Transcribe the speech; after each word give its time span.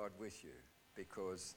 God 0.00 0.10
with 0.20 0.44
you 0.44 0.50
because 0.94 1.54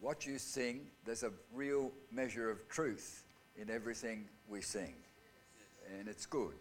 what 0.00 0.26
you 0.26 0.38
sing, 0.38 0.82
there's 1.06 1.22
a 1.22 1.32
real 1.54 1.90
measure 2.12 2.50
of 2.50 2.68
truth 2.68 3.24
in 3.56 3.70
everything 3.70 4.26
we 4.48 4.60
sing, 4.60 4.94
and 5.98 6.08
it's 6.08 6.26
good. 6.26 6.52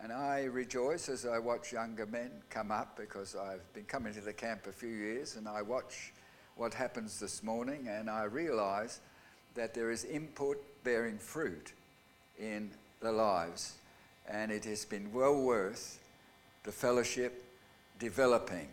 And 0.00 0.12
I 0.12 0.44
rejoice 0.44 1.08
as 1.08 1.26
I 1.26 1.38
watch 1.38 1.72
younger 1.72 2.06
men 2.06 2.30
come 2.48 2.70
up 2.70 2.96
because 2.96 3.34
I've 3.34 3.72
been 3.74 3.84
coming 3.84 4.14
to 4.14 4.20
the 4.20 4.32
camp 4.32 4.66
a 4.66 4.72
few 4.72 4.88
years 4.88 5.36
and 5.36 5.48
I 5.48 5.62
watch 5.62 6.12
what 6.56 6.72
happens 6.72 7.18
this 7.18 7.42
morning 7.42 7.88
and 7.88 8.08
I 8.08 8.24
realize 8.24 9.00
that 9.54 9.74
there 9.74 9.90
is 9.90 10.04
input 10.04 10.62
bearing 10.84 11.18
fruit 11.18 11.72
in 12.38 12.70
the 13.00 13.12
lives. 13.12 13.74
And 14.26 14.50
it 14.50 14.64
has 14.64 14.86
been 14.86 15.12
well 15.12 15.38
worth 15.38 15.98
the 16.62 16.72
fellowship 16.72 17.44
developing 17.98 18.68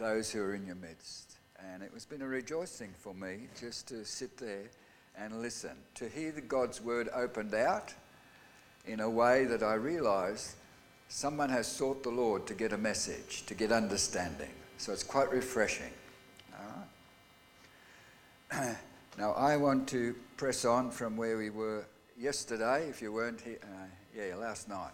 those 0.00 0.32
who 0.32 0.42
are 0.42 0.54
in 0.54 0.66
your 0.66 0.74
midst. 0.74 1.36
And 1.72 1.82
it 1.82 1.90
has 1.92 2.06
been 2.06 2.22
a 2.22 2.26
rejoicing 2.26 2.92
for 2.98 3.14
me 3.14 3.46
just 3.60 3.86
to 3.88 4.04
sit 4.04 4.36
there 4.38 4.70
and 5.16 5.40
listen, 5.42 5.76
to 5.96 6.08
hear 6.08 6.32
the 6.32 6.40
God's 6.40 6.80
word 6.80 7.08
opened 7.14 7.54
out 7.54 7.94
in 8.86 9.00
a 9.00 9.10
way 9.10 9.44
that 9.44 9.62
I 9.62 9.74
realize 9.74 10.56
someone 11.08 11.50
has 11.50 11.66
sought 11.66 12.02
the 12.02 12.10
Lord 12.10 12.46
to 12.46 12.54
get 12.54 12.72
a 12.72 12.78
message, 12.78 13.44
to 13.46 13.54
get 13.54 13.70
understanding. 13.70 14.50
So 14.78 14.92
it's 14.92 15.04
quite 15.04 15.30
refreshing. 15.30 15.92
now, 19.18 19.32
I 19.34 19.56
want 19.56 19.86
to 19.90 20.16
press 20.36 20.64
on 20.64 20.90
from 20.90 21.16
where 21.16 21.38
we 21.38 21.50
were 21.50 21.84
yesterday. 22.18 22.88
If 22.88 23.00
you 23.00 23.12
weren't 23.12 23.40
here, 23.40 23.58
uh, 23.62 23.86
yeah, 24.12 24.34
last 24.34 24.68
night. 24.68 24.90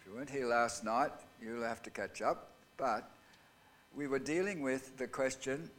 If 0.00 0.06
you 0.06 0.14
weren't 0.14 0.30
here 0.30 0.46
last 0.46 0.84
night, 0.84 1.10
you'll 1.42 1.64
have 1.64 1.82
to 1.82 1.90
catch 1.90 2.22
up. 2.22 2.50
But 2.76 3.10
we 3.96 4.08
were 4.08 4.18
dealing 4.18 4.60
with 4.60 4.96
the 4.96 5.06
question 5.06 5.70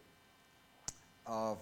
of 1.28 1.58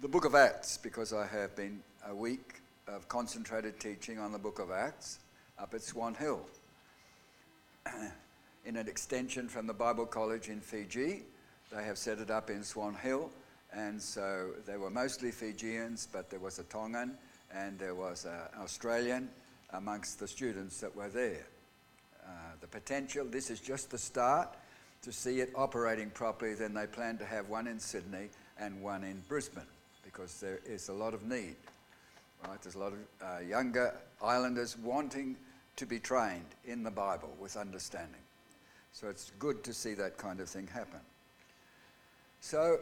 the 0.00 0.08
book 0.08 0.24
of 0.24 0.34
Acts 0.34 0.78
because 0.78 1.12
I 1.12 1.26
have 1.26 1.54
been 1.54 1.80
a 2.08 2.14
week 2.14 2.62
of 2.88 3.06
concentrated 3.08 3.78
teaching 3.78 4.18
on 4.18 4.32
the 4.32 4.38
book 4.38 4.58
of 4.58 4.70
Acts 4.70 5.18
up 5.58 5.74
at 5.74 5.82
Swan 5.82 6.14
Hill 6.14 6.40
in 8.64 8.76
an 8.76 8.88
extension 8.88 9.46
from 9.46 9.66
the 9.66 9.74
Bible 9.74 10.06
College 10.06 10.48
in 10.48 10.60
Fiji. 10.60 11.24
They 11.70 11.84
have 11.84 11.98
set 11.98 12.18
it 12.18 12.30
up 12.30 12.48
in 12.48 12.62
Swan 12.62 12.94
Hill, 12.94 13.30
and 13.74 14.00
so 14.00 14.52
they 14.66 14.78
were 14.78 14.90
mostly 14.90 15.30
Fijians, 15.30 16.08
but 16.10 16.30
there 16.30 16.40
was 16.40 16.58
a 16.58 16.64
Tongan 16.64 17.12
and 17.54 17.78
there 17.78 17.94
was 17.94 18.24
an 18.24 18.60
Australian 18.62 19.28
amongst 19.74 20.18
the 20.18 20.26
students 20.26 20.80
that 20.80 20.96
were 20.96 21.10
there. 21.10 21.46
Uh, 22.24 22.30
the 22.62 22.66
potential, 22.66 23.26
this 23.26 23.50
is 23.50 23.60
just 23.60 23.90
the 23.90 23.98
start 23.98 24.56
to 25.02 25.12
see 25.12 25.40
it 25.40 25.50
operating 25.54 26.10
properly. 26.10 26.54
Then 26.54 26.74
they 26.74 26.86
plan 26.86 27.18
to 27.18 27.24
have 27.24 27.48
one 27.48 27.66
in 27.66 27.78
Sydney 27.78 28.28
and 28.58 28.82
one 28.82 29.04
in 29.04 29.22
Brisbane 29.28 29.64
because 30.04 30.40
there 30.40 30.60
is 30.66 30.88
a 30.88 30.92
lot 30.92 31.14
of 31.14 31.22
need. 31.24 31.56
Right? 32.46 32.60
There's 32.62 32.74
a 32.74 32.78
lot 32.78 32.92
of 32.92 32.98
uh, 33.22 33.38
younger 33.40 33.94
islanders 34.22 34.76
wanting 34.78 35.36
to 35.76 35.86
be 35.86 35.98
trained 35.98 36.54
in 36.64 36.82
the 36.82 36.90
Bible 36.90 37.34
with 37.38 37.56
understanding. 37.56 38.20
So 38.92 39.08
it's 39.08 39.30
good 39.38 39.62
to 39.64 39.74
see 39.74 39.94
that 39.94 40.16
kind 40.16 40.40
of 40.40 40.48
thing 40.48 40.66
happen. 40.72 41.00
So 42.40 42.78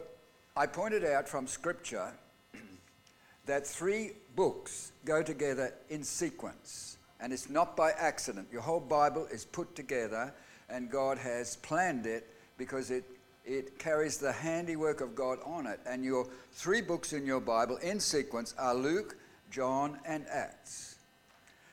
I 0.55 0.65
pointed 0.65 1.03
out 1.03 1.27
from 1.27 1.47
Scripture 1.47 2.13
that 3.45 3.67
three 3.67 4.11
books 4.35 4.93
go 5.03 5.21
together 5.21 5.73
in 5.89 6.03
sequence. 6.03 6.97
And 7.19 7.33
it's 7.33 7.49
not 7.49 7.75
by 7.75 7.91
accident. 7.91 8.47
Your 8.51 8.61
whole 8.61 8.79
Bible 8.79 9.27
is 9.31 9.45
put 9.45 9.75
together, 9.75 10.33
and 10.69 10.89
God 10.89 11.17
has 11.17 11.57
planned 11.57 12.05
it 12.05 12.27
because 12.57 12.91
it, 12.91 13.03
it 13.45 13.77
carries 13.79 14.17
the 14.17 14.31
handiwork 14.31 15.01
of 15.01 15.15
God 15.15 15.39
on 15.45 15.67
it. 15.67 15.79
And 15.85 16.03
your 16.03 16.27
three 16.53 16.81
books 16.81 17.13
in 17.13 17.25
your 17.25 17.41
Bible 17.41 17.77
in 17.77 17.99
sequence 17.99 18.55
are 18.57 18.73
Luke, 18.73 19.17
John, 19.51 19.99
and 20.05 20.25
Acts. 20.29 20.95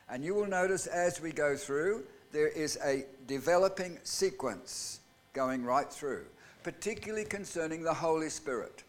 And 0.09 0.25
you 0.25 0.35
will 0.35 0.47
notice 0.47 0.87
as 0.87 1.21
we 1.21 1.33
go 1.33 1.57
through, 1.57 2.05
there 2.33 2.49
is 2.49 2.79
a 2.85 3.05
developing 3.27 3.99
sequence 4.05 5.01
going 5.33 5.65
right 5.65 5.91
through, 5.91 6.25
particularly 6.63 7.25
concerning 7.25 7.83
the 7.83 7.95
Holy 7.95 8.29
Spirit. 8.29 8.83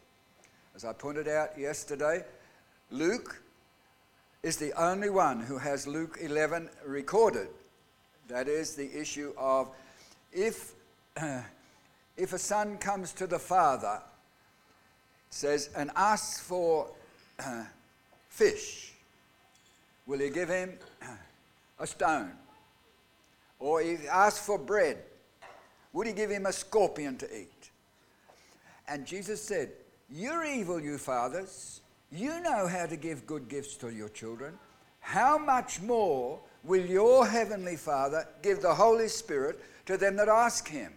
As 0.76 0.84
I 0.86 0.94
pointed 0.94 1.28
out 1.28 1.58
yesterday, 1.58 2.24
Luke 2.90 3.42
is 4.42 4.58
the 4.58 4.74
only 4.74 5.10
one 5.10 5.40
who 5.40 5.58
has 5.58 5.88
Luke 5.88 6.18
11 6.20 6.70
recorded. 6.86 7.48
That 8.28 8.48
is 8.48 8.76
the 8.76 9.00
issue 9.00 9.34
of 9.38 9.70
if, 10.34 10.74
if 12.18 12.34
a 12.34 12.40
son 12.40 12.78
comes 12.78 13.14
to 13.14 13.28
the 13.28 13.40
father, 13.40 14.02
says, 15.30 15.70
and 15.76 15.92
asks 15.96 16.40
for 16.40 16.88
uh, 17.40 17.64
fish, 18.30 18.94
will 20.06 20.20
he 20.20 20.30
give 20.30 20.50
him 20.50 20.74
a 21.80 21.88
stone? 21.88 22.32
Or 23.60 23.82
if 23.82 24.02
he 24.02 24.08
asks 24.08 24.46
for 24.46 24.58
bread, 24.58 24.98
would 25.94 26.08
he 26.08 26.14
give 26.14 26.30
him 26.30 26.46
a 26.46 26.52
scorpion 26.54 27.18
to 27.18 27.40
eat? 27.40 27.70
And 28.88 29.06
Jesus 29.06 29.42
said, 29.42 29.72
You're 30.12 30.44
evil, 30.44 30.80
you 30.80 30.98
fathers. 30.98 31.82
You 32.12 32.42
know 32.42 32.68
how 32.68 32.86
to 32.86 32.96
give 32.96 33.26
good 33.26 33.48
gifts 33.48 33.76
to 33.78 33.90
your 33.90 34.10
children. 34.10 34.54
How 35.00 35.38
much 35.38 35.82
more 35.82 36.40
will 36.64 36.86
your 36.86 37.26
heavenly 37.26 37.76
Father 37.76 38.28
give 38.42 38.62
the 38.62 38.74
Holy 38.74 39.08
Spirit 39.08 39.60
to 39.86 39.98
them 39.98 40.16
that 40.18 40.30
ask 40.30 40.68
him? 40.68 40.94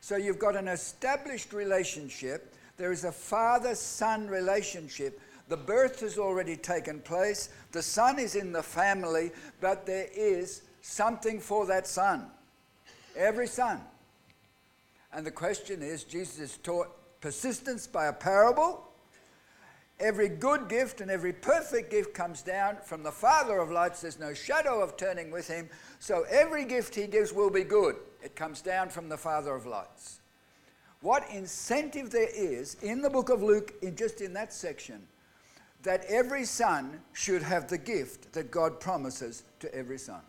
So 0.00 0.16
you've 0.16 0.38
got 0.38 0.56
an 0.56 0.68
established 0.68 1.52
relationship. 1.52 2.54
There 2.76 2.92
is 2.92 3.04
a 3.04 3.12
father 3.12 3.74
son 3.74 4.28
relationship. 4.28 5.20
The 5.48 5.56
birth 5.56 6.00
has 6.00 6.18
already 6.18 6.56
taken 6.56 7.00
place. 7.00 7.50
The 7.72 7.82
son 7.82 8.18
is 8.18 8.34
in 8.34 8.52
the 8.52 8.62
family, 8.62 9.32
but 9.60 9.84
there 9.84 10.08
is 10.14 10.62
something 10.80 11.40
for 11.40 11.66
that 11.66 11.86
son. 11.86 12.26
Every 13.16 13.46
son. 13.46 13.80
And 15.12 15.26
the 15.26 15.30
question 15.30 15.82
is 15.82 16.04
Jesus 16.04 16.56
taught 16.58 16.88
persistence 17.20 17.86
by 17.86 18.06
a 18.06 18.12
parable 18.12 18.90
Every 20.00 20.30
good 20.30 20.68
gift 20.68 21.02
and 21.02 21.10
every 21.10 21.34
perfect 21.34 21.90
gift 21.90 22.14
comes 22.14 22.40
down 22.40 22.78
from 22.82 23.02
the 23.02 23.12
Father 23.12 23.58
of 23.58 23.70
lights. 23.70 24.00
There's 24.00 24.18
no 24.18 24.32
shadow 24.32 24.80
of 24.80 24.96
turning 24.96 25.30
with 25.30 25.46
him. 25.46 25.68
So 25.98 26.24
every 26.30 26.64
gift 26.64 26.94
he 26.94 27.06
gives 27.06 27.34
will 27.34 27.50
be 27.50 27.64
good. 27.64 27.96
It 28.22 28.36
comes 28.36 28.60
down 28.60 28.90
from 28.90 29.08
the 29.08 29.16
Father 29.16 29.54
of 29.54 29.66
lights. 29.66 30.20
What 31.00 31.24
incentive 31.30 32.10
there 32.10 32.28
is 32.34 32.76
in 32.82 33.00
the 33.00 33.08
book 33.08 33.30
of 33.30 33.42
Luke, 33.42 33.74
in 33.82 33.96
just 33.96 34.20
in 34.20 34.34
that 34.34 34.52
section, 34.52 35.06
that 35.82 36.04
every 36.06 36.44
son 36.44 37.00
should 37.14 37.42
have 37.42 37.68
the 37.68 37.78
gift 37.78 38.32
that 38.34 38.50
God 38.50 38.80
promises 38.80 39.44
to 39.60 39.74
every 39.74 39.98
son, 39.98 40.20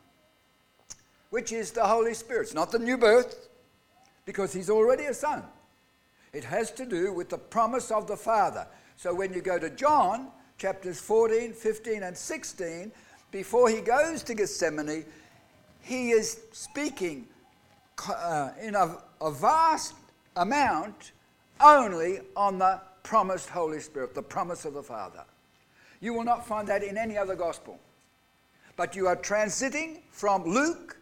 which 1.29 1.51
is 1.51 1.71
the 1.71 1.85
Holy 1.85 2.13
Spirit. 2.13 2.43
It's 2.43 2.53
not 2.53 2.71
the 2.71 2.79
new 2.79 2.97
birth, 2.97 3.49
because 4.25 4.53
he's 4.53 4.69
already 4.69 5.05
a 5.05 5.13
son. 5.13 5.43
It 6.31 6.45
has 6.45 6.71
to 6.71 6.85
do 6.85 7.11
with 7.11 7.27
the 7.27 7.37
promise 7.37 7.91
of 7.91 8.07
the 8.07 8.15
Father. 8.15 8.65
So 8.95 9.13
when 9.13 9.33
you 9.33 9.41
go 9.41 9.59
to 9.59 9.69
John 9.69 10.29
chapters 10.57 11.01
14, 11.01 11.51
15, 11.51 12.03
and 12.03 12.15
16, 12.15 12.91
before 13.31 13.69
he 13.69 13.81
goes 13.81 14.23
to 14.23 14.33
Gethsemane, 14.33 15.05
he 15.81 16.11
is 16.11 16.39
speaking 16.53 17.27
uh, 18.09 18.51
in 18.61 18.75
a, 18.75 18.97
a 19.21 19.31
vast 19.31 19.93
amount 20.35 21.11
only 21.59 22.19
on 22.35 22.59
the 22.59 22.79
promised 23.03 23.49
Holy 23.49 23.79
Spirit, 23.79 24.13
the 24.13 24.21
promise 24.21 24.65
of 24.65 24.73
the 24.73 24.83
Father. 24.83 25.23
You 25.99 26.13
will 26.13 26.23
not 26.23 26.47
find 26.47 26.67
that 26.67 26.83
in 26.83 26.97
any 26.97 27.17
other 27.17 27.35
gospel. 27.35 27.79
But 28.75 28.95
you 28.95 29.07
are 29.07 29.15
transiting 29.15 29.99
from 30.11 30.45
Luke 30.45 30.97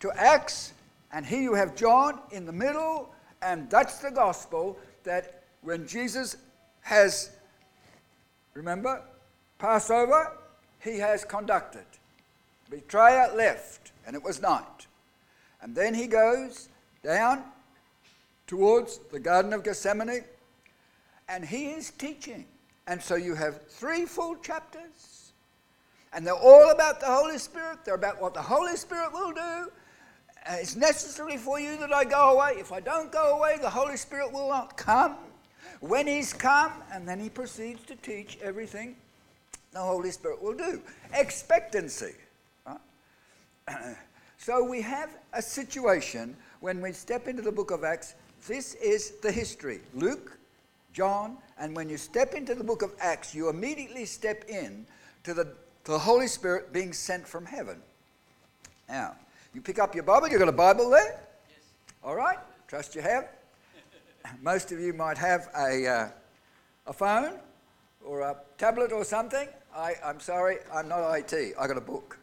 to 0.00 0.12
Acts, 0.12 0.72
and 1.12 1.24
here 1.24 1.40
you 1.40 1.54
have 1.54 1.74
John 1.74 2.20
in 2.30 2.46
the 2.46 2.52
middle, 2.52 3.12
and 3.42 3.68
that's 3.70 3.98
the 3.98 4.10
gospel 4.10 4.78
that 5.04 5.42
when 5.62 5.86
Jesus 5.86 6.36
has 6.82 7.30
Remember? 8.56 9.02
Passover, 9.58 10.32
he 10.80 10.98
has 10.98 11.24
conducted. 11.24 11.84
Betrayer 12.70 13.30
left, 13.36 13.92
and 14.06 14.16
it 14.16 14.22
was 14.22 14.40
night. 14.40 14.75
And 15.66 15.74
then 15.74 15.94
he 15.94 16.06
goes 16.06 16.68
down 17.02 17.42
towards 18.46 19.00
the 19.10 19.18
Garden 19.18 19.52
of 19.52 19.64
Gethsemane, 19.64 20.22
and 21.28 21.44
he 21.44 21.70
is 21.70 21.90
teaching. 21.90 22.46
And 22.86 23.02
so 23.02 23.16
you 23.16 23.34
have 23.34 23.66
three 23.66 24.06
full 24.06 24.36
chapters, 24.36 25.32
and 26.12 26.24
they're 26.24 26.34
all 26.34 26.70
about 26.70 27.00
the 27.00 27.06
Holy 27.06 27.36
Spirit. 27.38 27.78
They're 27.84 27.96
about 27.96 28.22
what 28.22 28.32
the 28.32 28.42
Holy 28.42 28.76
Spirit 28.76 29.12
will 29.12 29.32
do. 29.32 29.40
Uh, 30.48 30.52
it's 30.52 30.76
necessary 30.76 31.36
for 31.36 31.58
you 31.58 31.76
that 31.78 31.92
I 31.92 32.04
go 32.04 32.38
away. 32.38 32.60
If 32.60 32.70
I 32.70 32.78
don't 32.78 33.10
go 33.10 33.36
away, 33.36 33.58
the 33.60 33.68
Holy 33.68 33.96
Spirit 33.96 34.32
will 34.32 34.50
not 34.50 34.76
come 34.76 35.16
when 35.80 36.06
he's 36.06 36.32
come, 36.32 36.70
and 36.92 37.08
then 37.08 37.18
he 37.18 37.28
proceeds 37.28 37.82
to 37.86 37.96
teach 37.96 38.38
everything 38.40 38.94
the 39.72 39.80
Holy 39.80 40.12
Spirit 40.12 40.40
will 40.40 40.54
do. 40.54 40.80
Expectancy. 41.12 42.14
Right? 42.64 43.96
so 44.38 44.62
we 44.62 44.80
have 44.82 45.10
a 45.32 45.42
situation 45.42 46.36
when 46.60 46.80
we 46.80 46.92
step 46.92 47.28
into 47.28 47.42
the 47.42 47.52
book 47.52 47.70
of 47.70 47.84
Acts, 47.84 48.14
This 48.46 48.74
is 48.74 49.12
the 49.22 49.32
history. 49.32 49.80
Luke, 49.94 50.38
John, 50.92 51.36
and 51.58 51.74
when 51.74 51.88
you 51.88 51.96
step 51.96 52.34
into 52.34 52.54
the 52.54 52.64
book 52.64 52.82
of 52.82 52.92
Acts, 53.00 53.34
you 53.34 53.48
immediately 53.48 54.04
step 54.04 54.44
in 54.48 54.86
to 55.24 55.34
the, 55.34 55.44
to 55.84 55.92
the 55.92 55.98
Holy 55.98 56.28
Spirit 56.28 56.72
being 56.72 56.92
sent 56.92 57.26
from 57.26 57.44
heaven. 57.44 57.80
Now, 58.88 59.16
you 59.54 59.60
pick 59.60 59.78
up 59.78 59.94
your 59.94 60.04
Bible. 60.04 60.28
You 60.28 60.38
got 60.38 60.48
a 60.48 60.52
Bible 60.52 60.90
there? 60.90 61.20
Yes. 61.48 61.58
All 62.04 62.14
right. 62.14 62.38
Trust 62.68 62.94
you 62.94 63.02
have. 63.02 63.28
Most 64.42 64.70
of 64.70 64.78
you 64.78 64.92
might 64.92 65.18
have 65.18 65.48
a, 65.56 65.86
uh, 65.86 66.08
a 66.86 66.92
phone 66.92 67.38
or 68.04 68.20
a 68.20 68.36
tablet 68.58 68.92
or 68.92 69.04
something. 69.04 69.48
I, 69.74 69.94
I'm 70.04 70.20
sorry, 70.20 70.58
I'm 70.72 70.88
not 70.88 71.12
IT. 71.12 71.54
I 71.58 71.66
got 71.66 71.76
a 71.76 71.80
book. 71.80 72.18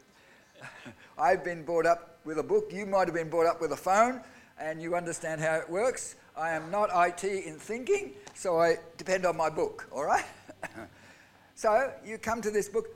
I've 1.17 1.43
been 1.43 1.63
brought 1.63 1.85
up 1.85 2.19
with 2.25 2.39
a 2.39 2.43
book. 2.43 2.71
You 2.73 2.85
might 2.85 3.07
have 3.07 3.13
been 3.13 3.29
brought 3.29 3.45
up 3.45 3.61
with 3.61 3.71
a 3.71 3.77
phone 3.77 4.21
and 4.59 4.81
you 4.81 4.95
understand 4.95 5.41
how 5.41 5.55
it 5.55 5.69
works. 5.69 6.15
I 6.35 6.51
am 6.51 6.71
not 6.71 6.89
IT 6.93 7.23
in 7.23 7.59
thinking, 7.59 8.13
so 8.33 8.59
I 8.59 8.77
depend 8.97 9.25
on 9.25 9.37
my 9.37 9.49
book, 9.49 9.87
all 9.91 10.05
right? 10.05 10.25
so 11.55 11.91
you 12.05 12.17
come 12.17 12.41
to 12.41 12.49
this 12.49 12.69
book. 12.69 12.87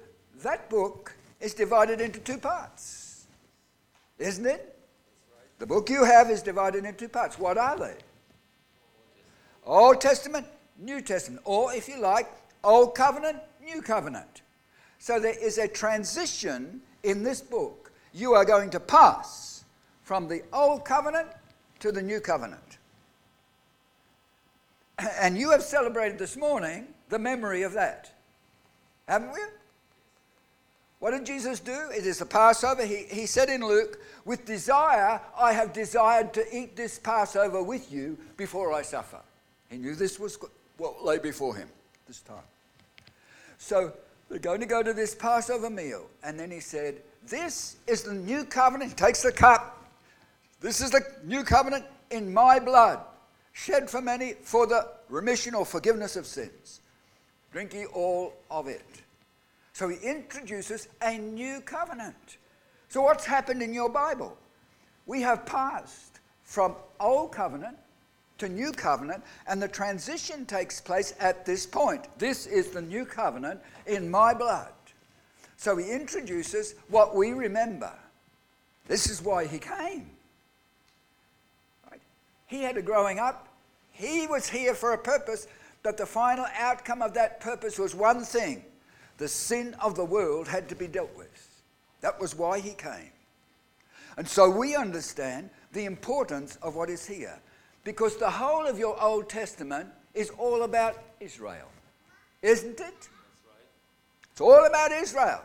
That 0.42 0.70
book 0.70 1.14
is 1.40 1.54
divided 1.54 2.02
into 2.02 2.20
two 2.20 2.38
parts, 2.38 3.26
isn't 4.18 4.46
it? 4.46 4.76
The 5.60 5.66
book 5.66 5.90
you 5.90 6.04
have 6.04 6.30
is 6.30 6.42
divided 6.42 6.86
into 6.86 7.06
two 7.06 7.10
parts. 7.10 7.38
What 7.38 7.58
are 7.58 7.78
they? 7.78 7.96
Old 9.66 10.02
Testament, 10.02 10.48
New 10.80 11.02
Testament, 11.02 11.42
or 11.46 11.74
if 11.74 11.88
you 11.88 12.00
like, 12.00 12.30
Old 12.64 12.96
Covenant, 12.96 13.40
New 13.64 13.82
Covenant. 13.82 14.42
So 15.00 15.20
there 15.20 15.38
is 15.40 15.58
a 15.58 15.68
transition 15.68 16.82
in 17.04 17.24
this 17.24 17.42
book. 17.42 17.87
You 18.18 18.34
are 18.34 18.46
going 18.46 18.72
to 18.72 18.80
pass 18.80 19.64
from 20.02 20.28
the 20.28 20.42
Old 20.52 20.84
Covenant 20.84 21.28
to 21.82 21.92
the 21.92 22.02
New 22.02 22.20
Covenant. 22.20 22.78
And 25.20 25.38
you 25.38 25.52
have 25.52 25.62
celebrated 25.62 26.18
this 26.18 26.36
morning 26.36 26.88
the 27.10 27.20
memory 27.20 27.62
of 27.62 27.74
that. 27.74 28.12
Haven't 29.08 29.34
we? 29.34 29.40
What 30.98 31.12
did 31.12 31.28
Jesus 31.28 31.60
do? 31.60 31.78
It 31.96 32.08
is 32.08 32.18
the 32.18 32.26
Passover. 32.26 32.84
He, 32.84 33.04
he 33.08 33.28
said 33.28 33.50
in 33.50 33.62
Luke, 33.64 34.00
With 34.26 34.46
desire, 34.46 35.22
I 35.38 35.54
have 35.54 35.72
desired 35.72 36.34
to 36.34 36.58
eat 36.58 36.76
this 36.76 36.98
Passover 36.98 37.62
with 37.62 37.92
you 37.92 38.18
before 38.36 38.74
I 38.74 38.82
suffer. 38.82 39.20
He 39.70 39.78
knew 39.78 39.94
this 39.94 40.20
was 40.20 40.40
what 40.78 41.06
lay 41.06 41.20
before 41.20 41.56
him 41.56 41.70
this 42.08 42.22
time. 42.22 42.38
So 43.60 43.94
they're 44.30 44.40
going 44.40 44.60
to 44.60 44.66
go 44.66 44.84
to 44.84 44.94
this 44.94 45.16
Passover 45.16 45.70
meal. 45.70 46.08
And 46.24 46.40
then 46.40 46.52
he 46.52 46.60
said, 46.60 47.02
This 47.28 47.78
is 47.88 48.04
the 48.04 48.14
new 48.14 48.44
covenant. 48.44 48.92
He 48.92 48.96
takes 48.96 49.24
the 49.24 49.32
cup. 49.32 49.86
This 50.60 50.82
is 50.82 50.92
the 50.92 51.02
new 51.24 51.44
covenant 51.44 51.86
in 52.12 52.34
my 52.34 52.60
blood, 52.60 53.00
shed 53.54 53.90
for 53.90 54.02
many 54.02 54.34
for 54.34 54.66
the 54.66 54.88
remission 55.10 55.54
or 55.54 55.66
forgiveness 55.66 56.16
of 56.16 56.26
sins. 56.26 56.82
Drink 57.52 57.74
ye 57.74 57.86
all 57.86 58.34
of 58.50 58.68
it. 58.68 58.86
So 59.74 59.88
he 59.88 59.98
introduces 59.98 60.88
a 61.02 61.18
new 61.18 61.62
covenant. 61.62 62.38
So, 62.90 63.02
what's 63.02 63.26
happened 63.26 63.62
in 63.62 63.74
your 63.74 63.90
Bible? 63.90 64.38
We 65.06 65.22
have 65.22 65.46
passed 65.46 66.20
from 66.44 66.76
Old 67.00 67.32
Covenant 67.32 67.78
to 68.38 68.50
New 68.50 68.72
Covenant, 68.72 69.24
and 69.48 69.62
the 69.62 69.68
transition 69.68 70.46
takes 70.46 70.80
place 70.80 71.14
at 71.20 71.46
this 71.46 71.66
point. 71.66 72.08
This 72.18 72.46
is 72.46 72.70
the 72.70 72.82
New 72.82 73.06
Covenant 73.06 73.60
in 73.86 74.10
my 74.10 74.34
blood. 74.34 74.72
So 75.58 75.76
he 75.78 75.92
introduces 75.92 76.76
what 76.90 77.16
we 77.16 77.34
remember. 77.34 77.92
This 78.88 79.10
is 79.10 79.22
why 79.22 79.46
he 79.46 79.58
came. 79.58 80.10
Right? 81.90 82.02
He 82.46 82.62
had 82.62 82.78
a 82.78 82.82
growing 82.82 83.20
up, 83.20 83.48
he 83.92 84.28
was 84.28 84.48
here 84.48 84.76
for 84.76 84.94
a 84.94 84.98
purpose, 84.98 85.48
but 85.82 85.98
the 85.98 86.06
final 86.06 86.46
outcome 86.58 87.02
of 87.02 87.14
that 87.16 87.40
purpose 87.40 87.80
was 87.80 87.96
one 87.96 88.24
thing 88.24 88.64
the 89.18 89.28
sin 89.28 89.76
of 89.82 89.96
the 89.96 90.06
world 90.06 90.48
had 90.48 90.70
to 90.70 90.76
be 90.76 90.88
dealt 90.88 91.16
with. 91.18 91.64
That 92.02 92.20
was 92.20 92.36
why 92.36 92.60
he 92.60 92.74
came. 92.74 93.12
And 94.16 94.28
so 94.28 94.50
we 94.50 94.76
understand 94.76 95.50
the 95.74 95.86
importance 95.86 96.58
of 96.62 96.76
what 96.76 96.90
is 96.90 97.06
here. 97.06 97.40
Because 97.88 98.18
the 98.18 98.30
whole 98.30 98.68
of 98.68 98.78
your 98.78 99.02
Old 99.02 99.30
Testament 99.30 99.88
is 100.14 100.30
all 100.32 100.64
about 100.64 101.02
Israel, 101.22 101.70
isn't 102.42 102.82
it? 102.82 103.10
It's 104.30 104.42
all 104.42 104.66
about 104.66 104.92
Israel. 104.92 105.42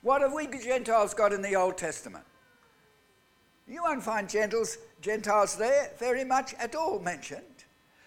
What 0.00 0.22
have 0.22 0.32
we 0.32 0.46
Gentiles 0.46 1.12
got 1.12 1.34
in 1.34 1.42
the 1.42 1.54
Old 1.54 1.76
Testament? 1.76 2.24
You 3.68 3.82
won't 3.82 4.02
find 4.02 4.26
Gentiles, 4.26 4.78
Gentiles 5.02 5.56
there 5.56 5.90
very 5.98 6.24
much 6.24 6.54
at 6.54 6.74
all 6.74 6.98
mentioned. 6.98 7.42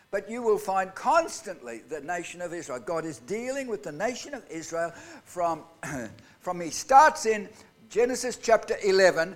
But 0.10 0.28
you 0.28 0.42
will 0.42 0.58
find 0.58 0.96
constantly 0.96 1.84
the 1.88 2.02
nation 2.02 2.42
of 2.42 2.56
Israel. 2.56 2.80
God 2.80 3.06
is 3.06 3.20
dealing 3.20 3.68
with 3.68 3.84
the 3.84 3.92
nation 3.92 4.34
of 4.34 4.44
Israel 4.50 4.92
from, 5.26 5.62
from 6.40 6.60
he 6.60 6.72
starts 6.72 7.28
in 7.28 7.48
Genesis 7.92 8.36
chapter 8.36 8.78
11, 8.84 9.36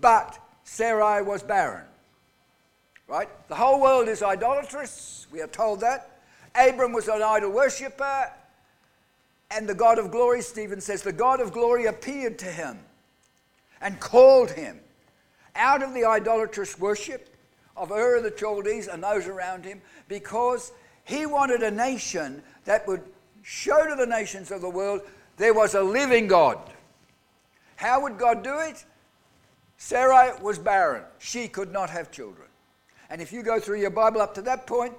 but 0.00 0.36
Sarai 0.64 1.22
was 1.22 1.44
barren. 1.44 1.84
Right? 3.08 3.28
The 3.48 3.54
whole 3.54 3.80
world 3.80 4.08
is 4.08 4.22
idolatrous. 4.22 5.26
We 5.32 5.40
are 5.40 5.48
told 5.48 5.80
that. 5.80 6.20
Abram 6.54 6.92
was 6.92 7.08
an 7.08 7.22
idol 7.22 7.50
worshipper. 7.50 8.30
And 9.50 9.66
the 9.66 9.74
God 9.74 9.98
of 9.98 10.10
glory, 10.10 10.42
Stephen 10.42 10.80
says, 10.80 11.02
the 11.02 11.12
God 11.12 11.40
of 11.40 11.52
glory 11.52 11.86
appeared 11.86 12.38
to 12.40 12.46
him 12.46 12.78
and 13.80 13.98
called 13.98 14.50
him 14.50 14.78
out 15.56 15.82
of 15.82 15.94
the 15.94 16.04
idolatrous 16.04 16.78
worship 16.78 17.34
of 17.76 17.90
Ur 17.90 18.16
of 18.16 18.24
the 18.24 18.34
Chaldees 18.36 18.88
and 18.88 19.02
those 19.02 19.26
around 19.26 19.64
him 19.64 19.80
because 20.08 20.72
he 21.04 21.24
wanted 21.24 21.62
a 21.62 21.70
nation 21.70 22.42
that 22.66 22.86
would 22.86 23.02
show 23.42 23.86
to 23.86 23.94
the 23.94 24.06
nations 24.06 24.50
of 24.50 24.60
the 24.60 24.68
world 24.68 25.00
there 25.38 25.54
was 25.54 25.74
a 25.74 25.82
living 25.82 26.26
God. 26.26 26.58
How 27.76 28.02
would 28.02 28.18
God 28.18 28.42
do 28.42 28.58
it? 28.58 28.84
Sarai 29.78 30.32
was 30.42 30.58
barren. 30.58 31.04
She 31.18 31.48
could 31.48 31.72
not 31.72 31.88
have 31.88 32.10
children. 32.10 32.47
And 33.10 33.22
if 33.22 33.32
you 33.32 33.42
go 33.42 33.58
through 33.58 33.80
your 33.80 33.90
Bible 33.90 34.20
up 34.20 34.34
to 34.34 34.42
that 34.42 34.66
point, 34.66 34.94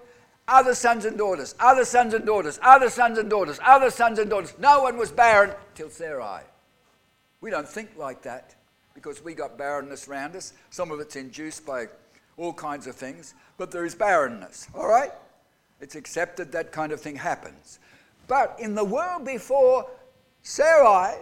other 0.48 0.74
sons 0.74 1.06
and 1.06 1.18
daughters, 1.18 1.54
other 1.60 1.86
sons 1.86 2.14
and 2.14 2.26
daughters, 2.26 2.60
other 2.64 2.90
sons 2.90 3.18
and 3.18 3.30
daughters, 3.30 3.60
other 3.64 3.92
sons 3.92 4.18
and 4.20 4.30
daughters. 4.30 4.54
No 4.58 4.82
one 4.82 4.98
was 4.98 5.12
barren 5.12 5.52
till 5.76 5.90
Sarai. 5.90 6.42
We 7.42 7.52
don't 7.52 7.70
think 7.70 7.92
like 7.98 8.24
that 8.24 8.56
because 8.96 9.24
we 9.24 9.34
got 9.34 9.58
barrenness 9.58 10.08
around 10.08 10.36
us. 10.36 10.54
Some 10.72 10.92
of 10.92 11.00
it's 11.00 11.16
induced 11.16 11.66
by 11.66 11.86
all 12.36 12.54
kinds 12.54 12.88
of 12.88 12.96
things, 12.96 13.36
but 13.58 13.72
there 13.72 13.86
is 13.86 13.96
barrenness, 13.96 14.68
all 14.74 14.88
right? 14.88 15.12
It's 15.80 15.96
accepted 15.96 16.52
that 16.54 16.72
kind 16.72 16.92
of 16.92 17.00
thing 17.00 17.16
happens. 17.16 17.80
But 18.28 18.58
in 18.60 18.76
the 18.76 18.84
world 18.84 19.26
before 19.26 19.88
Sarai, 20.42 21.16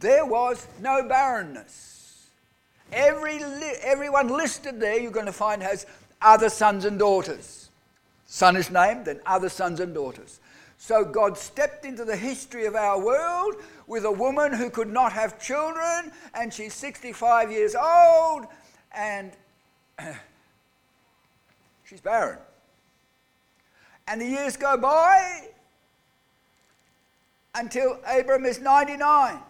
there 0.00 0.24
was 0.24 0.66
no 0.80 1.02
barrenness. 1.06 1.97
Every 2.92 3.38
li- 3.38 3.76
everyone 3.82 4.28
listed 4.28 4.80
there 4.80 4.98
you're 4.98 5.10
going 5.10 5.26
to 5.26 5.32
find 5.32 5.62
has 5.62 5.86
other 6.22 6.48
sons 6.48 6.84
and 6.84 6.98
daughters. 6.98 7.70
Son 8.26 8.56
is 8.56 8.70
named, 8.70 9.06
then 9.06 9.20
other 9.26 9.48
sons 9.48 9.80
and 9.80 9.94
daughters. 9.94 10.40
So 10.78 11.04
God 11.04 11.36
stepped 11.36 11.84
into 11.84 12.04
the 12.04 12.16
history 12.16 12.66
of 12.66 12.76
our 12.76 12.98
world 13.00 13.56
with 13.86 14.04
a 14.04 14.12
woman 14.12 14.52
who 14.52 14.70
could 14.70 14.88
not 14.88 15.12
have 15.12 15.40
children, 15.40 16.12
and 16.34 16.52
she's 16.52 16.74
65 16.74 17.50
years 17.50 17.74
old, 17.74 18.46
and 18.92 19.32
she's 21.84 22.00
barren. 22.00 22.38
And 24.06 24.20
the 24.20 24.26
years 24.26 24.56
go 24.56 24.76
by 24.76 25.48
until 27.54 27.98
Abram 28.06 28.46
is 28.46 28.60
99 28.60 29.40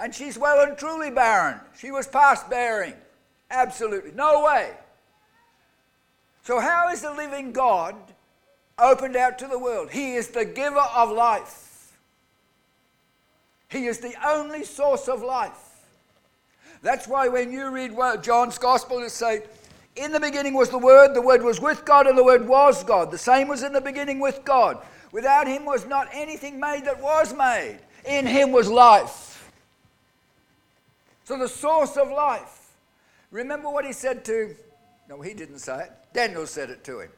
and 0.00 0.14
she's 0.14 0.38
well 0.38 0.66
and 0.66 0.76
truly 0.78 1.10
barren. 1.10 1.60
She 1.78 1.90
was 1.90 2.06
past 2.06 2.48
bearing. 2.48 2.94
Absolutely. 3.50 4.12
No 4.12 4.44
way. 4.44 4.70
So, 6.42 6.58
how 6.58 6.88
is 6.88 7.02
the 7.02 7.12
living 7.12 7.52
God 7.52 7.94
opened 8.78 9.14
out 9.14 9.38
to 9.40 9.46
the 9.46 9.58
world? 9.58 9.90
He 9.90 10.14
is 10.14 10.28
the 10.28 10.44
giver 10.44 10.80
of 10.80 11.10
life, 11.10 11.92
He 13.68 13.86
is 13.86 13.98
the 13.98 14.14
only 14.26 14.64
source 14.64 15.06
of 15.06 15.22
life. 15.22 15.66
That's 16.82 17.06
why 17.06 17.28
when 17.28 17.52
you 17.52 17.68
read 17.68 17.94
John's 18.22 18.56
Gospel, 18.56 19.02
it 19.02 19.10
say, 19.10 19.42
In 19.96 20.12
the 20.12 20.20
beginning 20.20 20.54
was 20.54 20.70
the 20.70 20.78
Word, 20.78 21.12
the 21.12 21.20
Word 21.20 21.42
was 21.42 21.60
with 21.60 21.84
God, 21.84 22.06
and 22.06 22.16
the 22.16 22.24
Word 22.24 22.48
was 22.48 22.82
God. 22.84 23.10
The 23.10 23.18
same 23.18 23.48
was 23.48 23.62
in 23.62 23.74
the 23.74 23.82
beginning 23.82 24.18
with 24.18 24.46
God. 24.46 24.78
Without 25.12 25.46
Him 25.46 25.66
was 25.66 25.84
not 25.86 26.08
anything 26.10 26.58
made 26.58 26.86
that 26.86 27.02
was 27.02 27.34
made. 27.34 27.80
In 28.06 28.26
Him 28.26 28.50
was 28.50 28.70
life 28.70 29.29
so 31.30 31.38
the 31.38 31.48
source 31.48 31.96
of 31.96 32.10
life. 32.10 32.72
Remember 33.30 33.70
what 33.70 33.84
he 33.84 33.92
said 33.92 34.24
to, 34.24 34.52
no, 35.08 35.20
he 35.20 35.32
didn't 35.32 35.60
say 35.60 35.84
it. 35.84 35.92
Daniel 36.12 36.44
said 36.44 36.70
it 36.70 36.82
to 36.82 36.98
him. 36.98 37.10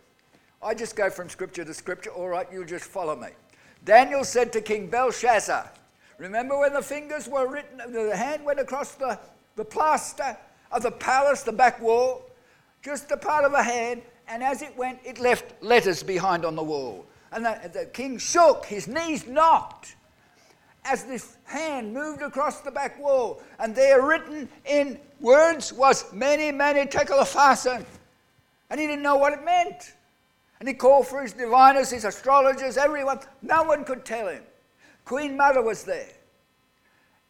I 0.63 0.75
just 0.75 0.97
go 0.97 1.09
from 1.09 1.31
scripture 1.31 1.65
to 1.65 1.73
scripture. 1.73 2.11
All 2.11 2.29
right, 2.29 2.47
you 2.53 2.63
just 2.67 2.85
follow 2.85 3.17
me. 3.17 3.29
Daniel 3.87 4.23
said 4.23 4.53
to 4.53 4.61
King 4.61 4.89
Belshazzar, 4.89 5.71
remember 6.19 6.59
when 6.59 6.75
the 6.75 6.83
fingers 6.83 7.27
were 7.27 7.49
written, 7.49 7.79
the 7.91 8.15
hand 8.15 8.45
went 8.45 8.61
across 8.61 8.97
the, 8.97 9.19
the 9.57 9.65
plaster 9.65 10.37
of 10.71 10.83
the 10.83 10.91
palace, 10.91 11.43
the 11.43 11.53
back 11.53 11.81
wall? 11.81 12.23
just 12.83 13.11
a 13.13 13.17
part 13.17 13.47
of 13.47 13.55
a 13.55 13.63
hand, 13.63 14.03
and 14.29 14.43
as 14.43 14.61
it 14.61 14.77
went, 14.77 14.99
it 15.05 15.21
left 15.21 15.63
letters 15.63 16.03
behind 16.03 16.45
on 16.45 16.55
the 16.55 16.63
wall. 16.63 17.07
And 17.31 17.47
the, 17.47 17.71
the 17.73 17.87
king 17.87 18.19
shook, 18.19 18.67
his 18.67 18.87
knees 18.89 19.27
knocked 19.27 19.97
as 20.85 21.05
this 21.05 21.39
hand 21.53 21.93
moved 21.93 22.23
across 22.23 22.61
the 22.61 22.71
back 22.71 22.99
wall, 22.99 23.43
and 23.59 23.75
there 23.75 24.03
written 24.03 24.49
in 24.65 24.99
words 25.21 25.73
was 25.73 26.13
mene, 26.13 26.57
mene 26.57 26.89
tekel 26.89 27.19
upharsin. 27.19 27.85
And 28.71 28.81
he 28.81 28.87
didn't 28.87 29.03
know 29.03 29.17
what 29.17 29.35
it 29.35 29.45
meant. 29.45 29.93
And 30.59 30.69
he 30.69 30.75
called 30.75 31.07
for 31.07 31.23
his 31.23 31.33
diviners, 31.33 31.91
his 31.91 32.05
astrologers, 32.05 32.77
everyone. 32.77 33.21
No 33.43 33.65
one 33.65 33.85
could 33.85 34.05
tell 34.05 34.29
him. 34.29 34.43
Queen 35.05 35.37
Mother 35.37 35.61
was 35.63 35.85
there. 35.85 36.09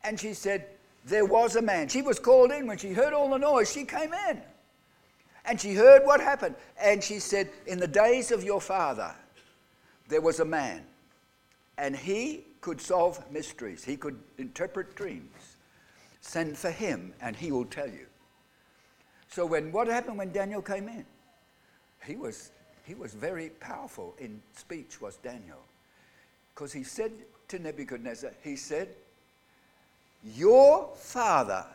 And 0.04 0.18
she 0.18 0.34
said, 0.34 0.66
There 1.04 1.24
was 1.24 1.56
a 1.56 1.62
man. 1.62 1.88
She 1.88 2.02
was 2.02 2.18
called 2.18 2.52
in 2.52 2.66
when 2.66 2.78
she 2.78 2.92
heard 2.92 3.12
all 3.12 3.30
the 3.30 3.38
noise. 3.38 3.72
She 3.72 3.84
came 3.84 4.12
in. 4.28 4.40
And 5.44 5.60
she 5.60 5.74
heard 5.74 6.04
what 6.04 6.20
happened. 6.20 6.54
And 6.80 7.02
she 7.02 7.18
said, 7.18 7.50
In 7.66 7.78
the 7.78 7.88
days 7.88 8.30
of 8.30 8.44
your 8.44 8.60
father, 8.60 9.12
there 10.08 10.20
was 10.20 10.40
a 10.40 10.44
man. 10.44 10.84
And 11.78 11.96
he 11.96 12.44
could 12.62 12.80
solve 12.80 13.20
mysteries, 13.30 13.84
he 13.84 13.96
could 13.96 14.18
interpret 14.38 14.94
dreams. 14.94 15.56
Send 16.22 16.56
for 16.56 16.70
him, 16.70 17.12
and 17.20 17.36
he 17.36 17.50
will 17.50 17.64
tell 17.66 17.88
you. 17.88 18.06
So, 19.28 19.44
when 19.44 19.72
what 19.72 19.88
happened 19.88 20.16
when 20.16 20.32
Daniel 20.32 20.62
came 20.62 20.88
in? 20.88 21.04
He 22.06 22.16
was, 22.16 22.52
he 22.86 22.94
was 22.94 23.12
very 23.12 23.50
powerful 23.60 24.14
in 24.18 24.40
speech, 24.56 25.00
was 25.00 25.16
Daniel. 25.16 25.58
Because 26.54 26.72
he 26.72 26.84
said 26.84 27.10
to 27.48 27.58
Nebuchadnezzar, 27.58 28.30
he 28.42 28.54
said, 28.56 28.88
Your 30.36 30.90
father 30.94 31.66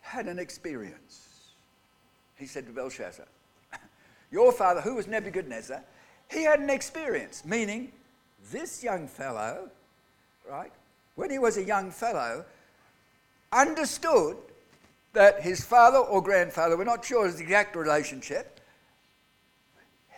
had 0.00 0.26
an 0.26 0.38
experience. 0.38 1.50
He 2.36 2.46
said 2.46 2.66
to 2.66 2.72
Belshazzar, 2.72 3.26
Your 4.30 4.52
father, 4.52 4.80
who 4.80 4.94
was 4.94 5.08
Nebuchadnezzar, 5.08 5.82
he 6.30 6.44
had 6.44 6.60
an 6.60 6.70
experience, 6.70 7.44
meaning 7.44 7.90
this 8.50 8.82
young 8.82 9.06
fellow, 9.06 9.70
right, 10.48 10.72
when 11.14 11.30
he 11.30 11.38
was 11.38 11.56
a 11.56 11.62
young 11.62 11.90
fellow, 11.90 12.44
understood 13.52 14.36
that 15.12 15.42
his 15.42 15.64
father 15.64 15.98
or 15.98 16.22
grandfather, 16.22 16.76
we're 16.76 16.84
not 16.84 17.04
sure 17.04 17.26
his 17.26 17.40
exact 17.40 17.76
relationship, 17.76 18.60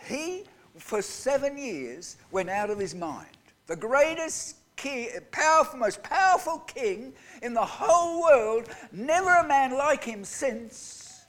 he, 0.05 0.43
for 0.77 1.01
seven 1.01 1.57
years, 1.57 2.17
went 2.31 2.49
out 2.49 2.69
of 2.69 2.79
his 2.79 2.93
mind. 2.93 3.27
The 3.67 3.75
greatest 3.75 4.57
king, 4.75 5.09
powerful, 5.31 5.79
most 5.79 6.03
powerful 6.03 6.59
king 6.59 7.13
in 7.41 7.53
the 7.53 7.65
whole 7.65 8.21
world, 8.21 8.69
never 8.91 9.29
a 9.29 9.47
man 9.47 9.77
like 9.77 10.03
him 10.03 10.23
since. 10.23 11.25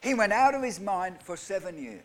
He 0.00 0.14
went 0.14 0.32
out 0.32 0.54
of 0.54 0.62
his 0.62 0.80
mind 0.80 1.16
for 1.22 1.36
seven 1.36 1.80
years 1.80 2.02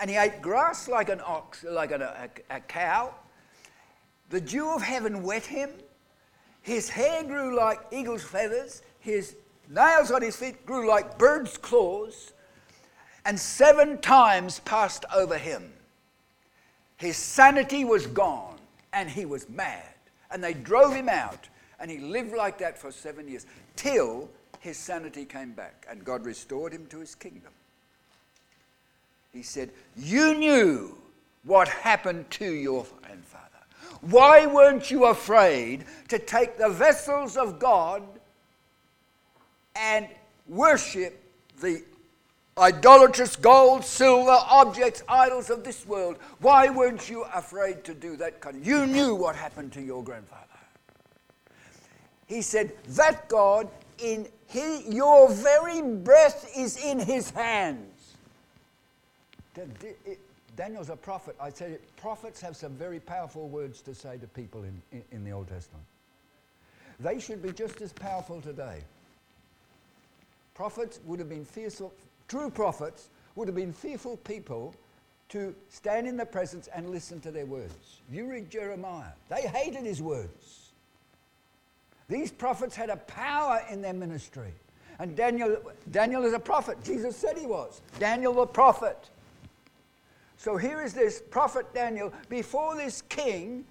and 0.00 0.08
he 0.08 0.16
ate 0.16 0.40
grass 0.40 0.88
like 0.88 1.08
an 1.08 1.20
ox, 1.24 1.64
like 1.64 1.90
a, 1.90 2.30
a, 2.50 2.56
a 2.56 2.60
cow. 2.60 3.14
The 4.30 4.40
dew 4.40 4.74
of 4.74 4.82
heaven 4.82 5.22
wet 5.22 5.46
him. 5.46 5.70
His 6.62 6.88
hair 6.88 7.24
grew 7.24 7.56
like 7.56 7.80
eagle's 7.90 8.22
feathers. 8.22 8.82
His 9.00 9.36
nails 9.68 10.10
on 10.10 10.22
his 10.22 10.36
feet 10.36 10.66
grew 10.66 10.88
like 10.88 11.18
bird's 11.18 11.56
claws. 11.56 12.32
And 13.24 13.38
seven 13.38 13.98
times 13.98 14.60
passed 14.60 15.04
over 15.14 15.36
him. 15.36 15.72
His 16.96 17.16
sanity 17.16 17.84
was 17.84 18.06
gone, 18.06 18.58
and 18.92 19.08
he 19.08 19.24
was 19.24 19.48
mad. 19.48 19.94
And 20.30 20.42
they 20.42 20.52
drove 20.52 20.94
him 20.94 21.08
out, 21.08 21.48
and 21.78 21.90
he 21.90 21.98
lived 21.98 22.34
like 22.34 22.58
that 22.58 22.76
for 22.76 22.90
seven 22.90 23.28
years, 23.28 23.46
till 23.76 24.28
his 24.60 24.76
sanity 24.76 25.24
came 25.24 25.52
back, 25.52 25.86
and 25.88 26.04
God 26.04 26.24
restored 26.24 26.72
him 26.72 26.86
to 26.86 26.98
his 26.98 27.14
kingdom. 27.14 27.52
He 29.38 29.44
said, 29.44 29.70
You 29.96 30.34
knew 30.34 30.98
what 31.44 31.68
happened 31.68 32.28
to 32.32 32.44
your 32.44 32.84
grandfather. 33.00 33.44
Why 34.00 34.46
weren't 34.46 34.90
you 34.90 35.04
afraid 35.04 35.84
to 36.08 36.18
take 36.18 36.58
the 36.58 36.68
vessels 36.68 37.36
of 37.36 37.60
God 37.60 38.02
and 39.76 40.08
worship 40.48 41.22
the 41.60 41.84
idolatrous 42.58 43.36
gold, 43.36 43.84
silver, 43.84 44.38
objects, 44.50 45.04
idols 45.08 45.50
of 45.50 45.62
this 45.62 45.86
world? 45.86 46.16
Why 46.40 46.68
weren't 46.68 47.08
you 47.08 47.22
afraid 47.32 47.84
to 47.84 47.94
do 47.94 48.16
that? 48.16 48.42
You 48.60 48.86
knew 48.86 49.14
what 49.14 49.36
happened 49.36 49.72
to 49.74 49.80
your 49.80 50.02
grandfather. 50.02 50.46
He 52.26 52.42
said, 52.42 52.72
That 52.88 53.28
God 53.28 53.68
in 53.98 54.26
your 54.52 55.30
very 55.30 55.80
breath 55.80 56.50
is 56.56 56.76
in 56.76 56.98
his 56.98 57.30
hands. 57.30 57.97
Daniel's 60.56 60.90
a 60.90 60.96
prophet. 60.96 61.36
I 61.40 61.50
you, 61.60 61.78
prophets 61.96 62.40
have 62.40 62.56
some 62.56 62.72
very 62.72 62.98
powerful 62.98 63.48
words 63.48 63.80
to 63.82 63.94
say 63.94 64.18
to 64.18 64.26
people 64.26 64.64
in, 64.64 64.82
in, 64.92 65.02
in, 65.12 65.24
the 65.24 65.30
Old 65.30 65.48
Testament. 65.48 65.84
They 67.00 67.20
should 67.20 67.42
be 67.42 67.52
just 67.52 67.80
as 67.80 67.92
powerful 67.92 68.40
today. 68.40 68.80
Prophets 70.54 70.98
would 71.04 71.20
have 71.20 71.28
been 71.28 71.44
fearful, 71.44 71.92
true 72.26 72.50
prophets 72.50 73.08
would 73.36 73.46
have 73.46 73.54
been 73.54 73.72
fearful 73.72 74.16
people 74.16 74.74
to 75.28 75.54
stand 75.68 76.08
in 76.08 76.16
the 76.16 76.26
presence 76.26 76.68
and 76.74 76.90
listen 76.90 77.20
to 77.20 77.30
their 77.30 77.46
words. 77.46 78.00
You 78.10 78.28
read 78.28 78.50
Jeremiah, 78.50 79.12
they 79.28 79.42
hated 79.42 79.84
his 79.84 80.02
words. 80.02 80.70
These 82.08 82.32
prophets 82.32 82.74
had 82.74 82.90
a 82.90 82.96
power 82.96 83.62
in 83.70 83.82
their 83.82 83.92
ministry. 83.92 84.52
And 84.98 85.14
Daniel, 85.14 85.58
Daniel 85.90 86.24
is 86.24 86.32
a 86.32 86.38
prophet. 86.40 86.82
Jesus 86.82 87.16
said 87.16 87.38
he 87.38 87.46
was. 87.46 87.80
Daniel 88.00 88.32
the 88.32 88.46
prophet. 88.46 89.10
So 90.38 90.56
here 90.56 90.80
is 90.80 90.94
this 90.94 91.20
prophet 91.20 91.66
Daniel 91.74 92.12
before 92.28 92.76
this 92.76 93.02
king 93.02 93.64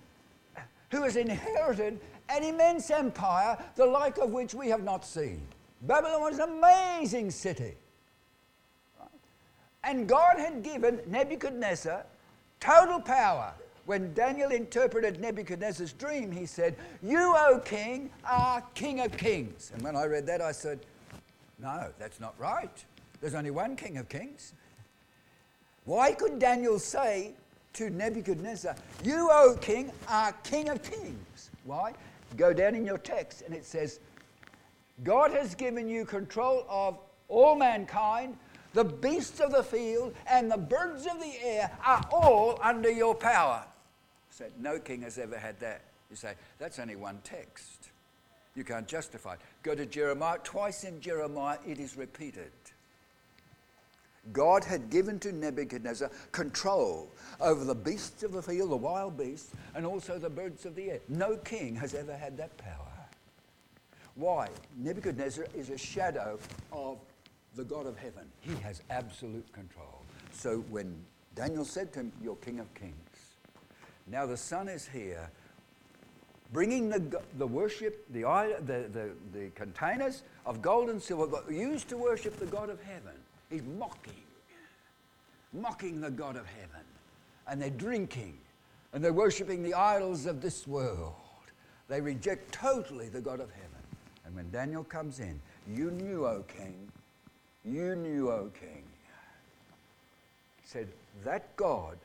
who 0.91 1.03
has 1.03 1.15
inherited 1.15 1.99
an 2.29 2.43
immense 2.43 2.91
empire, 2.91 3.57
the 3.75 3.85
like 3.85 4.17
of 4.17 4.31
which 4.31 4.53
we 4.53 4.67
have 4.67 4.83
not 4.83 5.05
seen. 5.05 5.41
Babylon 5.83 6.21
was 6.21 6.39
an 6.39 6.49
amazing 6.49 7.31
city. 7.31 7.73
And 9.85 10.09
God 10.09 10.37
had 10.37 10.61
given 10.61 10.99
Nebuchadnezzar 11.07 12.05
total 12.59 12.99
power. 12.99 13.53
When 13.85 14.13
Daniel 14.13 14.51
interpreted 14.51 15.21
Nebuchadnezzar's 15.21 15.93
dream, 15.93 16.29
he 16.29 16.45
said, 16.45 16.75
You, 17.01 17.33
O 17.37 17.61
king, 17.63 18.09
are 18.25 18.61
king 18.73 18.99
of 18.99 19.15
kings. 19.15 19.71
And 19.73 19.81
when 19.81 19.95
I 19.95 20.03
read 20.05 20.27
that, 20.27 20.41
I 20.41 20.51
said, 20.51 20.81
No, 21.59 21.93
that's 21.97 22.19
not 22.19 22.35
right. 22.37 22.83
There's 23.21 23.35
only 23.35 23.51
one 23.51 23.77
king 23.77 23.97
of 23.97 24.09
kings. 24.09 24.53
Why 25.87 26.11
could 26.11 26.37
Daniel 26.37 26.79
say 26.79 27.31
to 27.73 27.89
Nebuchadnezzar, 27.89 28.75
You, 29.05 29.29
O 29.31 29.57
king, 29.61 29.89
are 30.09 30.33
king 30.43 30.67
of 30.67 30.83
kings? 30.83 31.49
Why? 31.63 31.93
Go 32.35 32.51
down 32.51 32.75
in 32.75 32.85
your 32.85 32.97
text 32.97 33.41
and 33.43 33.55
it 33.55 33.65
says, 33.65 34.01
God 35.05 35.31
has 35.31 35.55
given 35.55 35.87
you 35.87 36.03
control 36.03 36.65
of 36.67 36.99
all 37.29 37.55
mankind, 37.55 38.35
the 38.73 38.83
beasts 38.83 39.39
of 39.39 39.53
the 39.53 39.63
field 39.63 40.13
and 40.29 40.51
the 40.51 40.57
birds 40.57 41.07
of 41.07 41.21
the 41.21 41.33
air 41.41 41.71
are 41.85 42.05
all 42.11 42.59
under 42.61 42.91
your 42.91 43.15
power. 43.15 43.63
Said, 44.29 44.51
no 44.59 44.79
king 44.79 45.03
has 45.03 45.17
ever 45.17 45.37
had 45.37 45.57
that. 45.61 45.83
You 46.09 46.17
say, 46.17 46.33
that's 46.59 46.79
only 46.79 46.97
one 46.97 47.19
text. 47.23 47.91
You 48.55 48.65
can't 48.65 48.87
justify 48.87 49.35
it. 49.35 49.39
Go 49.63 49.73
to 49.73 49.85
Jeremiah. 49.85 50.39
Twice 50.43 50.83
in 50.83 50.99
Jeremiah 50.99 51.59
it 51.65 51.79
is 51.79 51.95
repeated. 51.95 52.51
God 54.33 54.63
had 54.63 54.89
given 54.89 55.19
to 55.19 55.31
Nebuchadnezzar 55.31 56.09
control 56.31 57.11
over 57.39 57.63
the 57.63 57.75
beasts 57.75 58.23
of 58.23 58.31
the 58.31 58.41
field, 58.41 58.71
the 58.71 58.75
wild 58.75 59.17
beasts, 59.17 59.51
and 59.75 59.85
also 59.85 60.17
the 60.17 60.29
birds 60.29 60.65
of 60.65 60.75
the 60.75 60.91
air. 60.91 60.99
No 61.07 61.37
king 61.37 61.75
has 61.75 61.93
ever 61.93 62.15
had 62.15 62.37
that 62.37 62.57
power. 62.57 62.91
Why? 64.15 64.49
Nebuchadnezzar 64.77 65.45
is 65.55 65.69
a 65.69 65.77
shadow 65.77 66.39
of 66.71 66.97
the 67.55 67.63
God 67.63 67.85
of 67.85 67.97
heaven. 67.97 68.25
He 68.41 68.55
has 68.55 68.81
absolute 68.89 69.51
control. 69.53 70.01
So 70.31 70.59
when 70.69 70.95
Daniel 71.35 71.65
said 71.65 71.93
to 71.93 71.99
him, 71.99 72.11
You're 72.23 72.35
King 72.37 72.59
of 72.59 72.73
Kings, 72.73 72.93
now 74.07 74.25
the 74.25 74.37
Son 74.37 74.67
is 74.67 74.87
here 74.87 75.29
bringing 76.53 76.89
the, 76.89 77.21
the 77.37 77.47
worship, 77.47 78.05
the, 78.11 78.21
the, 78.65 78.89
the, 78.91 79.09
the 79.37 79.49
containers 79.49 80.23
of 80.45 80.61
gold 80.61 80.89
and 80.89 81.01
silver 81.01 81.43
used 81.51 81.89
to 81.89 81.97
worship 81.97 82.37
the 82.37 82.45
God 82.45 82.69
of 82.69 82.81
heaven 82.81 83.16
He's 83.49 83.63
mocking, 83.63 84.13
mocking 85.53 86.01
the 86.01 86.11
God 86.11 86.35
of 86.35 86.45
heaven. 86.45 86.85
And 87.47 87.61
they're 87.61 87.69
drinking 87.69 88.37
and 88.93 89.03
they're 89.03 89.13
worshipping 89.13 89.63
the 89.63 89.73
idols 89.73 90.25
of 90.25 90.41
this 90.41 90.67
world. 90.67 91.13
They 91.87 92.01
reject 92.01 92.51
totally 92.51 93.09
the 93.09 93.21
God 93.21 93.39
of 93.39 93.49
heaven. 93.51 93.67
And 94.25 94.35
when 94.35 94.49
Daniel 94.51 94.83
comes 94.83 95.19
in, 95.19 95.39
you 95.73 95.91
knew, 95.91 96.25
O 96.25 96.43
king, 96.47 96.91
you 97.63 97.95
knew, 97.95 98.29
O 98.29 98.51
king, 98.59 98.83
he 100.61 100.67
said, 100.67 100.87
that 101.23 101.55
God 101.55 101.97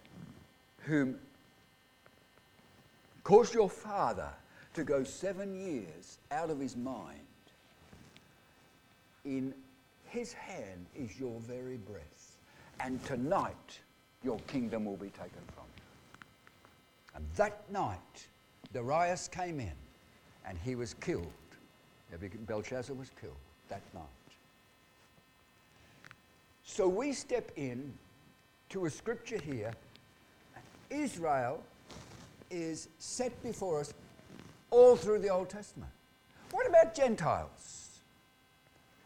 whom 0.82 1.18
caused 3.24 3.54
your 3.54 3.68
father 3.68 4.30
to 4.74 4.84
go 4.84 5.04
seven 5.04 5.54
years 5.54 6.18
out 6.30 6.50
of 6.50 6.58
his 6.58 6.76
mind 6.76 7.18
in 9.24 9.54
his 10.12 10.34
hand 10.34 10.86
is 10.94 11.18
your 11.18 11.40
very 11.40 11.78
breath. 11.78 12.36
And 12.80 13.02
tonight, 13.04 13.80
your 14.22 14.38
kingdom 14.46 14.84
will 14.84 14.98
be 14.98 15.08
taken 15.08 15.40
from 15.54 15.64
you. 15.76 15.82
And 17.14 17.24
that 17.36 17.62
night, 17.72 18.26
Darius 18.74 19.26
came 19.28 19.58
in 19.58 19.72
and 20.46 20.58
he 20.62 20.74
was 20.74 20.94
killed. 20.94 21.32
Belshazzar 22.46 22.94
was 22.94 23.10
killed 23.18 23.36
that 23.70 23.80
night. 23.94 24.04
So 26.64 26.86
we 26.86 27.14
step 27.14 27.50
in 27.56 27.92
to 28.68 28.84
a 28.84 28.90
scripture 28.90 29.38
here. 29.38 29.72
Israel 30.90 31.62
is 32.50 32.88
set 32.98 33.42
before 33.42 33.80
us 33.80 33.94
all 34.70 34.94
through 34.94 35.20
the 35.20 35.30
Old 35.30 35.48
Testament. 35.48 35.90
What 36.50 36.68
about 36.68 36.94
Gentiles? 36.94 37.81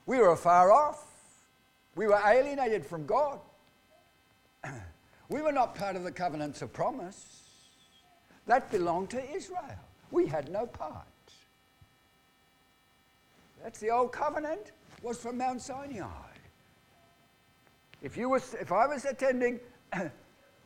We 0.06 0.18
were 0.18 0.30
afar 0.30 0.72
off. 0.72 1.04
We 1.96 2.06
were 2.06 2.20
alienated 2.24 2.86
from 2.86 3.06
God. 3.06 3.40
we 5.28 5.42
were 5.42 5.52
not 5.52 5.74
part 5.74 5.96
of 5.96 6.04
the 6.04 6.12
covenants 6.12 6.62
of 6.62 6.72
promise. 6.72 7.42
That 8.46 8.70
belonged 8.70 9.10
to 9.10 9.34
Israel. 9.34 9.80
We 10.10 10.26
had 10.26 10.50
no 10.50 10.66
part. 10.66 11.04
That's 13.62 13.80
the 13.80 13.90
old 13.90 14.12
covenant, 14.12 14.70
was 15.02 15.18
from 15.18 15.38
Mount 15.38 15.60
Sinai. 15.60 16.06
If, 18.02 18.16
you 18.16 18.28
was, 18.28 18.54
if 18.60 18.70
I 18.70 18.86
was 18.86 19.04
attending, 19.04 19.58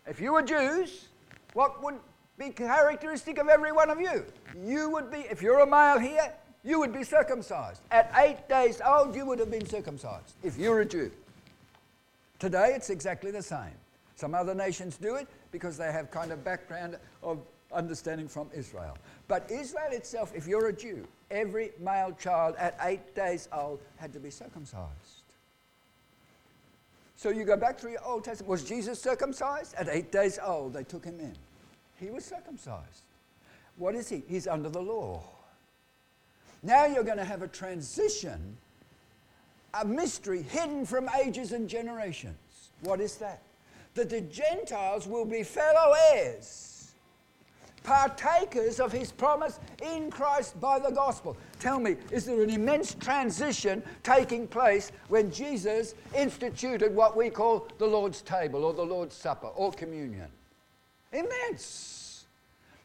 if 0.07 0.21
you 0.21 0.35
were 0.35 0.43
Jews, 0.43 1.09
what 1.55 1.83
would 1.83 1.95
be 2.37 2.51
characteristic 2.51 3.39
of 3.39 3.49
every 3.49 3.73
one 3.73 3.89
of 3.89 4.01
you? 4.01 4.27
You 4.63 4.91
would 4.91 5.11
be, 5.11 5.21
if 5.31 5.41
you're 5.41 5.61
a 5.61 5.67
male 5.67 5.99
here, 5.99 6.33
you 6.65 6.79
would 6.79 6.93
be 6.93 7.05
circumcised. 7.05 7.81
At 7.91 8.13
eight 8.17 8.49
days 8.49 8.81
old, 8.85 9.15
you 9.15 9.27
would 9.27 9.39
have 9.39 9.51
been 9.51 9.67
circumcised 9.67 10.35
if 10.43 10.59
you're 10.59 10.81
a 10.81 10.87
Jew. 10.87 11.11
Today, 12.39 12.73
it's 12.75 12.91
exactly 12.91 13.31
the 13.31 13.43
same. 13.43 13.75
Some 14.17 14.35
other 14.35 14.55
nations 14.55 14.97
do 14.97 15.17
it 15.17 15.29
because 15.53 15.77
they 15.77 15.93
have 15.93 16.11
kind 16.11 16.33
of 16.33 16.45
background 16.45 16.99
of 17.23 17.39
understanding 17.73 18.29
from 18.29 18.49
Israel. 18.55 18.97
But 19.29 19.51
Israel 19.51 19.93
itself, 19.93 20.33
if 20.35 20.47
you're 20.47 20.69
a 20.69 20.73
Jew, 20.73 21.07
every 21.31 21.71
male 21.79 22.17
child 22.19 22.55
at 22.59 22.77
eight 22.83 23.15
days 23.15 23.49
old 23.53 23.81
had 23.97 24.13
to 24.13 24.21
be 24.21 24.31
circumcised. 24.31 25.21
So 27.17 27.29
you 27.29 27.45
go 27.45 27.57
back 27.57 27.79
through 27.79 27.93
your 27.93 28.05
Old 28.05 28.25
Testament. 28.25 28.49
Was 28.49 28.65
Jesus 28.65 29.01
circumcised? 29.01 29.75
At 29.75 29.89
eight 29.89 30.11
days 30.11 30.39
old, 30.43 30.73
they 30.73 30.85
took 30.85 31.05
him 31.05 31.21
in. 31.21 31.35
He 31.99 32.11
was 32.11 32.25
circumcised. 32.25 33.03
What 33.77 33.95
is 33.95 34.09
he? 34.09 34.23
He's 34.27 34.47
under 34.47 34.71
the 34.71 34.81
law. 34.81 35.23
Now 36.63 36.87
you're 36.87 37.05
going 37.05 37.19
to 37.19 37.25
have 37.25 37.43
a 37.43 37.49
transition, 37.49 38.57
a 39.75 39.85
mystery 39.85 40.43
hidden 40.43 40.85
from 40.85 41.09
ages 41.23 41.53
and 41.53 41.69
generations. 41.69 42.37
What 42.83 43.01
is 43.01 43.17
that? 43.17 43.43
That 43.95 44.11
the 44.11 44.21
Gentiles 44.21 45.07
will 45.07 45.25
be 45.25 45.43
fellow 45.43 45.95
heirs, 46.13 46.93
partakers 47.83 48.79
of 48.79 48.93
his 48.93 49.11
promise 49.11 49.59
in 49.83 50.11
Christ 50.11 50.61
by 50.61 50.79
the 50.79 50.91
gospel. 50.91 51.37
Tell 51.59 51.81
me, 51.81 51.97
is 52.11 52.27
there 52.27 52.43
an 52.43 52.51
immense 52.51 52.95
transition 52.95 53.83
taking 54.03 54.47
place 54.47 54.93
when 55.09 55.31
Jesus 55.31 55.95
instituted 56.15 56.95
what 56.95 57.17
we 57.17 57.31
call 57.31 57.67
the 57.79 57.87
Lord's 57.87 58.23
table 58.23 58.65
or 58.65 58.75
the 58.75 58.83
Lord's 58.85 59.17
supper 59.17 59.49
or 59.49 59.73
communion? 59.73 60.29
Immense. 61.13 62.27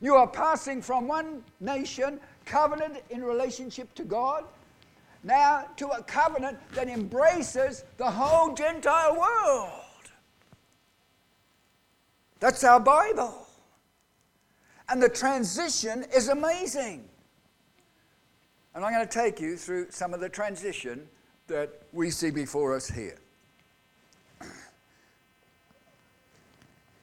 You 0.02 0.16
are 0.16 0.28
passing 0.28 0.82
from 0.82 1.08
one 1.08 1.44
nation 1.60 2.20
covenant 2.46 2.98
in 3.10 3.24
relationship 3.24 3.94
to 3.96 4.04
God, 4.04 4.44
now 5.24 5.66
to 5.78 5.90
a 5.90 6.04
covenant 6.04 6.58
that 6.74 6.88
embraces 6.88 7.84
the 7.98 8.10
whole 8.10 8.54
Gentile 8.54 9.18
world. 9.20 9.72
That's 12.40 12.64
our 12.64 12.80
Bible. 12.80 13.48
And 14.90 15.02
the 15.02 15.10
transition 15.10 16.06
is 16.16 16.28
amazing. 16.30 17.10
And 18.76 18.86
I'm 18.86 18.94
going 18.94 19.08
to 19.08 19.12
take 19.12 19.40
you 19.40 19.58
through 19.58 19.88
some 19.90 20.14
of 20.14 20.20
the 20.20 20.30
transition 20.30 21.08
that 21.48 21.82
we 21.94 22.12
see 22.12 22.30
before 22.30 22.76
us 22.76 22.90
here. 22.90 23.18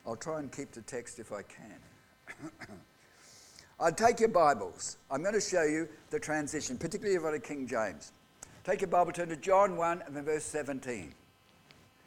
I'll 0.06 0.16
try 0.16 0.40
and 0.40 0.52
keep 0.52 0.72
the 0.72 0.82
text 0.82 1.18
if 1.18 1.32
I 1.32 1.42
can. 1.42 2.68
I'd 3.82 3.98
take 3.98 4.20
your 4.20 4.28
Bibles. 4.28 4.96
I'm 5.10 5.22
going 5.22 5.34
to 5.34 5.40
show 5.40 5.64
you 5.64 5.88
the 6.10 6.20
transition, 6.20 6.78
particularly 6.78 7.16
if 7.16 7.22
you've 7.22 7.24
got 7.24 7.34
a 7.34 7.40
King 7.40 7.66
James. 7.66 8.12
Take 8.62 8.80
your 8.80 8.86
Bible, 8.86 9.10
turn 9.10 9.28
to 9.28 9.36
John 9.36 9.76
1 9.76 10.04
and 10.06 10.24
verse 10.24 10.44
17. 10.44 11.12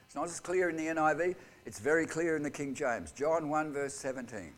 It's 0.06 0.16
not 0.16 0.24
as 0.24 0.40
clear 0.40 0.70
in 0.70 0.78
the 0.78 0.86
NIV, 0.86 1.36
it's 1.66 1.80
very 1.80 2.08
clear 2.08 2.38
in 2.38 2.44
the 2.44 2.50
King 2.50 2.76
James. 2.76 3.12
John 3.12 3.50
1, 3.50 3.74
verse 3.74 3.94
17. 3.94 4.54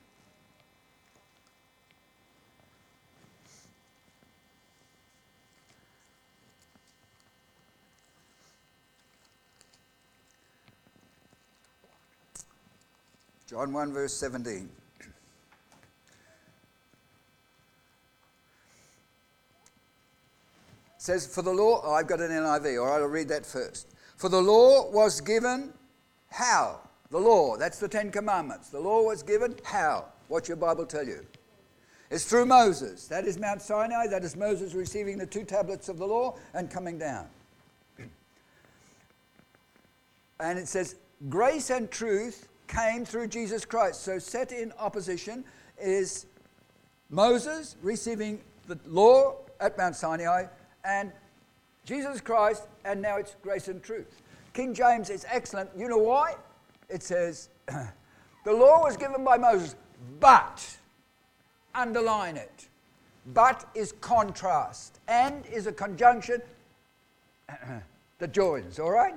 John 13.50 13.74
1, 13.74 13.92
verse 13.92 14.14
17. 14.14 14.70
Says, 21.08 21.26
For 21.26 21.42
the 21.42 21.54
law, 21.54 21.82
oh, 21.84 21.94
I've 21.94 22.06
got 22.06 22.20
an 22.20 22.30
NIV, 22.30 22.80
all 22.82 22.88
right, 22.88 23.02
I'll 23.02 23.08
read 23.08 23.30
that 23.30 23.46
first. 23.46 23.88
For 24.18 24.30
the 24.30 24.42
law 24.42 24.92
was 24.92 25.22
given 25.22 25.74
how? 26.30 26.82
The 27.10 27.18
law, 27.18 27.56
that's 27.56 27.80
the 27.80 27.88
Ten 27.88 28.12
Commandments. 28.12 28.70
The 28.70 28.80
law 28.80 29.02
was 29.02 29.24
given 29.24 29.56
how? 29.64 30.06
What's 30.28 30.50
your 30.50 30.58
Bible 30.58 30.86
tell 30.86 31.08
you? 31.08 31.26
It's 32.12 32.26
through 32.26 32.46
Moses. 32.46 33.08
That 33.08 33.26
is 33.26 33.40
Mount 33.40 33.62
Sinai. 33.62 34.08
That 34.08 34.24
is 34.24 34.36
Moses 34.36 34.74
receiving 34.74 35.18
the 35.18 35.26
two 35.26 35.46
tablets 35.46 35.88
of 35.88 35.98
the 35.98 36.06
law 36.06 36.36
and 36.54 36.70
coming 36.70 37.00
down. 37.00 37.28
And 40.40 40.60
it 40.60 40.68
says, 40.68 40.96
grace 41.30 41.72
and 41.72 41.90
truth 41.90 42.48
came 42.68 43.06
through 43.06 43.28
Jesus 43.28 43.66
Christ. 43.66 44.02
So, 44.04 44.20
set 44.20 44.52
in 44.52 44.72
opposition 44.78 45.44
is 45.82 46.28
Moses 47.10 47.76
receiving 47.82 48.40
the 48.68 48.78
law 48.86 49.38
at 49.60 49.78
Mount 49.78 49.96
Sinai 49.96 50.46
and 50.84 51.12
Jesus 51.86 52.20
Christ, 52.20 52.64
and 52.84 53.02
now 53.02 53.18
it's 53.18 53.36
grace 53.42 53.70
and 53.70 53.82
truth. 53.82 54.22
King 54.54 54.74
James 54.74 55.10
is 55.10 55.26
excellent. 55.30 55.70
You 55.78 55.88
know 55.88 55.98
why? 55.98 56.36
It 56.90 57.04
says, 57.04 57.50
the 57.68 58.52
law 58.52 58.84
was 58.84 58.98
given 58.98 59.24
by 59.24 59.38
Moses, 59.38 59.76
but, 60.20 60.78
underline 61.76 62.36
it, 62.36 62.68
but 63.34 63.70
is 63.76 63.94
contrast, 64.02 65.00
and 65.08 65.46
is 65.46 65.68
a 65.68 65.72
conjunction 65.72 66.42
that 68.20 68.34
joins, 68.34 68.80
all 68.80 68.92
right? 68.92 69.16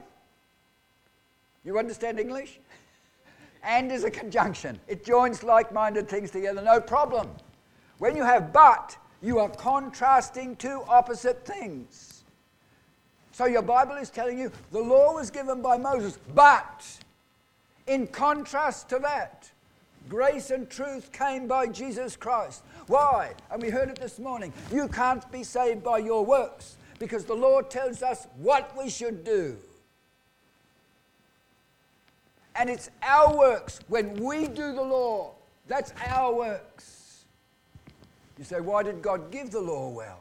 You 1.65 1.79
understand 1.79 2.21
English? 2.21 2.61
and 3.63 3.91
is 3.91 4.05
a 4.05 4.11
conjunction. 4.11 4.79
It 4.89 5.05
joins 5.05 5.43
like 5.43 5.73
minded 5.73 6.09
things 6.09 6.31
together, 6.31 6.63
no 6.63 6.81
problem. 6.81 7.29
When 7.99 8.17
you 8.17 8.23
have 8.23 8.53
but, 8.53 8.97
you 9.23 9.39
are 9.39 9.49
contrasting 9.49 10.57
two 10.57 10.83
opposite 10.89 11.45
things. 11.45 12.25
So 13.33 13.47
your 13.47 13.63
Bible 13.63 13.97
is 13.97 14.11
telling 14.11 14.39
you 14.39 14.51
the 14.73 14.81
law 14.81 15.15
was 15.15 15.31
given 15.31 15.63
by 15.63 15.79
Moses, 15.79 16.19
but 16.35 16.87
in 17.87 18.07
contrast 18.07 18.89
to 18.91 18.99
that, 19.01 19.51
grace 20.09 20.51
and 20.51 20.69
truth 20.69 21.13
came 21.13 21.47
by 21.47 21.67
Jesus 21.67 22.17
Christ. 22.17 22.63
Why? 22.87 23.33
And 23.51 23.63
we 23.63 23.71
heard 23.71 23.89
it 23.89 24.01
this 24.01 24.19
morning. 24.19 24.53
You 24.73 24.89
can't 24.89 25.31
be 25.31 25.43
saved 25.43 25.83
by 25.83 25.99
your 25.99 26.25
works 26.25 26.77
because 26.99 27.25
the 27.25 27.35
Lord 27.35 27.71
tells 27.71 28.03
us 28.03 28.27
what 28.37 28.77
we 28.77 28.91
should 28.91 29.25
do. 29.25 29.57
And 32.57 32.69
it's 32.69 32.91
our 33.03 33.37
works. 33.37 33.81
When 33.89 34.15
we 34.23 34.47
do 34.47 34.75
the 34.75 34.83
law, 34.83 35.33
that's 35.67 35.93
our 36.07 36.35
works. 36.35 37.00
You 38.41 38.47
say, 38.47 38.59
why 38.59 38.83
did 38.83 39.03
God 39.03 39.31
give 39.31 39.51
the 39.51 39.61
law? 39.61 39.91
Well, 39.91 40.19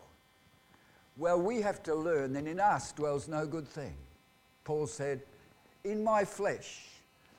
well, 1.16 1.42
we 1.42 1.62
have 1.62 1.82
to 1.84 1.96
learn 1.96 2.34
that 2.34 2.48
in 2.48 2.60
us 2.60 2.92
dwells 2.92 3.30
no 3.30 3.48
good 3.48 3.66
thing. 3.66 3.96
Paul 4.66 4.88
said, 4.88 5.22
In 5.86 6.04
my 6.04 6.26
flesh 6.26 6.82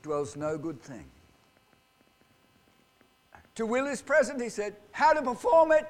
dwells 0.02 0.36
no 0.36 0.56
good 0.56 0.80
thing. 0.80 1.04
To 3.56 3.66
will 3.66 3.86
is 3.88 4.00
present, 4.00 4.40
he 4.40 4.48
said, 4.48 4.74
How 4.92 5.12
to 5.12 5.20
perform 5.20 5.72
it, 5.72 5.86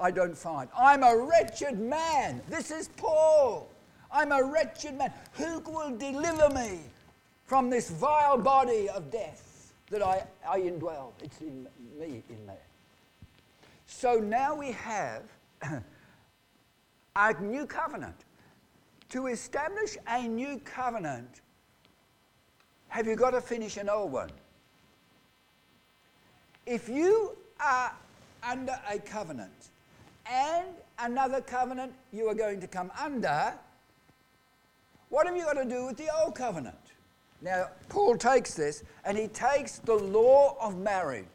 I 0.00 0.10
don't 0.10 0.36
find. 0.36 0.70
I'm 0.74 1.02
a 1.02 1.14
wretched 1.14 1.78
man. 1.78 2.40
This 2.48 2.70
is 2.70 2.88
Paul. 2.96 3.68
I'm 4.10 4.32
a 4.32 4.42
wretched 4.42 4.96
man. 4.96 5.12
Who 5.34 5.58
will 5.66 5.94
deliver 5.94 6.48
me 6.48 6.80
from 7.44 7.68
this 7.68 7.90
vile 7.90 8.38
body 8.38 8.88
of 8.88 9.10
death 9.10 9.74
that 9.90 10.02
I, 10.02 10.24
I 10.48 10.60
indwell? 10.60 11.10
It's 11.22 11.42
in 11.42 11.68
me, 11.98 12.22
in 12.30 12.46
there. 12.46 12.56
So 13.94 14.18
now 14.18 14.54
we 14.56 14.72
have 14.72 15.22
a 17.16 17.34
new 17.40 17.66
covenant. 17.66 18.16
To 19.10 19.28
establish 19.28 19.96
a 20.08 20.26
new 20.26 20.58
covenant, 20.64 21.42
have 22.88 23.06
you 23.06 23.14
got 23.14 23.30
to 23.30 23.40
finish 23.40 23.76
an 23.76 23.88
old 23.88 24.10
one? 24.10 24.30
If 26.66 26.88
you 26.88 27.36
are 27.60 27.92
under 28.42 28.76
a 28.90 28.98
covenant 28.98 29.68
and 30.28 30.66
another 30.98 31.40
covenant 31.40 31.92
you 32.12 32.26
are 32.26 32.34
going 32.34 32.60
to 32.60 32.66
come 32.66 32.90
under, 32.98 33.54
what 35.10 35.26
have 35.26 35.36
you 35.36 35.44
got 35.44 35.62
to 35.62 35.64
do 35.64 35.86
with 35.86 35.96
the 35.96 36.08
old 36.22 36.34
covenant? 36.34 36.76
Now, 37.40 37.68
Paul 37.88 38.16
takes 38.16 38.54
this 38.54 38.82
and 39.04 39.16
he 39.16 39.28
takes 39.28 39.78
the 39.78 39.94
law 39.94 40.56
of 40.60 40.78
marriage 40.78 41.26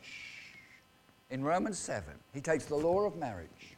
in 1.30 1.44
Romans 1.44 1.78
7. 1.78 2.17
He 2.38 2.42
takes 2.42 2.66
the 2.66 2.76
law 2.76 3.02
of 3.02 3.16
marriage. 3.16 3.74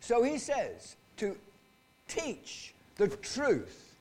So 0.00 0.22
he 0.22 0.38
says 0.38 0.96
to 1.18 1.36
teach 2.08 2.72
the 2.96 3.08
truth 3.08 3.96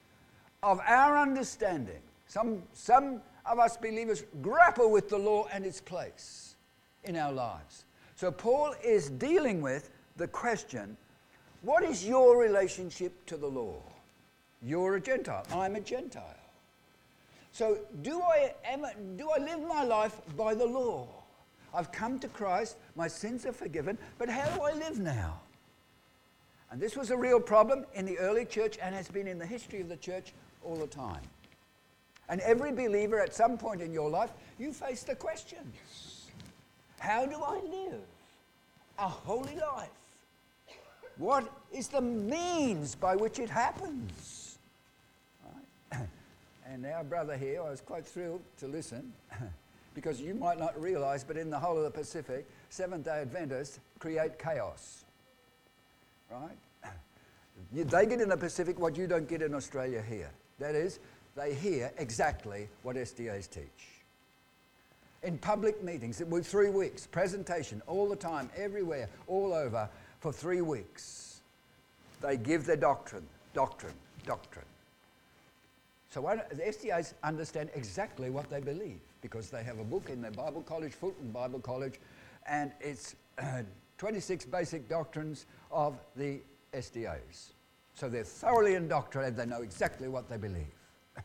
of 0.64 0.80
our 0.88 1.18
understanding. 1.18 2.00
Some, 2.26 2.64
some 2.72 3.20
of 3.46 3.60
us 3.60 3.76
believers 3.76 4.24
grapple 4.42 4.90
with 4.92 5.10
the 5.10 5.18
law 5.18 5.48
and 5.52 5.66
its 5.66 5.82
place 5.82 6.56
in 7.04 7.18
our 7.18 7.34
lives. 7.34 7.84
So 8.16 8.32
Paul 8.32 8.76
is 8.82 9.10
dealing 9.10 9.62
with 9.62 9.90
the 10.16 10.28
question 10.30 10.96
what 11.62 11.84
is 11.84 12.08
your 12.08 12.38
relationship 12.38 13.12
to 13.26 13.36
the 13.36 13.48
law? 13.48 13.76
You're 14.64 14.96
a 14.96 15.02
Gentile. 15.02 15.46
I'm 15.54 15.76
a 15.76 15.82
Gentile. 15.82 16.24
So 17.52 17.78
do 18.04 18.22
I, 18.22 18.54
am, 18.64 18.86
do 19.18 19.30
I 19.30 19.40
live 19.40 19.68
my 19.68 19.84
life 19.84 20.16
by 20.38 20.56
the 20.56 20.66
law? 20.66 21.10
I've 21.74 21.92
come 21.92 22.20
to 22.20 22.28
Christ, 22.28 22.78
my 22.96 23.08
sins 23.08 23.46
are 23.46 23.54
forgiven, 23.54 23.98
but 24.18 24.30
how 24.30 24.50
do 24.50 24.62
I 24.62 24.74
live 24.74 25.00
now? 25.00 25.40
And 26.72 26.80
this 26.80 26.96
was 26.96 27.12
a 27.12 27.18
real 27.18 27.40
problem 27.40 27.86
in 27.94 28.06
the 28.06 28.18
early 28.18 28.46
church 28.46 28.78
and 28.82 28.96
has 28.96 29.10
been 29.10 29.28
in 29.28 29.38
the 29.38 29.46
history 29.46 29.82
of 29.82 29.90
the 29.90 29.98
church 29.98 30.34
all 30.64 30.76
the 30.76 30.88
time. 30.88 31.22
And 32.30 32.40
every 32.42 32.72
believer 32.72 33.20
at 33.20 33.34
some 33.34 33.58
point 33.58 33.82
in 33.82 33.92
your 33.92 34.10
life, 34.10 34.32
you 34.58 34.72
face 34.72 35.04
the 35.04 35.16
question 35.16 35.60
How 37.00 37.26
do 37.26 37.36
I 37.36 37.60
live 37.60 38.02
a 38.98 39.08
holy 39.08 39.56
life? 39.56 39.90
What 41.18 41.52
is 41.74 41.90
the 41.90 42.02
means 42.02 42.96
by 42.96 43.16
which 43.16 43.38
it 43.40 43.50
happens? 43.50 44.58
Right? 45.92 46.08
And 46.68 46.86
our 46.86 47.04
brother 47.04 47.36
here, 47.36 47.62
I 47.62 47.70
was 47.70 47.82
quite 47.82 48.06
thrilled 48.06 48.42
to 48.60 48.68
listen 48.68 49.12
because 49.94 50.22
you 50.22 50.34
might 50.34 50.60
not 50.60 50.80
realize, 50.80 51.24
but 51.24 51.38
in 51.38 51.50
the 51.50 51.60
whole 51.60 51.78
of 51.78 51.84
the 51.84 51.92
Pacific, 51.92 52.48
Seventh 52.70 53.06
day 53.06 53.22
Adventists 53.22 53.80
create 54.00 54.40
chaos. 54.40 55.04
Right? 56.30 56.58
They 57.74 58.06
get 58.06 58.20
in 58.20 58.28
the 58.28 58.38
Pacific 58.38 58.80
what 58.80 58.98
you 58.98 59.08
don't 59.08 59.30
get 59.30 59.42
in 59.42 59.54
Australia 59.54 60.02
here. 60.02 60.30
That 60.60 60.76
is, 60.76 61.00
they 61.36 61.54
hear 61.54 61.92
exactly 61.98 62.68
what 62.84 62.98
SDAs 62.98 63.50
teach. 63.50 63.64
In 65.24 65.38
public 65.38 65.82
meetings, 65.84 66.20
it 66.20 66.28
was 66.28 66.48
three 66.48 66.70
weeks, 66.70 67.08
presentation 67.08 67.82
all 67.88 68.10
the 68.10 68.16
time, 68.16 68.50
everywhere, 68.58 69.08
all 69.28 69.54
over, 69.54 69.88
for 70.20 70.34
three 70.34 70.62
weeks. 70.62 71.42
They 72.22 72.36
give 72.36 72.66
their 72.66 72.76
doctrine, 72.76 73.26
doctrine, 73.54 73.94
doctrine. 74.26 74.66
So 76.10 76.22
the 76.52 76.62
SDAs 76.64 77.14
understand 77.24 77.70
exactly 77.74 78.30
what 78.30 78.50
they 78.50 78.60
believe 78.60 79.00
because 79.22 79.50
they 79.50 79.64
have 79.64 79.80
a 79.80 79.84
book 79.84 80.10
in 80.10 80.22
their 80.22 80.32
Bible 80.32 80.62
College, 80.62 80.94
Fulton 80.94 81.32
Bible 81.32 81.60
College, 81.60 82.00
and 82.48 82.72
it's 82.80 83.16
uh, 83.40 83.62
26 83.98 84.46
basic 84.46 84.90
doctrines 84.90 85.46
of 85.72 86.00
the 86.16 86.40
SDAs. 86.74 87.54
So 87.94 88.10
they're 88.10 88.24
thoroughly 88.24 88.76
indoctrinated, 88.76 89.36
they 89.36 89.46
know 89.46 89.62
exactly 89.62 90.08
what 90.08 90.30
they 90.30 90.38
believe. 90.38 90.74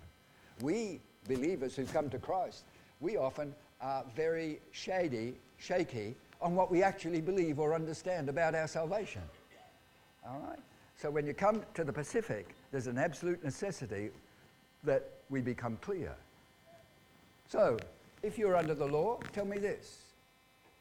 we 0.60 1.00
believers 1.26 1.74
who 1.74 1.84
come 1.84 2.10
to 2.10 2.18
Christ, 2.18 2.64
we 3.00 3.16
often 3.16 3.54
are 3.80 4.04
very 4.14 4.60
shady, 4.72 5.34
shaky 5.58 6.14
on 6.40 6.54
what 6.54 6.70
we 6.70 6.82
actually 6.82 7.20
believe 7.20 7.58
or 7.58 7.74
understand 7.74 8.28
about 8.28 8.54
our 8.54 8.68
salvation. 8.68 9.22
All 10.26 10.42
right? 10.48 10.58
So 10.96 11.10
when 11.10 11.26
you 11.26 11.34
come 11.34 11.62
to 11.74 11.84
the 11.84 11.92
Pacific, 11.92 12.54
there's 12.70 12.86
an 12.86 12.98
absolute 12.98 13.42
necessity 13.44 14.10
that 14.84 15.10
we 15.30 15.40
become 15.40 15.76
clear. 15.80 16.14
So, 17.48 17.78
if 18.22 18.38
you're 18.38 18.56
under 18.56 18.74
the 18.74 18.86
law, 18.86 19.18
tell 19.32 19.44
me 19.44 19.58
this. 19.58 19.98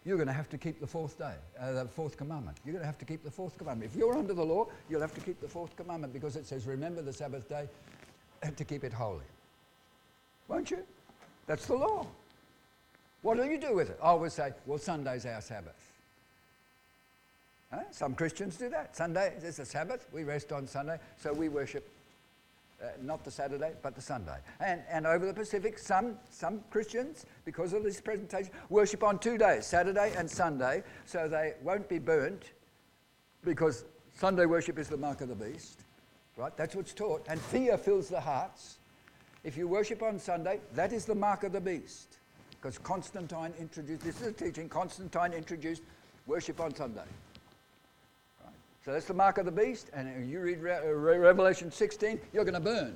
You're 0.06 0.18
going 0.18 0.28
to 0.28 0.34
have 0.34 0.50
to 0.50 0.58
keep 0.58 0.80
the 0.80 0.88
fourth 0.88 1.18
day, 1.18 1.34
uh, 1.60 1.72
the 1.72 1.86
fourth 1.86 2.16
commandment. 2.16 2.58
You're 2.64 2.74
going 2.74 2.84
to 2.84 2.88
have 2.88 3.00
to 3.00 3.06
keep 3.06 3.24
the 3.24 3.32
fourth 3.32 3.58
commandment. 3.58 3.92
If 3.92 3.98
you're 3.98 4.16
under 4.16 4.34
the 4.34 4.46
law, 4.46 4.68
you'll 4.88 5.02
have 5.02 5.16
to 5.16 5.22
keep 5.22 5.42
the 5.42 5.48
fourth 5.48 5.76
commandment 5.76 6.14
because 6.14 6.36
it 6.36 6.46
says, 6.46 6.68
remember 6.68 7.02
the 7.02 7.14
Sabbath 7.14 7.50
day 7.50 7.68
to 8.56 8.64
keep 8.64 8.84
it 8.84 8.94
holy. 8.94 9.26
Won't 10.48 10.70
you? 10.70 10.84
That's 11.48 11.66
the 11.66 11.76
law. 11.76 12.06
What 13.24 13.38
do 13.38 13.46
you 13.46 13.60
do 13.60 13.74
with 13.74 13.90
it? 13.90 14.00
I 14.02 14.08
always 14.08 14.34
say, 14.34 14.54
well, 14.68 14.78
Sunday's 14.78 15.26
our 15.26 15.42
Sabbath. 15.42 15.94
Huh? 17.74 17.82
Some 17.90 18.14
Christians 18.14 18.58
do 18.58 18.70
that. 18.70 18.96
Sunday 18.96 19.34
is 19.42 19.58
a 19.58 19.66
Sabbath. 19.66 20.08
We 20.14 20.24
rest 20.24 20.52
on 20.52 20.68
Sunday, 20.68 21.00
so 21.18 21.34
we 21.34 21.50
worship 21.50 21.90
uh, 22.84 22.88
not 23.02 23.24
the 23.24 23.32
Saturday, 23.32 23.72
but 23.82 23.96
the 23.96 24.02
Sunday. 24.02 24.38
And, 24.60 24.82
and 24.90 25.08
over 25.08 25.26
the 25.26 25.34
Pacific, 25.34 25.80
some, 25.80 26.18
some 26.30 26.62
Christians, 26.70 27.26
because 27.46 27.74
of 27.74 27.84
this 27.84 28.02
presentation, 28.02 28.52
worship 28.70 29.04
on 29.04 29.20
two 29.20 29.38
days, 29.38 29.66
Saturday 29.66 30.14
and 30.18 30.30
Sunday, 30.30 30.84
so 31.06 31.28
they 31.28 31.54
won't 31.64 31.88
be 31.88 32.00
burnt 32.00 32.52
because 33.44 33.86
Sunday 34.14 34.46
worship 34.46 34.78
is 34.80 34.88
the 34.88 34.98
mark 34.98 35.22
of 35.22 35.30
the 35.30 35.36
beast. 35.36 35.82
Right? 36.38 36.56
That's 36.58 36.76
what's 36.76 36.94
taught. 36.94 37.26
And 37.30 37.40
fear 37.40 37.78
fills 37.78 38.10
the 38.10 38.20
hearts. 38.20 38.78
If 39.44 39.56
you 39.56 39.68
worship 39.68 40.02
on 40.02 40.20
Sunday, 40.20 40.60
that 40.74 40.92
is 40.92 41.06
the 41.06 41.16
mark 41.16 41.44
of 41.44 41.54
the 41.54 41.62
beast. 41.62 42.18
Because 42.52 42.78
Constantine 42.80 43.54
introduced, 43.60 44.02
this 44.02 44.22
is 44.22 44.28
a 44.28 44.32
teaching, 44.32 44.68
Constantine 44.68 45.34
introduced 45.34 45.84
worship 46.26 46.60
on 46.60 46.74
Sunday. 46.76 47.06
So 48.86 48.92
that's 48.92 49.08
the 49.08 49.16
mark 49.16 49.40
of 49.40 49.46
the 49.46 49.52
beast. 49.52 49.90
And 49.94 50.30
you 50.30 50.40
read 50.42 50.62
Re- 50.62 50.78
uh, 50.78 50.94
Revelation 50.94 51.72
16, 51.72 52.20
you're 52.32 52.46
going 52.46 52.54
to 52.54 52.60
burn. 52.60 52.96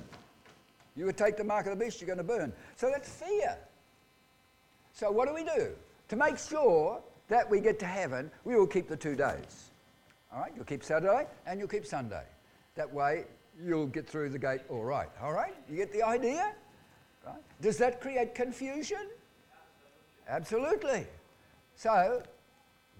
You 0.94 1.04
would 1.06 1.16
take 1.16 1.36
the 1.36 1.42
mark 1.42 1.66
of 1.66 1.76
the 1.76 1.84
beast, 1.84 2.00
you're 2.00 2.06
going 2.06 2.18
to 2.18 2.24
burn. 2.24 2.52
So 2.76 2.90
that's 2.92 3.08
fear. 3.08 3.58
So 4.92 5.10
what 5.10 5.26
do 5.26 5.34
we 5.34 5.42
do? 5.42 5.70
To 6.08 6.16
make 6.16 6.38
sure 6.38 7.00
that 7.28 7.50
we 7.50 7.60
get 7.60 7.80
to 7.80 7.86
heaven, 7.86 8.30
we 8.44 8.54
will 8.54 8.68
keep 8.68 8.88
the 8.88 8.96
two 8.96 9.16
days. 9.16 9.70
All 10.32 10.40
right? 10.40 10.52
You'll 10.54 10.64
keep 10.64 10.84
Saturday 10.84 11.26
and 11.44 11.58
you'll 11.58 11.68
keep 11.68 11.86
Sunday. 11.86 12.24
That 12.76 12.92
way, 12.92 13.24
you'll 13.60 13.86
get 13.86 14.08
through 14.08 14.30
the 14.30 14.38
gate 14.38 14.60
all 14.68 14.84
right. 14.84 15.08
All 15.20 15.32
right? 15.32 15.54
You 15.68 15.76
get 15.76 15.92
the 15.92 16.04
idea? 16.04 16.52
Right? 17.26 17.42
Does 17.60 17.78
that 17.78 18.00
create 18.00 18.36
confusion? 18.36 19.08
Absolutely. 20.28 21.06
So, 21.74 22.22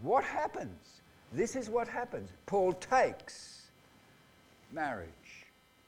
what 0.02 0.24
happens? 0.24 0.99
This 1.32 1.54
is 1.56 1.68
what 1.68 1.86
happens. 1.86 2.30
Paul 2.46 2.72
takes 2.72 3.68
marriage. 4.72 5.08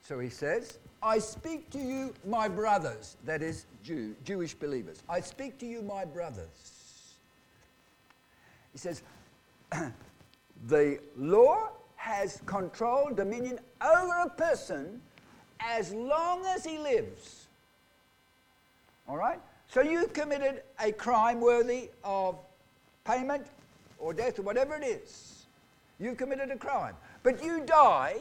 So 0.02 0.18
he 0.18 0.28
says, 0.28 0.78
I 1.02 1.18
speak 1.18 1.70
to 1.70 1.78
you, 1.78 2.14
my 2.26 2.48
brothers, 2.48 3.16
that 3.24 3.42
is, 3.42 3.66
Jew, 3.82 4.14
Jewish 4.24 4.54
believers. 4.54 5.02
I 5.08 5.20
speak 5.20 5.58
to 5.58 5.66
you, 5.66 5.82
my 5.82 6.04
brothers. 6.04 7.14
He 8.72 8.78
says, 8.78 9.02
the 10.68 10.98
law 11.16 11.70
has 11.96 12.40
control, 12.46 13.10
dominion 13.14 13.58
over 13.80 14.22
a 14.24 14.30
person 14.30 15.00
as 15.60 15.92
long 15.92 16.44
as 16.46 16.64
he 16.64 16.78
lives. 16.78 17.46
All 19.08 19.16
right? 19.16 19.40
So 19.68 19.80
you 19.80 20.06
committed 20.08 20.62
a 20.80 20.92
crime 20.92 21.40
worthy 21.40 21.90
of 22.04 22.36
payment 23.04 23.46
or 23.98 24.12
death 24.12 24.38
or 24.38 24.42
whatever 24.42 24.76
it 24.76 24.84
is. 24.84 25.31
You've 26.02 26.16
committed 26.16 26.50
a 26.50 26.56
crime. 26.56 26.96
But 27.22 27.42
you 27.44 27.64
die. 27.64 28.16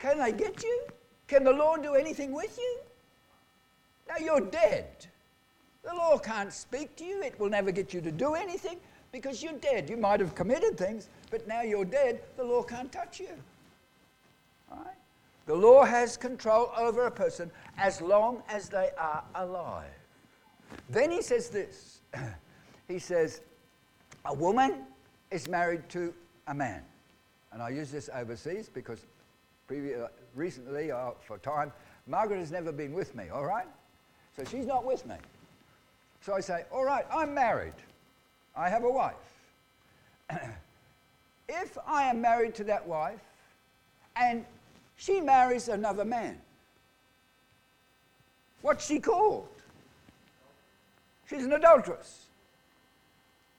Can 0.00 0.18
they 0.18 0.32
get 0.32 0.62
you? 0.64 0.82
Can 1.28 1.44
the 1.44 1.52
law 1.52 1.76
do 1.76 1.94
anything 1.94 2.32
with 2.32 2.58
you? 2.58 2.78
Now 4.08 4.16
you're 4.16 4.40
dead. 4.40 5.06
The 5.84 5.94
law 5.94 6.18
can't 6.18 6.52
speak 6.52 6.96
to 6.96 7.04
you. 7.04 7.22
It 7.22 7.38
will 7.38 7.48
never 7.48 7.70
get 7.70 7.94
you 7.94 8.00
to 8.00 8.10
do 8.10 8.34
anything 8.34 8.78
because 9.12 9.40
you're 9.42 9.52
dead. 9.52 9.88
You 9.88 9.96
might 9.96 10.18
have 10.18 10.34
committed 10.34 10.76
things, 10.76 11.08
but 11.30 11.46
now 11.46 11.62
you're 11.62 11.84
dead. 11.84 12.22
The 12.36 12.42
law 12.44 12.62
can't 12.62 12.90
touch 12.90 13.20
you. 13.20 13.28
Right? 14.70 14.96
The 15.46 15.54
law 15.54 15.84
has 15.84 16.16
control 16.16 16.72
over 16.76 17.06
a 17.06 17.10
person 17.10 17.52
as 17.78 18.00
long 18.00 18.42
as 18.48 18.68
they 18.68 18.90
are 18.98 19.22
alive. 19.36 19.86
Then 20.90 21.10
he 21.12 21.22
says 21.22 21.50
this. 21.50 22.00
he 22.88 22.98
says, 22.98 23.42
a 24.24 24.34
woman 24.34 24.84
is 25.30 25.48
married 25.48 25.88
to 25.90 26.12
a 26.48 26.54
man. 26.54 26.82
And 27.52 27.62
I 27.62 27.68
use 27.70 27.90
this 27.90 28.10
overseas 28.12 28.68
because 28.72 29.06
uh, 29.70 30.08
recently, 30.34 30.90
uh, 30.90 31.10
for 31.20 31.38
time, 31.38 31.72
Margaret 32.06 32.38
has 32.38 32.50
never 32.50 32.72
been 32.72 32.92
with 32.92 33.14
me, 33.14 33.28
all 33.28 33.44
right? 33.44 33.66
So 34.36 34.44
she's 34.44 34.66
not 34.66 34.84
with 34.84 35.06
me. 35.06 35.16
So 36.22 36.34
I 36.34 36.40
say, 36.40 36.64
all 36.72 36.84
right, 36.84 37.04
I'm 37.12 37.34
married. 37.34 37.74
I 38.56 38.68
have 38.68 38.84
a 38.84 38.90
wife. 38.90 39.14
if 41.48 41.78
I 41.86 42.04
am 42.04 42.20
married 42.20 42.54
to 42.56 42.64
that 42.64 42.86
wife 42.86 43.20
and 44.16 44.44
she 44.96 45.20
marries 45.20 45.68
another 45.68 46.04
man. 46.04 46.38
What's 48.62 48.86
she 48.86 48.98
called? 48.98 49.48
She's 51.28 51.44
an 51.44 51.52
adulteress. 51.52 52.26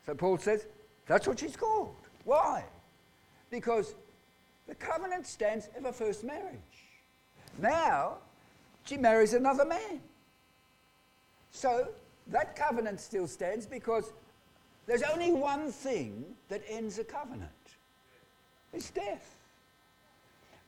So 0.06 0.16
Paul 0.16 0.38
says, 0.38 0.66
that's 1.08 1.28
what 1.28 1.40
she's 1.40 1.56
called. 1.56 1.96
Why? 2.26 2.64
Because 3.50 3.96
the 4.68 4.76
covenant 4.76 5.26
stands 5.26 5.70
of 5.78 5.86
a 5.86 5.94
first 5.94 6.24
marriage. 6.24 6.56
Now, 7.58 8.18
she 8.86 8.98
marries 8.98 9.34
another 9.34 9.66
man. 9.66 10.02
So 11.52 11.90
that 12.28 12.56
covenant 12.56 13.00
still 13.00 13.28
stands 13.28 13.66
because 13.66 14.12
there's 14.86 15.04
only 15.04 15.32
one 15.32 15.72
thing 15.72 16.26
that 16.50 16.62
ends 16.70 17.00
a 17.00 17.04
covenant. 17.04 17.52
It's 18.74 18.90
death. 18.92 19.36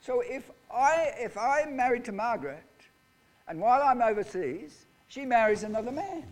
So 0.00 0.20
if 0.20 0.50
I 0.72 1.12
if 1.16 1.38
I'm 1.38 1.76
married 1.76 2.04
to 2.06 2.12
Margaret 2.12 2.64
and 3.46 3.60
while 3.60 3.82
I'm 3.82 4.02
overseas, 4.02 4.86
she 5.08 5.24
marries 5.24 5.62
another 5.62 5.92
man. 5.92 6.24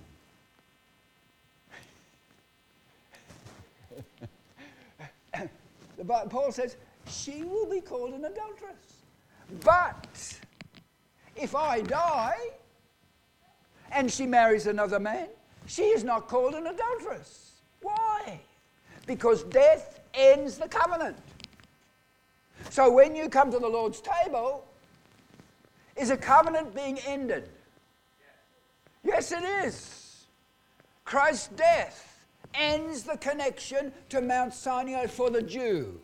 Paul 6.06 6.52
says 6.52 6.76
she 7.06 7.42
will 7.42 7.68
be 7.68 7.80
called 7.80 8.14
an 8.14 8.24
adulteress. 8.24 9.04
But 9.64 10.38
if 11.36 11.54
I 11.54 11.80
die 11.80 12.38
and 13.92 14.10
she 14.10 14.26
marries 14.26 14.66
another 14.66 15.00
man, 15.00 15.28
she 15.66 15.84
is 15.84 16.04
not 16.04 16.28
called 16.28 16.54
an 16.54 16.66
adulteress. 16.66 17.60
Why? 17.82 18.40
Because 19.06 19.42
death 19.44 20.00
ends 20.14 20.58
the 20.58 20.68
covenant. 20.68 21.16
So 22.70 22.90
when 22.90 23.16
you 23.16 23.28
come 23.28 23.50
to 23.50 23.58
the 23.58 23.68
Lord's 23.68 24.00
table, 24.00 24.66
is 25.96 26.10
a 26.10 26.16
covenant 26.16 26.74
being 26.74 26.98
ended? 27.00 27.48
Yes, 29.02 29.32
it 29.32 29.42
is. 29.42 30.26
Christ's 31.04 31.48
death 31.48 32.09
ends 32.54 33.02
the 33.02 33.16
connection 33.16 33.92
to 34.08 34.20
Mount 34.20 34.54
Sinai 34.54 35.06
for 35.06 35.30
the 35.30 35.42
Jew. 35.42 36.00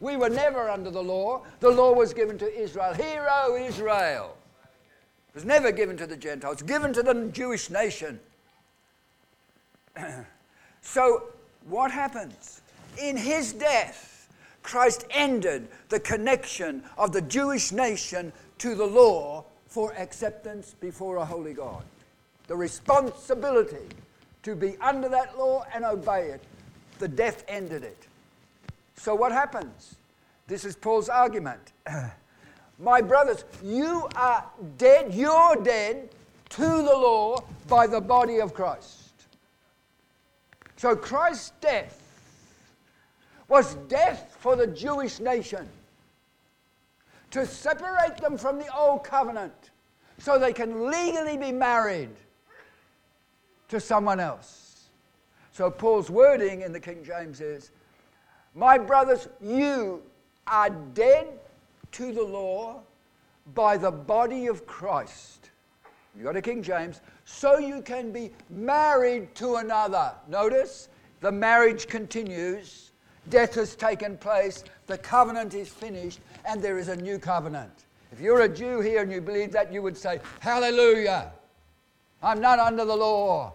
We 0.00 0.16
were 0.16 0.28
never 0.28 0.68
under 0.68 0.90
the 0.90 1.02
law. 1.02 1.42
The 1.60 1.70
law 1.70 1.92
was 1.92 2.12
given 2.12 2.36
to 2.38 2.60
Israel. 2.60 2.92
Hear, 2.94 3.28
O 3.30 3.56
Israel. 3.56 4.36
It 5.28 5.34
was 5.34 5.44
never 5.44 5.70
given 5.72 5.96
to 5.96 6.06
the 6.06 6.16
Gentiles, 6.16 6.60
given 6.60 6.92
to 6.92 7.02
the 7.02 7.30
Jewish 7.32 7.70
nation. 7.70 8.20
so, 10.82 11.24
what 11.68 11.90
happens? 11.90 12.60
In 13.00 13.16
his 13.16 13.52
death, 13.52 14.28
Christ 14.62 15.06
ended 15.10 15.68
the 15.88 16.00
connection 16.00 16.82
of 16.98 17.12
the 17.12 17.22
Jewish 17.22 17.72
nation 17.72 18.32
to 18.58 18.74
the 18.74 18.86
law 18.86 19.44
for 19.66 19.94
acceptance 19.94 20.74
before 20.80 21.16
a 21.16 21.24
holy 21.24 21.54
God. 21.54 21.84
The 22.46 22.56
responsibility 22.56 23.88
to 24.42 24.54
be 24.54 24.76
under 24.80 25.08
that 25.08 25.38
law 25.38 25.64
and 25.74 25.84
obey 25.84 26.28
it. 26.28 26.42
The 26.98 27.08
death 27.08 27.44
ended 27.48 27.84
it. 27.84 28.06
So, 28.96 29.14
what 29.14 29.32
happens? 29.32 29.96
This 30.46 30.64
is 30.64 30.76
Paul's 30.76 31.08
argument. 31.08 31.72
My 32.78 33.00
brothers, 33.00 33.44
you 33.62 34.08
are 34.16 34.44
dead, 34.76 35.14
you're 35.14 35.56
dead 35.62 36.10
to 36.50 36.62
the 36.62 36.82
law 36.82 37.42
by 37.68 37.86
the 37.86 38.00
body 38.00 38.40
of 38.40 38.52
Christ. 38.52 39.12
So 40.76 40.96
Christ's 40.96 41.52
death 41.60 41.98
was 43.48 43.76
death 43.86 44.36
for 44.40 44.56
the 44.56 44.66
Jewish 44.66 45.20
nation 45.20 45.68
to 47.30 47.46
separate 47.46 48.16
them 48.16 48.36
from 48.36 48.58
the 48.58 48.66
old 48.76 49.04
covenant 49.04 49.70
so 50.18 50.38
they 50.38 50.52
can 50.52 50.90
legally 50.90 51.36
be 51.36 51.52
married 51.52 52.10
to 53.72 53.80
someone 53.80 54.20
else. 54.20 54.90
So 55.50 55.70
Paul's 55.70 56.10
wording 56.10 56.60
in 56.60 56.72
the 56.72 56.80
King 56.80 57.02
James 57.02 57.40
is, 57.40 57.70
My 58.54 58.76
brothers, 58.76 59.28
you 59.40 60.02
are 60.46 60.68
dead 60.68 61.26
to 61.92 62.12
the 62.12 62.22
law 62.22 62.82
by 63.54 63.78
the 63.78 63.90
body 63.90 64.46
of 64.46 64.66
Christ. 64.66 65.48
You 66.14 66.24
got 66.24 66.36
a 66.36 66.42
King 66.42 66.62
James, 66.62 67.00
so 67.24 67.58
you 67.58 67.80
can 67.80 68.12
be 68.12 68.30
married 68.50 69.34
to 69.36 69.54
another. 69.56 70.12
Notice 70.28 70.90
the 71.20 71.32
marriage 71.32 71.86
continues, 71.86 72.90
death 73.30 73.54
has 73.54 73.74
taken 73.74 74.18
place, 74.18 74.64
the 74.86 74.98
covenant 74.98 75.54
is 75.54 75.68
finished, 75.68 76.20
and 76.44 76.60
there 76.60 76.78
is 76.78 76.88
a 76.88 76.96
new 76.96 77.18
covenant. 77.18 77.86
If 78.12 78.20
you're 78.20 78.42
a 78.42 78.48
Jew 78.50 78.80
here 78.80 79.00
and 79.00 79.10
you 79.10 79.22
believe 79.22 79.50
that, 79.52 79.72
you 79.72 79.80
would 79.80 79.96
say, 79.96 80.20
Hallelujah! 80.40 81.32
I'm 82.22 82.42
not 82.42 82.58
under 82.58 82.84
the 82.84 82.94
law. 82.96 83.54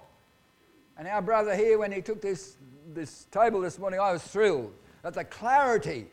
And 0.98 1.08
our 1.08 1.22
brother 1.22 1.56
here, 1.56 1.78
when 1.78 1.92
he 1.92 2.02
took 2.02 2.22
this, 2.22 2.58
this 2.94 3.26
table 3.32 3.62
this 3.62 3.78
morning, 3.78 4.00
I 4.00 4.12
was 4.12 4.24
thrilled 4.24 4.74
at 5.04 5.14
the 5.14 5.24
clarity 5.24 6.08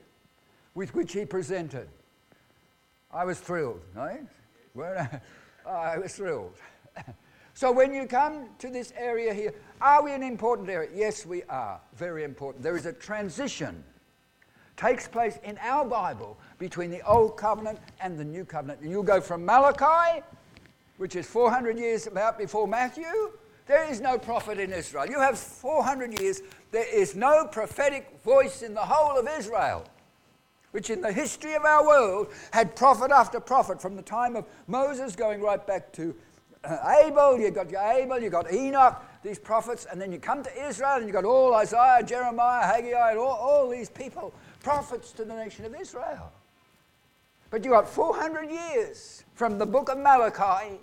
with 0.74 0.94
which 0.94 1.12
he 1.12 1.24
presented. 1.24 1.88
I 3.12 3.24
was 3.24 3.38
thrilled, 3.38 3.80
right? 3.94 4.22
I 5.66 5.98
was 5.98 6.14
thrilled. 6.14 6.56
so 7.54 7.72
when 7.72 7.94
you 7.94 8.06
come 8.06 8.48
to 8.58 8.68
this 8.68 8.92
area 8.96 9.32
here, 9.32 9.54
are 9.80 10.02
we 10.02 10.12
an 10.12 10.22
important 10.22 10.68
area? 10.68 10.90
Yes, 10.94 11.24
we 11.24 11.42
are. 11.44 11.80
Very 11.96 12.24
important. 12.24 12.62
There 12.62 12.76
is 12.76 12.86
a 12.86 12.92
transition 12.92 13.82
takes 14.76 15.06
place 15.06 15.38
in 15.44 15.56
our 15.58 15.84
Bible 15.84 16.36
between 16.58 16.90
the 16.90 17.00
Old 17.02 17.36
Covenant 17.36 17.78
and 18.00 18.18
the 18.18 18.24
New 18.24 18.44
Covenant. 18.44 18.80
And 18.80 18.90
you'll 18.90 19.02
go 19.02 19.20
from 19.20 19.44
Malachi, 19.44 20.22
which 20.96 21.16
is 21.16 21.26
400 21.26 21.78
years 21.78 22.06
about 22.06 22.38
before 22.38 22.66
Matthew. 22.66 23.04
There 23.66 23.90
is 23.90 24.00
no 24.00 24.18
prophet 24.18 24.58
in 24.58 24.72
Israel. 24.72 25.06
You 25.06 25.20
have 25.20 25.38
400 25.38 26.20
years. 26.20 26.42
There 26.70 26.86
is 26.94 27.14
no 27.14 27.46
prophetic 27.46 28.20
voice 28.22 28.62
in 28.62 28.74
the 28.74 28.80
whole 28.80 29.18
of 29.18 29.28
Israel 29.38 29.86
which 30.74 30.90
in 30.90 31.00
the 31.00 31.12
history 31.12 31.54
of 31.54 31.64
our 31.64 31.86
world 31.86 32.26
had 32.50 32.74
prophet 32.74 33.12
after 33.12 33.38
prophet 33.38 33.80
from 33.80 33.94
the 33.94 34.02
time 34.02 34.34
of 34.34 34.44
Moses 34.66 35.14
going 35.14 35.40
right 35.40 35.64
back 35.64 35.92
to 35.92 36.12
uh, 36.64 37.00
Abel, 37.04 37.38
you've 37.38 37.54
got 37.54 37.72
Abel, 37.72 38.20
you've 38.20 38.32
got 38.32 38.52
Enoch, 38.52 39.00
these 39.22 39.38
prophets, 39.38 39.86
and 39.88 40.00
then 40.00 40.10
you 40.10 40.18
come 40.18 40.42
to 40.42 40.66
Israel 40.66 40.96
and 40.96 41.04
you've 41.04 41.12
got 41.12 41.24
all 41.24 41.54
Isaiah, 41.54 42.02
Jeremiah, 42.02 42.66
Haggai, 42.66 43.10
and 43.10 43.18
all, 43.20 43.36
all 43.36 43.70
these 43.70 43.88
people, 43.88 44.34
prophets 44.64 45.12
to 45.12 45.24
the 45.24 45.34
nation 45.34 45.64
of 45.64 45.76
Israel. 45.80 46.32
But 47.50 47.64
you've 47.64 47.72
got 47.72 47.88
400 47.88 48.50
years 48.50 49.22
from 49.34 49.58
the 49.58 49.66
book 49.66 49.88
of 49.88 49.98
Malachi 49.98 50.80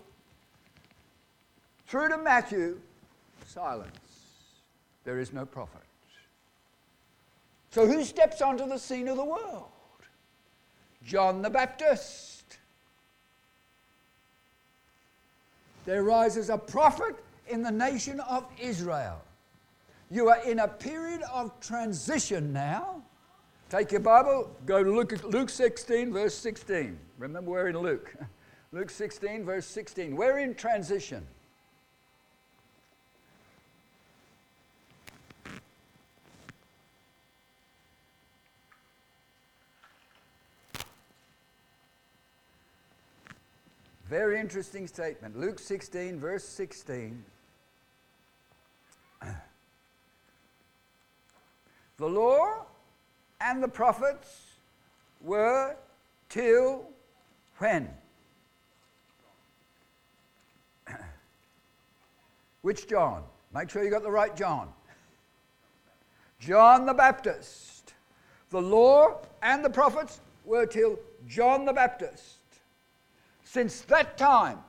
through 1.91 2.07
to 2.07 2.17
Matthew, 2.17 2.79
silence. 3.45 3.91
There 5.03 5.19
is 5.19 5.33
no 5.33 5.45
prophet. 5.45 5.81
So 7.71 7.85
who 7.85 8.05
steps 8.05 8.41
onto 8.41 8.65
the 8.65 8.77
scene 8.77 9.09
of 9.09 9.17
the 9.17 9.25
world? 9.25 9.65
John 11.05 11.41
the 11.41 11.49
Baptist. 11.49 12.59
There 15.85 16.03
rises 16.03 16.49
a 16.49 16.57
prophet 16.57 17.17
in 17.49 17.61
the 17.61 17.71
nation 17.71 18.21
of 18.21 18.45
Israel. 18.57 19.21
You 20.09 20.29
are 20.29 20.41
in 20.49 20.59
a 20.59 20.69
period 20.69 21.23
of 21.23 21.59
transition 21.59 22.53
now. 22.53 23.01
Take 23.69 23.91
your 23.91 23.99
Bible, 23.99 24.49
go 24.65 24.81
to 24.81 24.95
Luke, 24.95 25.21
Luke 25.25 25.49
16, 25.49 26.13
verse 26.13 26.35
16. 26.35 26.97
Remember, 27.17 27.51
we're 27.51 27.67
in 27.67 27.77
Luke. 27.77 28.15
Luke 28.71 28.89
16, 28.89 29.43
verse 29.43 29.65
16. 29.65 30.15
We're 30.15 30.39
in 30.39 30.55
transition. 30.55 31.27
Very 44.11 44.39
interesting 44.41 44.87
statement. 44.87 45.39
Luke 45.39 45.57
16, 45.57 46.19
verse 46.19 46.43
16. 46.43 47.23
The 51.97 52.05
law 52.09 52.65
and 53.39 53.63
the 53.63 53.69
prophets 53.69 54.47
were 55.21 55.77
till 56.27 56.83
when? 57.59 57.87
Which 62.63 62.89
John? 62.89 63.23
Make 63.53 63.69
sure 63.69 63.81
you 63.81 63.91
got 63.91 64.03
the 64.03 64.11
right 64.11 64.35
John. 64.35 64.73
John 66.41 66.85
the 66.85 66.93
Baptist. 66.93 67.93
The 68.49 68.61
law 68.61 69.21
and 69.41 69.63
the 69.63 69.69
prophets 69.69 70.19
were 70.43 70.65
till 70.65 70.99
John 71.29 71.63
the 71.63 71.71
Baptist. 71.71 72.40
Since 73.51 73.81
that 73.81 74.17
time, 74.17 74.59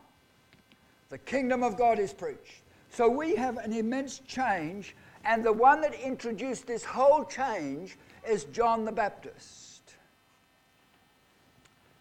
the 1.09 1.18
kingdom 1.18 1.62
of 1.62 1.77
God 1.77 2.01
is 2.01 2.12
preached. 2.12 2.62
So 2.90 3.09
we 3.09 3.37
have 3.37 3.59
an 3.59 3.73
immense 3.73 4.18
change, 4.27 4.97
and 5.25 5.45
the 5.45 5.53
one 5.53 5.81
that 5.83 5.95
introduced 5.95 6.66
this 6.66 6.85
whole 6.85 7.25
change 7.25 7.97
is 8.29 8.42
John 8.47 8.85
the 8.85 8.90
Baptist. 8.90 9.95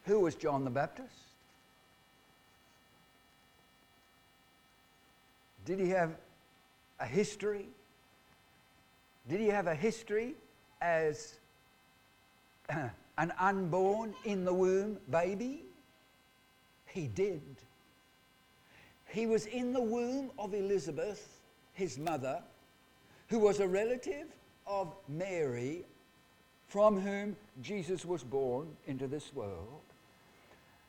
Who 0.06 0.22
was 0.22 0.34
John 0.34 0.64
the 0.64 0.72
Baptist? 0.72 1.14
Did 5.66 5.80
he 5.80 5.90
have 5.90 6.16
a 7.00 7.06
history? 7.06 7.68
Did 9.30 9.40
he 9.40 9.50
have 9.50 9.68
a 9.68 9.76
history 9.76 10.34
as 10.82 11.36
an 12.70 13.34
unborn 13.38 14.16
in 14.26 14.46
the 14.46 14.54
womb 14.54 14.98
baby? 15.12 15.66
He 16.94 17.08
did. 17.08 17.42
He 19.08 19.26
was 19.26 19.46
in 19.46 19.74
the 19.74 19.82
womb 19.82 20.32
of 20.38 20.54
Elizabeth, 20.54 21.40
his 21.74 21.98
mother, 21.98 22.42
who 23.28 23.40
was 23.40 23.60
a 23.60 23.68
relative 23.68 24.28
of 24.68 24.94
Mary, 25.08 25.86
from 26.68 27.00
whom 27.00 27.36
Jesus 27.62 28.06
was 28.06 28.24
born 28.24 28.68
into 28.88 29.08
this 29.08 29.34
world. 29.34 29.82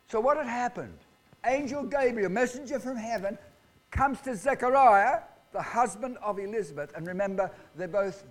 So, 0.09 0.21
what 0.21 0.37
had 0.37 0.47
happened? 0.47 0.99
Angel 1.45 1.83
Gabriel, 1.83 2.31
messenger 2.31 2.79
from 2.79 2.97
heaven, 2.97 3.37
comes 3.91 4.21
to 4.23 4.37
Zechariah, 4.37 5.21
the 5.53 5.63
husband 5.63 6.17
of 6.23 6.39
Elizabeth, 6.39 6.93
and 6.97 7.07
remember, 7.07 7.51
they're 7.77 7.89
both 7.89 8.25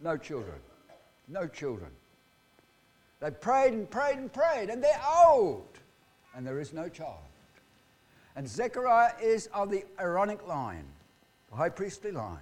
no 0.00 0.16
children. 0.16 0.58
No 1.28 1.46
children. 1.46 1.90
They 3.20 3.30
prayed 3.30 3.72
and 3.72 3.90
prayed 3.90 4.18
and 4.18 4.32
prayed, 4.32 4.70
and 4.70 4.82
they're 4.82 5.02
old, 5.26 5.66
and 6.36 6.46
there 6.46 6.60
is 6.60 6.72
no 6.72 6.88
child. 6.88 7.18
And 8.36 8.46
Zechariah 8.46 9.14
is 9.22 9.48
of 9.54 9.70
the 9.70 9.84
Aaronic 9.98 10.46
line, 10.46 10.84
the 11.50 11.56
high 11.56 11.70
priestly 11.70 12.12
line. 12.12 12.38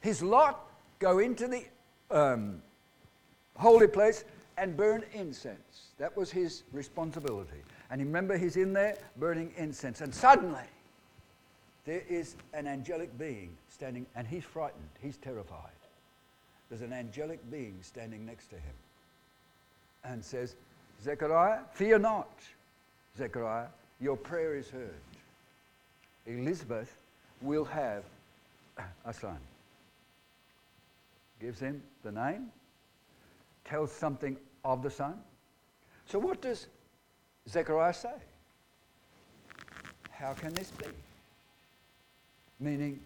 His 0.00 0.22
lot 0.22 0.68
go 1.00 1.18
into 1.18 1.48
the 1.48 1.64
um, 2.10 2.62
holy 3.58 3.88
place 3.88 4.24
and 4.56 4.76
burn 4.76 5.04
incense. 5.12 5.88
That 5.98 6.16
was 6.16 6.30
his 6.30 6.62
responsibility. 6.72 7.62
And 7.90 8.00
remember, 8.00 8.38
he's 8.38 8.56
in 8.56 8.72
there 8.72 8.96
burning 9.16 9.52
incense. 9.56 10.00
And 10.00 10.14
suddenly, 10.14 10.62
there 11.84 12.02
is 12.08 12.36
an 12.54 12.68
angelic 12.68 13.16
being 13.18 13.50
standing, 13.68 14.06
and 14.14 14.26
he's 14.26 14.44
frightened. 14.44 14.88
He's 15.00 15.16
terrified. 15.16 15.70
There's 16.68 16.82
an 16.82 16.92
angelic 16.92 17.38
being 17.50 17.76
standing 17.82 18.24
next 18.24 18.46
to 18.46 18.56
him 18.56 18.74
and 20.04 20.24
says, 20.24 20.54
Zechariah, 21.02 21.60
fear 21.72 21.98
not, 21.98 22.30
Zechariah, 23.16 23.66
your 24.00 24.16
prayer 24.16 24.56
is 24.56 24.70
heard. 24.70 24.94
Elizabeth 26.26 26.96
will 27.40 27.64
have 27.64 28.04
a 29.04 29.12
son. 29.12 29.38
Gives 31.40 31.60
him 31.60 31.82
the 32.04 32.12
name, 32.12 32.48
tells 33.64 33.92
something 33.92 34.36
of 34.64 34.82
the 34.82 34.90
son. 34.90 35.14
So, 36.06 36.18
what 36.18 36.40
does 36.40 36.66
Zechariah 37.48 37.94
say? 37.94 38.14
How 40.10 40.32
can 40.34 40.54
this 40.54 40.70
be? 40.70 40.86
Meaning, 42.60 43.00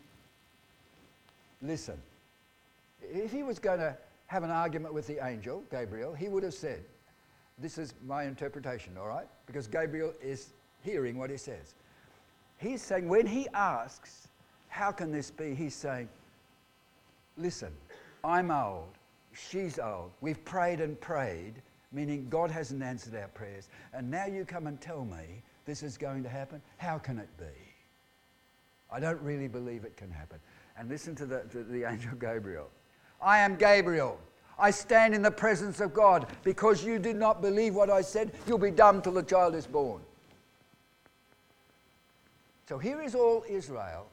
listen, 1.62 1.96
if 3.02 3.32
he 3.32 3.42
was 3.42 3.58
going 3.58 3.78
to 3.78 3.96
have 4.26 4.42
an 4.42 4.50
argument 4.50 4.92
with 4.92 5.06
the 5.06 5.24
angel, 5.26 5.62
Gabriel, 5.70 6.14
he 6.14 6.28
would 6.28 6.42
have 6.42 6.54
said, 6.54 6.84
This 7.58 7.78
is 7.78 7.94
my 8.06 8.24
interpretation, 8.24 8.96
all 8.98 9.08
right? 9.08 9.26
Because 9.46 9.66
Gabriel 9.66 10.12
is 10.22 10.50
hearing 10.82 11.18
what 11.18 11.30
he 11.30 11.36
says. 11.36 11.74
He's 12.58 12.82
saying, 12.82 13.08
when 13.08 13.26
he 13.26 13.48
asks, 13.54 14.28
How 14.68 14.92
can 14.92 15.10
this 15.10 15.30
be? 15.30 15.54
He's 15.54 15.74
saying, 15.74 16.08
Listen, 17.36 17.72
I'm 18.24 18.50
old, 18.50 18.88
she's 19.32 19.78
old, 19.78 20.10
we've 20.20 20.42
prayed 20.44 20.80
and 20.80 20.98
prayed, 21.00 21.54
meaning 21.92 22.26
God 22.30 22.50
hasn't 22.50 22.82
answered 22.82 23.14
our 23.14 23.28
prayers, 23.28 23.68
and 23.92 24.10
now 24.10 24.26
you 24.26 24.44
come 24.44 24.66
and 24.66 24.80
tell 24.80 25.04
me 25.04 25.42
this 25.66 25.82
is 25.82 25.98
going 25.98 26.22
to 26.22 26.28
happen? 26.28 26.62
How 26.78 26.96
can 26.96 27.18
it 27.18 27.28
be? 27.38 27.44
I 28.90 29.00
don't 29.00 29.20
really 29.20 29.48
believe 29.48 29.84
it 29.84 29.96
can 29.96 30.10
happen. 30.10 30.38
And 30.78 30.88
listen 30.88 31.14
to 31.16 31.26
the, 31.26 31.40
to 31.50 31.64
the 31.64 31.84
angel 31.90 32.12
Gabriel. 32.18 32.70
I 33.20 33.38
am 33.38 33.56
Gabriel. 33.56 34.18
I 34.58 34.70
stand 34.70 35.14
in 35.14 35.22
the 35.22 35.30
presence 35.30 35.80
of 35.80 35.92
God. 35.92 36.26
Because 36.42 36.84
you 36.84 36.98
did 36.98 37.16
not 37.16 37.42
believe 37.42 37.74
what 37.74 37.90
I 37.90 38.00
said, 38.00 38.32
you'll 38.46 38.58
be 38.58 38.70
dumb 38.70 39.02
till 39.02 39.12
the 39.12 39.22
child 39.22 39.54
is 39.54 39.66
born. 39.66 40.00
So 42.68 42.78
here 42.78 43.00
is 43.00 43.14
all 43.14 43.44
Israel, 43.48 44.06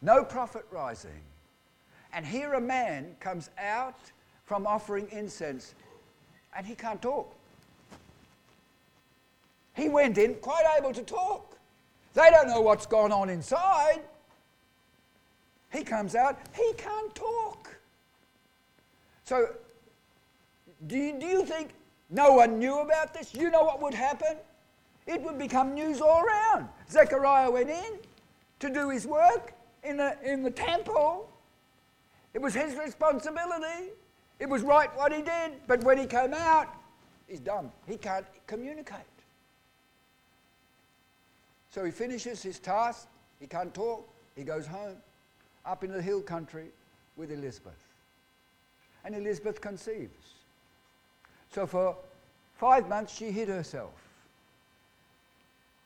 no 0.00 0.24
prophet 0.24 0.64
rising. 0.70 1.20
And 2.12 2.24
here 2.24 2.54
a 2.54 2.60
man 2.60 3.14
comes 3.20 3.50
out 3.58 4.00
from 4.46 4.66
offering 4.66 5.06
incense 5.12 5.74
and 6.56 6.66
he 6.66 6.74
can't 6.74 7.00
talk. 7.00 7.34
He 9.74 9.88
went 9.88 10.18
in 10.18 10.34
quite 10.36 10.64
able 10.78 10.92
to 10.92 11.02
talk. 11.02 11.56
They 12.14 12.28
don't 12.30 12.48
know 12.48 12.60
what's 12.60 12.86
gone 12.86 13.12
on 13.12 13.30
inside. 13.30 14.00
He 15.72 15.84
comes 15.84 16.14
out, 16.14 16.38
he 16.54 16.72
can't 16.76 17.14
talk. 17.14 17.76
So, 19.24 19.50
do 20.86 20.96
you, 20.96 21.18
do 21.18 21.26
you 21.26 21.44
think 21.44 21.70
no 22.08 22.32
one 22.32 22.58
knew 22.58 22.78
about 22.80 23.14
this? 23.14 23.34
You 23.34 23.50
know 23.50 23.62
what 23.62 23.82
would 23.82 23.94
happen? 23.94 24.36
It 25.06 25.20
would 25.22 25.38
become 25.38 25.74
news 25.74 26.00
all 26.00 26.22
around. 26.22 26.68
Zechariah 26.90 27.50
went 27.50 27.70
in 27.70 27.98
to 28.60 28.70
do 28.70 28.90
his 28.90 29.06
work 29.06 29.52
in 29.82 29.96
the, 29.96 30.16
in 30.24 30.42
the 30.42 30.50
temple. 30.50 31.30
It 32.34 32.40
was 32.40 32.54
his 32.54 32.76
responsibility. 32.76 33.90
It 34.38 34.48
was 34.48 34.62
right 34.62 34.94
what 34.96 35.12
he 35.12 35.22
did. 35.22 35.52
But 35.66 35.82
when 35.84 35.98
he 35.98 36.06
came 36.06 36.32
out, 36.32 36.68
he's 37.28 37.40
dumb. 37.40 37.70
He 37.86 37.96
can't 37.96 38.26
communicate. 38.46 39.00
So 41.70 41.84
he 41.84 41.90
finishes 41.90 42.42
his 42.42 42.58
task. 42.58 43.08
He 43.38 43.46
can't 43.46 43.72
talk. 43.72 44.08
He 44.36 44.44
goes 44.44 44.66
home 44.66 44.96
up 45.66 45.84
in 45.84 45.92
the 45.92 46.02
hill 46.02 46.22
country 46.22 46.66
with 47.16 47.30
Elizabeth. 47.30 47.72
And 49.04 49.14
Elizabeth 49.14 49.60
conceives. 49.60 50.39
So 51.50 51.66
for 51.66 51.96
five 52.54 52.88
months 52.88 53.16
she 53.16 53.30
hid 53.30 53.48
herself. 53.48 53.92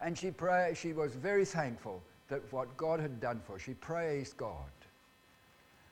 And 0.01 0.17
she, 0.19 0.31
pray, 0.31 0.75
she 0.77 0.93
was 0.93 1.15
very 1.15 1.45
thankful 1.45 2.03
that 2.29 2.41
what 2.53 2.77
God 2.77 3.01
had 3.01 3.21
done 3.21 3.41
for 3.47 3.55
her. 3.55 3.59
She 3.59 3.75
praised 3.75 4.37
God. 4.37 4.71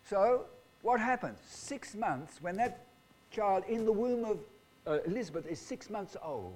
So 0.04 0.44
what 0.82 1.00
happened? 1.00 1.36
Six 1.48 1.94
months, 1.94 2.42
when 2.42 2.56
that 2.56 2.84
child 3.30 3.64
in 3.68 3.84
the 3.86 3.92
womb 3.92 4.24
of 4.24 4.38
uh, 4.86 4.98
Elizabeth 5.06 5.46
is 5.46 5.58
six 5.58 5.88
months 5.88 6.16
old, 6.22 6.54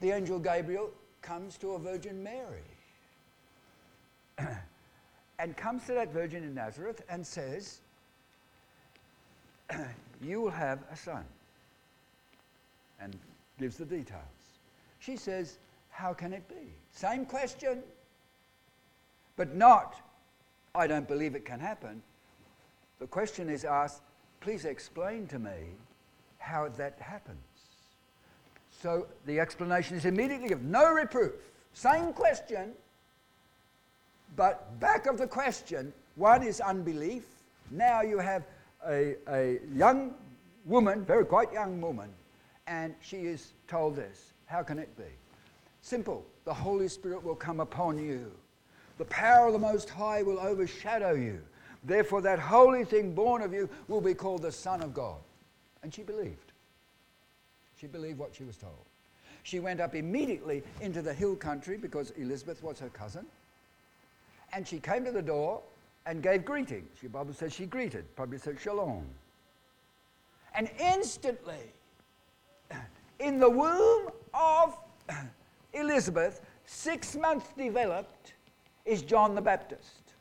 the 0.00 0.10
angel 0.10 0.38
Gabriel 0.38 0.90
comes 1.22 1.56
to 1.58 1.72
a 1.72 1.78
Virgin 1.78 2.22
Mary 2.22 2.62
and 5.38 5.56
comes 5.56 5.84
to 5.86 5.92
that 5.92 6.12
virgin 6.12 6.42
in 6.42 6.54
Nazareth 6.54 7.02
and 7.08 7.26
says, 7.26 7.80
You 10.22 10.40
will 10.40 10.50
have 10.50 10.80
a 10.90 10.96
son. 10.96 11.24
And 13.00 13.16
gives 13.58 13.76
the 13.76 13.84
details. 13.84 14.22
She 14.98 15.16
says, 15.16 15.58
How 15.90 16.12
can 16.12 16.32
it 16.32 16.48
be? 16.48 16.72
Same 16.90 17.24
question, 17.24 17.82
but 19.36 19.54
not, 19.54 19.96
I 20.74 20.86
don't 20.86 21.06
believe 21.06 21.34
it 21.34 21.44
can 21.44 21.60
happen. 21.60 22.02
The 22.98 23.06
question 23.06 23.48
is 23.48 23.64
asked, 23.64 24.02
Please 24.40 24.64
explain 24.64 25.26
to 25.28 25.38
me 25.38 25.74
how 26.38 26.68
that 26.68 26.98
happens. 27.00 27.38
So 28.70 29.06
the 29.26 29.40
explanation 29.40 29.96
is 29.96 30.04
immediately 30.04 30.48
given, 30.48 30.70
no 30.70 30.92
reproof. 30.92 31.32
Same 31.72 32.12
question, 32.12 32.72
but 34.36 34.78
back 34.80 35.06
of 35.06 35.18
the 35.18 35.26
question, 35.26 35.92
one 36.14 36.42
is 36.42 36.60
unbelief. 36.60 37.24
Now 37.70 38.02
you 38.02 38.18
have 38.18 38.44
a, 38.86 39.16
a 39.28 39.58
young 39.74 40.14
woman, 40.64 41.04
very 41.04 41.24
quite 41.24 41.52
young 41.52 41.80
woman, 41.80 42.10
and 42.66 42.94
she 43.00 43.18
is 43.18 43.52
told 43.68 43.96
this. 43.96 44.32
How 44.46 44.62
can 44.62 44.78
it 44.78 44.96
be? 44.96 45.04
Simple. 45.82 46.24
The 46.44 46.54
Holy 46.54 46.88
Spirit 46.88 47.22
will 47.22 47.34
come 47.34 47.60
upon 47.60 47.98
you. 47.98 48.30
The 48.98 49.04
power 49.06 49.48
of 49.48 49.52
the 49.52 49.58
Most 49.58 49.90
High 49.90 50.22
will 50.22 50.38
overshadow 50.38 51.14
you. 51.14 51.40
Therefore, 51.84 52.20
that 52.22 52.38
holy 52.38 52.84
thing 52.84 53.14
born 53.14 53.42
of 53.42 53.52
you 53.52 53.68
will 53.88 54.00
be 54.00 54.14
called 54.14 54.42
the 54.42 54.52
Son 54.52 54.82
of 54.82 54.94
God. 54.94 55.18
And 55.82 55.92
she 55.92 56.02
believed. 56.02 56.52
She 57.80 57.86
believed 57.86 58.18
what 58.18 58.34
she 58.34 58.44
was 58.44 58.56
told. 58.56 58.74
She 59.42 59.60
went 59.60 59.80
up 59.80 59.94
immediately 59.94 60.64
into 60.80 61.02
the 61.02 61.14
hill 61.14 61.36
country 61.36 61.76
because 61.76 62.10
Elizabeth 62.12 62.62
was 62.62 62.80
her 62.80 62.88
cousin. 62.88 63.26
And 64.52 64.66
she 64.66 64.80
came 64.80 65.04
to 65.04 65.12
the 65.12 65.22
door 65.22 65.60
and 66.06 66.22
gave 66.22 66.44
greetings. 66.44 66.90
Your 67.02 67.10
Bible 67.10 67.34
says 67.34 67.52
she 67.52 67.66
greeted, 67.66 68.04
probably 68.16 68.38
said 68.38 68.58
shalom. 68.58 69.06
And 70.54 70.70
instantly, 70.80 71.72
in 73.18 73.38
the 73.38 73.48
womb 73.48 74.10
of 74.34 74.76
Elizabeth, 75.72 76.40
six 76.64 77.16
months 77.16 77.48
developed, 77.56 78.34
is 78.84 79.02
John 79.02 79.34
the 79.34 79.40
Baptist. 79.40 80.12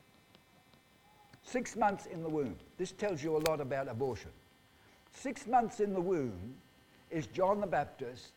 Six 1.43 1.75
months 1.75 2.07
in 2.07 2.23
the 2.23 2.29
womb. 2.29 2.55
This 2.77 2.91
tells 2.91 3.23
you 3.23 3.37
a 3.37 3.41
lot 3.49 3.61
about 3.61 3.87
abortion. 3.87 4.31
Six 5.13 5.45
months 5.47 5.79
in 5.79 5.93
the 5.93 6.01
womb 6.01 6.55
is 7.11 7.27
John 7.27 7.61
the 7.61 7.67
Baptist, 7.67 8.33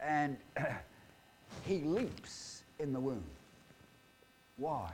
and 0.00 0.36
he 1.66 1.80
leaps 1.80 2.62
in 2.78 2.92
the 2.92 3.00
womb. 3.00 3.24
Why? 4.56 4.92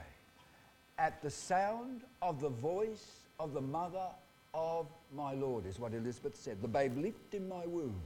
At 0.97 1.21
the 1.21 1.29
sound 1.29 2.01
of 2.21 2.41
the 2.41 2.49
voice 2.49 3.21
of 3.39 3.53
the 3.53 3.61
mother 3.61 4.07
of 4.53 4.87
my 5.15 5.33
Lord, 5.33 5.65
is 5.65 5.79
what 5.79 5.93
Elizabeth 5.93 6.35
said. 6.35 6.61
The 6.61 6.67
babe 6.67 6.97
leaped 6.97 7.33
in 7.33 7.47
my 7.47 7.65
womb 7.65 8.01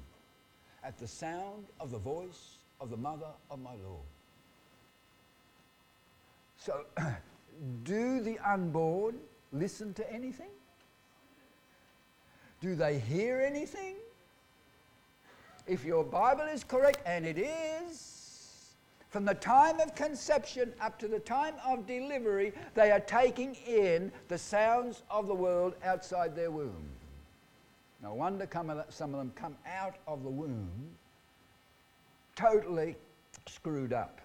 at 0.85 0.97
the 0.99 1.07
sound 1.07 1.65
of 1.79 1.89
the 1.89 1.97
voice 1.97 2.57
of 2.79 2.91
the 2.91 2.97
mother 2.97 3.27
of 3.49 3.59
my 3.59 3.73
Lord. 3.83 4.05
So, 6.57 6.85
do 7.83 8.21
the 8.21 8.37
unborn 8.39 9.15
listen 9.51 9.93
to 9.95 10.13
anything? 10.13 10.51
Do 12.61 12.75
they 12.75 12.99
hear 12.99 13.41
anything? 13.41 13.95
If 15.67 15.83
your 15.83 16.03
Bible 16.03 16.43
is 16.43 16.63
correct, 16.63 16.99
and 17.05 17.25
it 17.25 17.39
is, 17.39 18.75
from 19.09 19.25
the 19.25 19.33
time 19.33 19.79
of 19.79 19.95
conception 19.95 20.73
up 20.79 20.99
to 20.99 21.07
the 21.07 21.19
time 21.19 21.55
of 21.65 21.87
delivery, 21.87 22.53
they 22.75 22.91
are 22.91 22.99
taking 22.99 23.55
in 23.67 24.11
the 24.27 24.37
sounds 24.37 25.01
of 25.09 25.25
the 25.27 25.33
world 25.33 25.73
outside 25.83 26.35
their 26.35 26.51
womb. 26.51 26.85
No 28.05 28.13
wonder 28.13 28.47
some 28.89 29.15
of 29.15 29.17
them 29.17 29.31
come 29.35 29.55
out 29.65 29.95
of 30.07 30.21
the 30.21 30.29
womb 30.29 30.69
totally 32.35 32.95
screwed 33.47 33.93
up. 33.93 34.21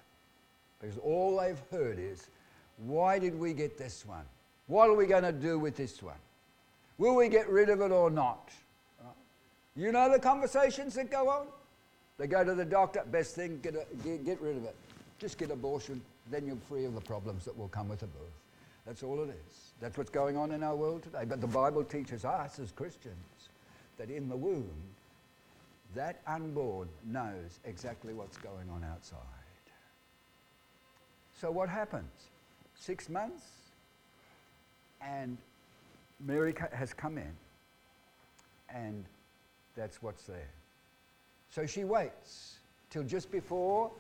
Because 0.79 0.99
all 0.99 1.41
they've 1.41 1.63
heard 1.71 1.99
is, 1.99 2.29
why 2.77 3.19
did 3.19 3.39
we 3.39 3.55
get 3.55 3.79
this 3.79 4.05
one? 4.05 4.27
What 4.67 4.91
are 4.91 4.95
we 4.95 5.07
going 5.07 5.23
to 5.23 5.33
do 5.33 5.59
with 5.59 5.77
this 5.77 6.03
one? 6.03 6.19
Will 6.99 7.17
we 7.17 7.31
get 7.31 7.49
rid 7.49 7.71
of 7.71 7.81
it 7.81 7.91
or 7.91 8.11
not? 8.11 8.51
You 9.75 9.93
know 9.93 10.13
the 10.13 10.19
conversations 10.19 10.93
that 10.97 11.11
go 11.11 11.31
on? 11.31 11.47
They 12.19 12.27
go 12.27 12.45
to 12.45 12.55
the 12.55 12.67
doctor, 12.67 13.03
best 13.11 13.35
thing, 13.35 13.61
get, 13.63 13.77
a, 13.77 13.87
get, 14.05 14.27
get 14.27 14.43
rid 14.43 14.59
of 14.59 14.65
it. 14.65 14.77
Just 15.19 15.39
get 15.39 15.51
abortion, 15.51 16.03
then 16.31 16.47
you're 16.47 16.57
free 16.69 16.85
of 16.85 16.95
the 16.95 17.01
problems 17.01 17.47
that 17.47 17.57
will 17.57 17.69
come 17.69 17.89
with 17.89 18.03
a 18.03 18.07
birth. 18.07 18.37
That's 18.85 19.03
all 19.03 19.23
it 19.23 19.31
is. 19.31 19.73
That's 19.81 19.97
what's 19.97 20.11
going 20.11 20.37
on 20.37 20.53
in 20.53 20.63
our 20.63 20.77
world 20.77 21.03
today. 21.03 21.25
But 21.27 21.41
the 21.41 21.47
Bible 21.47 21.83
teaches 21.83 22.27
us 22.27 22.59
as 22.59 22.73
Christians 22.73 23.17
that 24.01 24.09
in 24.11 24.31
the 24.31 24.37
womb, 24.37 24.73
that 25.95 26.23
unborn 26.27 26.89
knows 27.05 27.61
exactly 27.67 28.15
what's 28.15 28.39
going 28.39 28.71
on 28.71 28.83
outside. 28.83 29.19
So 31.39 31.51
what 31.51 31.69
happens? 31.69 32.11
Six 32.75 33.11
months, 33.11 33.45
and 35.03 35.37
Mary 36.19 36.55
has 36.73 36.95
come 36.95 37.19
in, 37.19 37.33
and 38.75 39.05
that's 39.77 40.03
what's 40.03 40.25
there. 40.25 40.49
So 41.51 41.67
she 41.67 41.85
waits 41.85 42.55
till 42.89 43.03
just 43.03 43.31
before 43.31 43.91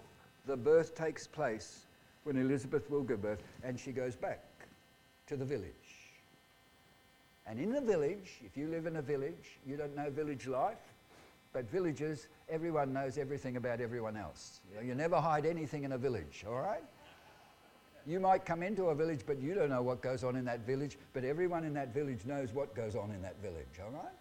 the 0.46 0.56
birth 0.56 0.94
takes 0.94 1.26
place, 1.26 1.80
when 2.24 2.38
Elizabeth 2.38 2.88
will 2.88 3.02
give 3.02 3.20
birth, 3.20 3.42
and 3.62 3.78
she 3.78 3.92
goes 3.92 4.16
back 4.16 4.42
to 5.26 5.36
the 5.36 5.44
village. 5.44 5.79
And 7.50 7.58
in 7.58 7.72
the 7.72 7.80
village, 7.80 8.38
if 8.46 8.56
you 8.56 8.68
live 8.68 8.86
in 8.86 8.96
a 8.96 9.02
village, 9.02 9.58
you 9.66 9.76
don't 9.76 9.96
know 9.96 10.08
village 10.08 10.46
life, 10.46 10.78
but 11.52 11.68
villages, 11.68 12.28
everyone 12.48 12.92
knows 12.92 13.18
everything 13.18 13.56
about 13.56 13.80
everyone 13.80 14.16
else. 14.16 14.60
You, 14.72 14.86
you 14.86 14.94
never 14.94 15.16
hide 15.16 15.44
anything 15.44 15.82
in 15.82 15.90
a 15.90 15.98
village, 15.98 16.44
all 16.46 16.60
right? 16.60 16.84
You 18.06 18.20
might 18.20 18.44
come 18.44 18.62
into 18.62 18.84
a 18.84 18.94
village, 18.94 19.22
but 19.26 19.40
you 19.40 19.54
don't 19.54 19.68
know 19.68 19.82
what 19.82 20.00
goes 20.00 20.22
on 20.22 20.36
in 20.36 20.44
that 20.44 20.60
village, 20.60 20.96
but 21.12 21.24
everyone 21.24 21.64
in 21.64 21.74
that 21.74 21.92
village 21.92 22.20
knows 22.24 22.54
what 22.54 22.72
goes 22.76 22.94
on 22.94 23.10
in 23.10 23.20
that 23.22 23.34
village, 23.42 23.80
all 23.84 23.90
right? 23.90 24.14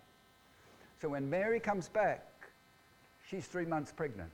So 1.00 1.10
when 1.10 1.30
Mary 1.30 1.60
comes 1.60 1.88
back, 1.88 2.26
she's 3.30 3.46
three 3.46 3.66
months 3.66 3.92
pregnant, 3.92 4.32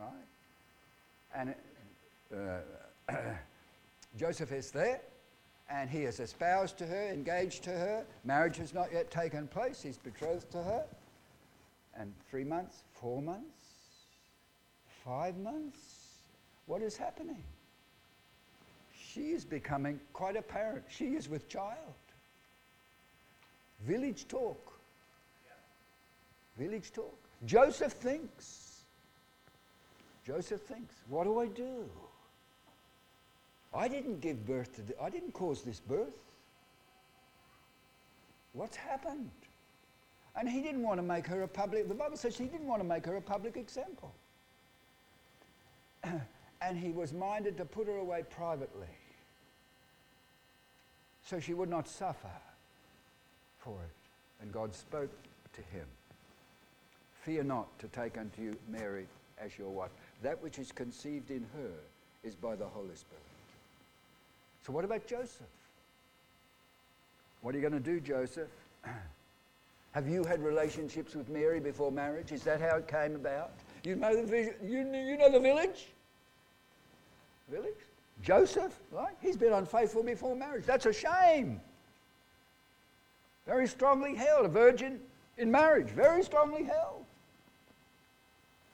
all 0.00 0.14
right? 1.34 1.54
And 2.32 2.64
uh, 3.10 3.14
Joseph 4.18 4.52
is 4.52 4.70
there, 4.70 5.02
and 5.70 5.88
he 5.88 6.00
is 6.00 6.20
espoused 6.20 6.78
to 6.78 6.86
her, 6.86 7.08
engaged 7.08 7.62
to 7.64 7.70
her. 7.70 8.04
Marriage 8.24 8.56
has 8.56 8.74
not 8.74 8.92
yet 8.92 9.10
taken 9.10 9.46
place, 9.46 9.80
he's 9.82 9.98
betrothed 9.98 10.50
to 10.50 10.62
her. 10.62 10.84
And 11.96 12.12
three 12.28 12.44
months, 12.44 12.82
four 12.92 13.22
months, 13.22 13.60
five 15.04 15.36
months, 15.38 15.78
what 16.66 16.82
is 16.82 16.96
happening? 16.96 17.42
She 19.12 19.32
is 19.32 19.44
becoming 19.44 20.00
quite 20.12 20.36
apparent. 20.36 20.84
She 20.88 21.16
is 21.16 21.28
with 21.28 21.48
child. 21.48 21.76
Village 23.86 24.28
talk. 24.28 24.72
Village 26.58 26.92
talk. 26.92 27.18
Joseph 27.46 27.92
thinks. 27.92 28.82
Joseph 30.24 30.60
thinks, 30.60 30.94
what 31.08 31.24
do 31.24 31.40
I 31.40 31.46
do? 31.46 31.88
I 33.72 33.88
didn't 33.88 34.20
give 34.20 34.46
birth 34.46 34.74
to 34.76 34.82
this. 34.82 34.96
I 35.00 35.10
didn't 35.10 35.32
cause 35.32 35.62
this 35.62 35.80
birth. 35.80 36.16
What's 38.52 38.76
happened? 38.76 39.30
And 40.36 40.48
he 40.48 40.60
didn't 40.60 40.82
want 40.82 40.98
to 40.98 41.02
make 41.02 41.26
her 41.26 41.42
a 41.42 41.48
public, 41.48 41.88
the 41.88 41.94
Bible 41.94 42.16
says 42.16 42.36
he 42.36 42.46
didn't 42.46 42.66
want 42.66 42.80
to 42.80 42.88
make 42.88 43.06
her 43.06 43.16
a 43.16 43.20
public 43.20 43.56
example. 43.56 44.12
and 46.04 46.76
he 46.76 46.90
was 46.90 47.12
minded 47.12 47.56
to 47.56 47.64
put 47.64 47.86
her 47.86 47.96
away 47.96 48.24
privately 48.30 48.86
so 51.24 51.38
she 51.38 51.54
would 51.54 51.68
not 51.68 51.88
suffer 51.88 52.30
for 53.58 53.78
it. 53.82 54.42
And 54.42 54.52
God 54.52 54.74
spoke 54.74 55.10
to 55.52 55.60
him 55.76 55.86
Fear 57.22 57.44
not 57.44 57.78
to 57.78 57.88
take 57.88 58.16
unto 58.16 58.42
you 58.42 58.56
Mary 58.68 59.06
as 59.38 59.58
your 59.58 59.68
wife. 59.68 59.90
That 60.22 60.42
which 60.42 60.58
is 60.58 60.72
conceived 60.72 61.30
in 61.30 61.46
her 61.54 61.70
is 62.24 62.34
by 62.34 62.56
the 62.56 62.66
Holy 62.66 62.94
Spirit. 62.94 63.29
So, 64.66 64.72
what 64.72 64.84
about 64.84 65.06
Joseph? 65.06 65.46
What 67.42 67.54
are 67.54 67.58
you 67.58 67.68
going 67.68 67.82
to 67.82 67.90
do, 67.90 68.00
Joseph? 68.00 68.50
Have 69.92 70.08
you 70.08 70.22
had 70.24 70.42
relationships 70.42 71.14
with 71.14 71.28
Mary 71.28 71.58
before 71.58 71.90
marriage? 71.90 72.32
Is 72.32 72.42
that 72.42 72.60
how 72.60 72.76
it 72.76 72.86
came 72.86 73.14
about? 73.16 73.50
You 73.82 73.96
know 73.96 74.24
the, 74.24 74.54
you, 74.62 74.78
you 74.92 75.16
know 75.16 75.32
the 75.32 75.40
village? 75.40 75.88
Village? 77.50 77.74
Joseph, 78.22 78.78
right? 78.92 79.14
He's 79.20 79.36
been 79.36 79.52
unfaithful 79.52 80.02
before 80.02 80.36
marriage. 80.36 80.66
That's 80.66 80.86
a 80.86 80.92
shame. 80.92 81.60
Very 83.46 83.66
strongly 83.66 84.14
held. 84.14 84.46
A 84.46 84.48
virgin 84.48 85.00
in 85.38 85.50
marriage, 85.50 85.88
very 85.88 86.22
strongly 86.22 86.64
held. 86.64 87.04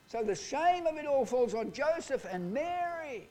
So 0.09 0.22
the 0.22 0.34
shame 0.34 0.87
of 0.87 0.97
it 0.97 1.07
all 1.07 1.24
falls 1.24 1.55
on 1.55 1.72
Joseph 1.72 2.26
and 2.30 2.53
Mary. 2.53 3.28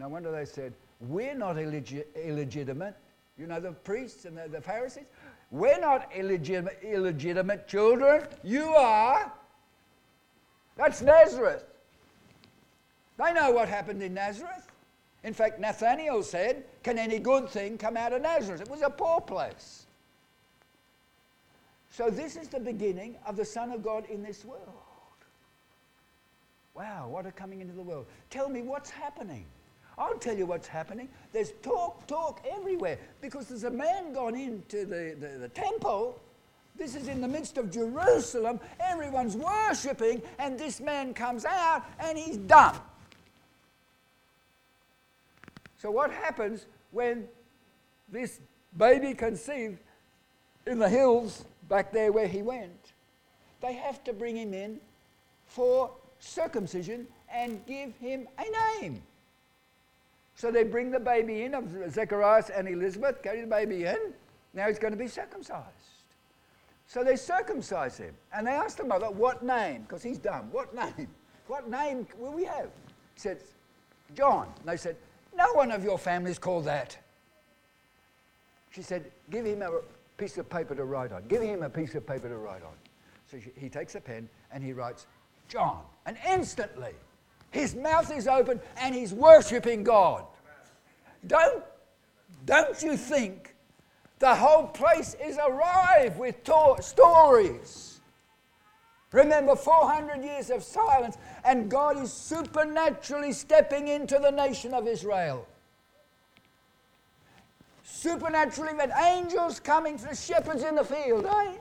No 0.00 0.08
wonder 0.08 0.32
they 0.32 0.46
said, 0.46 0.72
We're 1.00 1.34
not 1.34 1.56
illeg- 1.56 2.04
illegitimate. 2.16 2.96
You 3.38 3.46
know, 3.46 3.60
the 3.60 3.72
priests 3.72 4.24
and 4.24 4.36
the, 4.36 4.48
the 4.48 4.60
Pharisees, 4.60 5.04
we're 5.50 5.78
not 5.78 6.10
illegitimate, 6.14 6.78
illegitimate 6.82 7.68
children. 7.68 8.26
You 8.42 8.68
are. 8.68 9.30
That's 10.76 11.02
Nazareth. 11.02 11.64
They 13.18 13.32
know 13.34 13.50
what 13.50 13.68
happened 13.68 14.02
in 14.02 14.14
Nazareth. 14.14 14.70
In 15.22 15.34
fact, 15.34 15.60
Nathanael 15.60 16.22
said, 16.22 16.64
Can 16.82 16.98
any 16.98 17.18
good 17.18 17.50
thing 17.50 17.76
come 17.76 17.98
out 17.98 18.14
of 18.14 18.22
Nazareth? 18.22 18.62
It 18.62 18.70
was 18.70 18.80
a 18.80 18.90
poor 18.90 19.20
place. 19.20 19.84
So, 21.90 22.08
this 22.08 22.36
is 22.36 22.48
the 22.48 22.60
beginning 22.60 23.16
of 23.26 23.36
the 23.36 23.44
Son 23.44 23.70
of 23.72 23.82
God 23.82 24.04
in 24.08 24.22
this 24.22 24.46
world. 24.46 24.62
Wow, 26.74 27.08
what 27.08 27.26
a 27.26 27.32
coming 27.32 27.60
into 27.60 27.74
the 27.74 27.82
world. 27.82 28.06
Tell 28.30 28.48
me 28.48 28.62
what's 28.62 28.88
happening. 28.88 29.44
I'll 29.98 30.18
tell 30.18 30.36
you 30.36 30.46
what's 30.46 30.68
happening. 30.68 31.08
There's 31.32 31.52
talk, 31.62 32.06
talk 32.06 32.44
everywhere 32.50 32.98
because 33.20 33.48
there's 33.48 33.64
a 33.64 33.70
man 33.70 34.12
gone 34.12 34.34
into 34.34 34.86
the, 34.86 35.16
the, 35.18 35.38
the 35.38 35.48
temple. 35.48 36.18
This 36.76 36.94
is 36.94 37.08
in 37.08 37.20
the 37.20 37.28
midst 37.28 37.58
of 37.58 37.70
Jerusalem. 37.70 38.60
Everyone's 38.80 39.36
worshipping, 39.36 40.22
and 40.38 40.58
this 40.58 40.80
man 40.80 41.12
comes 41.12 41.44
out 41.44 41.84
and 41.98 42.16
he's 42.16 42.38
dumb. 42.38 42.76
So, 45.78 45.90
what 45.90 46.10
happens 46.10 46.66
when 46.90 47.26
this 48.10 48.40
baby 48.76 49.14
conceived 49.14 49.78
in 50.66 50.78
the 50.78 50.88
hills 50.88 51.44
back 51.68 51.92
there 51.92 52.12
where 52.12 52.28
he 52.28 52.42
went? 52.42 52.92
They 53.60 53.74
have 53.74 54.02
to 54.04 54.12
bring 54.12 54.36
him 54.36 54.54
in 54.54 54.80
for 55.46 55.90
circumcision 56.18 57.06
and 57.32 57.64
give 57.66 57.96
him 57.96 58.26
a 58.38 58.80
name. 58.80 59.02
So 60.40 60.50
they 60.50 60.62
bring 60.62 60.90
the 60.90 60.98
baby 60.98 61.42
in 61.42 61.52
of 61.52 61.68
Zechariah 61.92 62.44
and 62.56 62.66
Elizabeth, 62.66 63.22
carry 63.22 63.42
the 63.42 63.46
baby 63.46 63.84
in. 63.84 63.98
Now 64.54 64.68
he's 64.68 64.78
going 64.78 64.94
to 64.94 64.98
be 64.98 65.06
circumcised. 65.06 65.66
So 66.86 67.04
they 67.04 67.16
circumcise 67.16 67.98
him. 67.98 68.14
And 68.32 68.46
they 68.46 68.52
ask 68.52 68.78
the 68.78 68.84
mother, 68.84 69.10
What 69.10 69.42
name? 69.42 69.82
Because 69.82 70.02
he's 70.02 70.16
dumb. 70.16 70.48
What 70.50 70.74
name? 70.74 71.08
What 71.46 71.68
name 71.68 72.06
will 72.18 72.32
we 72.32 72.44
have? 72.44 72.70
He 73.12 73.20
said, 73.20 73.42
John. 74.16 74.48
And 74.60 74.66
they 74.66 74.78
said, 74.78 74.96
No 75.36 75.52
one 75.52 75.70
of 75.70 75.84
your 75.84 75.98
family 75.98 76.30
is 76.30 76.38
called 76.38 76.64
that. 76.64 76.96
She 78.70 78.80
said, 78.80 79.12
Give 79.28 79.44
him 79.44 79.60
a 79.60 79.80
piece 80.16 80.38
of 80.38 80.48
paper 80.48 80.74
to 80.74 80.86
write 80.86 81.12
on. 81.12 81.22
Give 81.28 81.42
him 81.42 81.62
a 81.64 81.68
piece 81.68 81.94
of 81.94 82.06
paper 82.06 82.30
to 82.30 82.38
write 82.38 82.62
on. 82.62 82.72
So 83.30 83.36
he 83.58 83.68
takes 83.68 83.94
a 83.94 84.00
pen 84.00 84.26
and 84.50 84.64
he 84.64 84.72
writes, 84.72 85.06
John. 85.50 85.82
And 86.06 86.16
instantly, 86.26 86.94
his 87.50 87.74
mouth 87.74 88.12
is 88.12 88.28
open 88.28 88.60
and 88.78 88.94
he's 88.94 89.12
worshipping 89.12 89.82
God. 89.82 90.24
Don't, 91.26 91.62
don't 92.44 92.82
you 92.82 92.96
think 92.96 93.54
the 94.18 94.34
whole 94.34 94.66
place 94.66 95.16
is 95.22 95.36
alive 95.36 96.16
with 96.16 96.42
to- 96.44 96.76
stories? 96.80 98.00
Remember, 99.12 99.56
400 99.56 100.22
years 100.22 100.50
of 100.50 100.62
silence, 100.62 101.18
and 101.44 101.68
God 101.68 101.98
is 101.98 102.12
supernaturally 102.12 103.32
stepping 103.32 103.88
into 103.88 104.20
the 104.20 104.30
nation 104.30 104.72
of 104.72 104.86
Israel. 104.86 105.46
Supernaturally, 107.82 108.74
with 108.74 108.92
angels 109.04 109.58
coming 109.58 109.98
to 109.98 110.06
the 110.06 110.14
shepherds 110.14 110.62
in 110.62 110.76
the 110.76 110.84
field, 110.84 111.26
eh? 111.26 111.54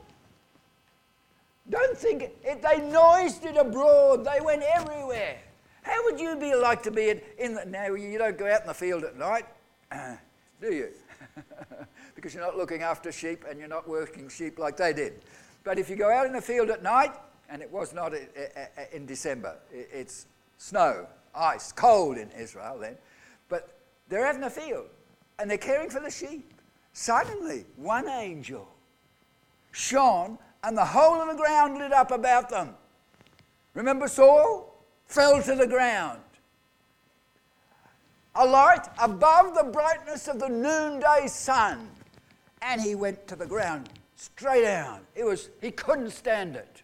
Don't 1.70 1.98
think 1.98 2.24
it, 2.44 2.62
they 2.62 2.80
noised 2.90 3.46
it 3.46 3.58
abroad. 3.58 4.26
They 4.26 4.40
went 4.42 4.62
everywhere. 4.62 5.38
How 5.82 6.04
would 6.06 6.20
you 6.20 6.36
be 6.36 6.56
like 6.56 6.84
to 6.84 6.92
be 6.92 7.22
in 7.38 7.54
the, 7.56 7.66
now? 7.66 7.94
You 7.94 8.18
don't 8.18 8.38
go 8.38 8.52
out 8.52 8.62
in 8.62 8.68
the 8.68 8.74
field 8.74 9.04
at 9.04 9.18
night, 9.18 9.46
do 10.62 10.74
you? 10.74 10.90
because 12.16 12.34
you're 12.34 12.44
not 12.44 12.58
looking 12.58 12.82
after 12.82 13.12
sheep 13.12 13.46
and 13.50 13.60
you're 13.60 13.68
not 13.68 13.88
working 13.88 14.30
sheep 14.30 14.60
like 14.60 14.78
they 14.78 14.94
did. 14.94 15.22
But 15.64 15.80
if 15.80 15.90
you 15.90 15.96
go 15.96 16.12
out 16.12 16.26
in 16.26 16.34
the 16.34 16.42
field 16.42 16.70
at 16.70 16.84
night, 16.84 17.14
and 17.50 17.62
it 17.62 17.72
was 17.72 17.94
not 17.94 18.14
in 18.94 19.06
December, 19.06 19.56
it's 19.72 20.28
snow, 20.58 21.08
ice, 21.34 21.72
cold 21.72 22.18
in 22.18 22.30
Israel 22.32 22.78
then, 22.80 22.96
but 23.50 23.80
they're 24.08 24.26
out 24.26 24.36
in 24.36 24.42
the 24.42 24.50
field 24.50 24.88
and 25.40 25.50
they're 25.50 25.58
caring 25.58 25.90
for 25.90 26.00
the 26.00 26.12
sheep. 26.12 26.54
Suddenly, 26.94 27.66
one 27.76 28.08
angel 28.08 28.68
shone 29.72 30.38
and 30.64 30.78
the 30.78 30.86
whole 30.86 31.22
of 31.22 31.28
the 31.28 31.36
ground 31.36 31.78
lit 31.78 31.94
up 31.94 32.12
about 32.12 32.50
them. 32.50 32.76
Remember 33.74 34.08
Saul? 34.08 34.69
Fell 35.10 35.42
to 35.44 35.56
the 35.56 35.68
ground. 35.68 36.22
A 38.36 38.46
light 38.46 38.88
above 38.98 39.56
the 39.56 39.66
brightness 39.66 40.28
of 40.28 40.40
the 40.40 40.48
noonday 40.48 41.28
sun. 41.28 41.90
And 42.62 42.82
he 42.82 42.96
went 42.96 43.28
to 43.28 43.36
the 43.36 43.46
ground, 43.46 43.90
straight 44.16 44.64
down. 44.64 45.02
It 45.16 45.26
was, 45.26 45.50
he 45.62 45.72
couldn't 45.72 46.12
stand 46.12 46.56
it. 46.56 46.84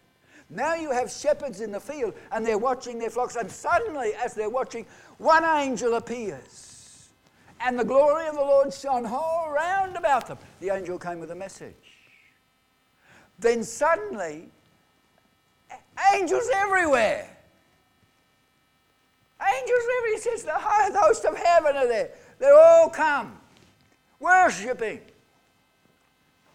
Now 0.50 0.74
you 0.74 0.90
have 0.90 1.10
shepherds 1.10 1.60
in 1.60 1.72
the 1.72 1.80
field 1.80 2.14
and 2.30 2.46
they're 2.46 2.58
watching 2.58 2.98
their 2.98 3.10
flocks, 3.10 3.36
and 3.36 3.50
suddenly, 3.50 4.12
as 4.22 4.34
they're 4.34 4.50
watching, 4.50 4.86
one 5.18 5.44
angel 5.44 5.94
appears. 5.94 7.08
And 7.60 7.78
the 7.78 7.84
glory 7.84 8.26
of 8.26 8.34
the 8.34 8.40
Lord 8.42 8.72
shone 8.72 9.06
all 9.06 9.50
round 9.50 9.96
about 9.96 10.28
them. 10.28 10.38
The 10.60 10.70
angel 10.70 10.98
came 10.98 11.20
with 11.20 11.30
a 11.30 11.34
message 11.34 11.96
then 13.38 13.62
suddenly, 13.62 14.48
angels 16.14 16.48
everywhere. 16.54 17.35
Angels. 19.40 19.82
He 20.12 20.18
says 20.18 20.44
the 20.44 20.52
host 20.54 21.24
of 21.24 21.36
heaven 21.36 21.76
are 21.76 21.86
there. 21.86 22.10
They 22.38 22.50
all 22.50 22.88
come, 22.88 23.38
worshipping. 24.18 25.00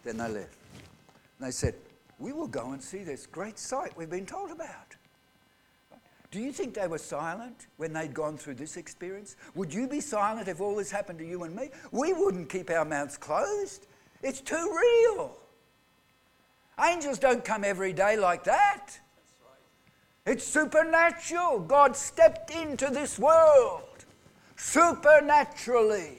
Then 0.04 0.18
they 0.18 0.28
left. 0.28 0.58
And 1.38 1.48
they 1.48 1.52
said, 1.52 1.76
We 2.18 2.34
will 2.34 2.48
go 2.48 2.72
and 2.72 2.82
see 2.82 3.04
this 3.04 3.28
great 3.28 3.60
sight 3.60 3.96
we've 3.96 4.10
been 4.10 4.26
told 4.26 4.52
about. 4.52 4.96
Do 6.32 6.40
you 6.40 6.54
think 6.54 6.74
they 6.74 6.88
were 6.88 6.98
silent 6.98 7.68
when 7.76 7.92
they'd 7.92 8.14
gone 8.14 8.38
through 8.38 8.56
this 8.56 8.78
experience? 8.78 9.36
Would 9.54 9.74
you 9.74 9.86
be 9.88 10.00
silent 10.00 10.48
if 10.48 10.62
all 10.62 10.76
this 10.76 10.90
happened 10.90 11.20
to 11.20 11.28
you 11.28 11.44
and 11.44 11.54
me? 11.54 11.70
We 11.92 12.14
wouldn't 12.14 12.50
keep 12.50 12.70
our 12.70 12.86
mouths 12.86 13.18
closed. 13.18 13.86
It's 14.24 14.40
too 14.40 14.56
real. 14.56 15.38
Angels 16.82 17.20
don't 17.20 17.44
come 17.44 17.66
every 17.66 17.92
day 17.92 18.16
like 18.16 18.46
that. 18.46 18.98
It's 20.26 20.43
supernatural. 20.43 21.59
God 21.59 21.95
stepped 21.95 22.51
into 22.51 22.88
this 22.88 23.17
world 23.17 24.05
supernaturally. 24.55 26.17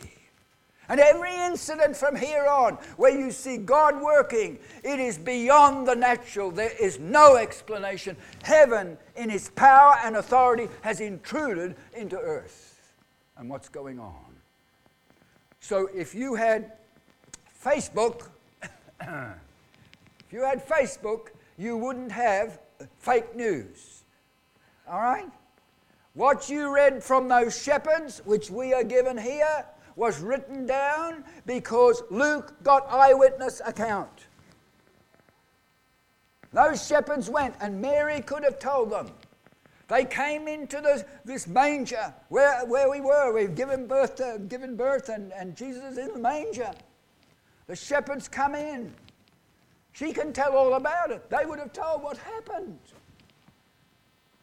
And 0.89 1.01
every 1.01 1.35
incident 1.35 1.97
from 1.97 2.17
here 2.17 2.47
on 2.47 2.75
where 2.97 3.17
you 3.17 3.31
see 3.31 3.57
God 3.57 4.03
working, 4.03 4.59
it 4.83 4.99
is 4.99 5.17
beyond 5.17 5.87
the 5.87 5.95
natural. 5.95 6.51
There 6.51 6.73
is 6.79 6.99
no 6.99 7.37
explanation. 7.37 8.17
Heaven, 8.43 8.99
in 9.17 9.31
its 9.31 9.49
power 9.51 9.97
and 10.05 10.17
authority, 10.17 10.69
has 10.83 11.01
intruded 11.01 11.77
into 11.95 12.19
earth. 12.19 12.95
And 13.37 13.49
what's 13.49 13.69
going 13.69 14.01
on? 14.01 14.35
So 15.61 15.89
if 15.95 16.15
you 16.15 16.35
had 16.35 16.73
Facebook, 17.65 18.29
If 20.33 20.33
you 20.33 20.45
had 20.45 20.67
Facebook, 20.67 21.29
you 21.59 21.77
wouldn't 21.77 22.11
have 22.11 22.59
fake 23.03 23.37
news. 23.37 24.05
All 24.89 25.01
right? 25.01 25.31
What 26.15 26.49
you 26.49 26.75
read 26.75 27.03
from 27.03 27.29
those 27.29 27.61
shepherds, 27.61 28.23
which 28.25 28.51
we 28.51 28.73
are 28.73 28.85
given 28.85 29.19
here, 29.19 29.67
was 29.97 30.21
written 30.21 30.67
down 30.67 31.25
because 31.45 32.03
Luke 32.11 32.55
got 32.63 32.91
eyewitness 32.91 33.61
account. 33.65 34.27
Those 36.53 36.87
shepherds 36.87 37.29
went, 37.29 37.55
and 37.61 37.81
Mary 37.81 38.21
could 38.21 38.45
have 38.45 38.59
told 38.59 38.91
them. 38.91 39.11
They 39.89 40.05
came 40.05 40.49
into 40.49 40.81
the, 40.81 41.05
this 41.25 41.47
manger 41.47 42.15
where, 42.29 42.65
where 42.67 42.91
we 42.91 43.01
were. 43.01 43.35
We've 43.35 43.55
given 43.55 43.87
birth, 43.87 44.17
to, 44.17 44.41
given 44.49 44.77
birth 44.77 45.09
and, 45.09 45.33
and 45.33 45.57
Jesus 45.57 45.93
is 45.93 45.99
in 45.99 46.13
the 46.15 46.19
manger. 46.19 46.71
The 47.67 47.77
shepherds 47.77 48.29
come 48.29 48.55
in. 48.55 48.95
She 49.93 50.13
can 50.13 50.33
tell 50.33 50.57
all 50.57 50.75
about 50.75 51.11
it. 51.11 51.29
They 51.31 51.45
would 51.45 51.59
have 51.59 51.73
told 51.73 52.03
what 52.03 52.17
happened. 52.17 52.79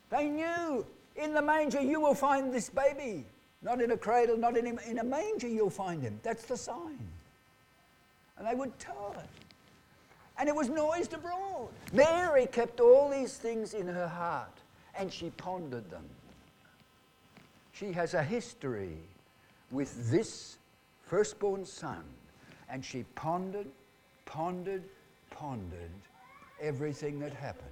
They 0.09 0.27
knew 0.27 0.85
in 1.15 1.33
the 1.33 1.41
manger 1.41 1.81
you 1.81 1.99
will 1.99 2.15
find 2.15 2.53
this 2.53 2.69
baby. 2.69 3.25
Not 3.61 3.81
in 3.81 3.91
a 3.91 3.97
cradle, 3.97 4.37
not 4.37 4.57
in 4.57 4.67
a, 4.67 4.89
in 4.89 4.99
a 4.99 5.03
manger 5.03 5.47
you'll 5.47 5.69
find 5.69 6.01
him. 6.01 6.19
That's 6.23 6.45
the 6.45 6.55
sign. 6.55 6.99
And 8.37 8.47
they 8.47 8.55
would 8.55 8.77
tell 8.79 9.15
it. 9.19 9.29
And 10.37 10.47
it 10.47 10.55
was 10.55 10.69
noised 10.69 11.13
abroad. 11.13 11.69
Mary 11.91 12.45
kept 12.45 12.79
all 12.79 13.09
these 13.09 13.35
things 13.35 13.73
in 13.73 13.87
her 13.87 14.07
heart 14.07 14.59
and 14.99 15.11
she 15.11 15.29
pondered 15.31 15.89
them. 15.89 16.03
She 17.71 17.93
has 17.93 18.13
a 18.13 18.23
history 18.23 18.97
with 19.71 20.11
this 20.11 20.57
firstborn 21.05 21.65
son, 21.65 22.03
and 22.69 22.83
she 22.83 23.03
pondered, 23.15 23.67
pondered, 24.25 24.83
pondered 25.39 25.91
everything 26.61 27.19
that 27.19 27.33
happened. 27.33 27.69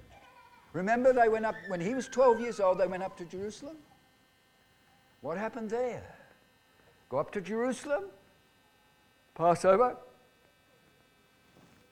Remember, 0.72 1.12
they 1.12 1.28
went 1.28 1.44
up, 1.44 1.54
when 1.68 1.80
he 1.80 1.94
was 1.94 2.08
12 2.08 2.40
years 2.40 2.60
old, 2.60 2.78
they 2.78 2.86
went 2.86 3.02
up 3.02 3.16
to 3.18 3.24
Jerusalem? 3.24 3.76
What 5.20 5.36
happened 5.36 5.70
there? 5.70 6.14
Go 7.10 7.18
up 7.18 7.30
to 7.32 7.40
Jerusalem, 7.40 8.04
Passover, 9.34 9.96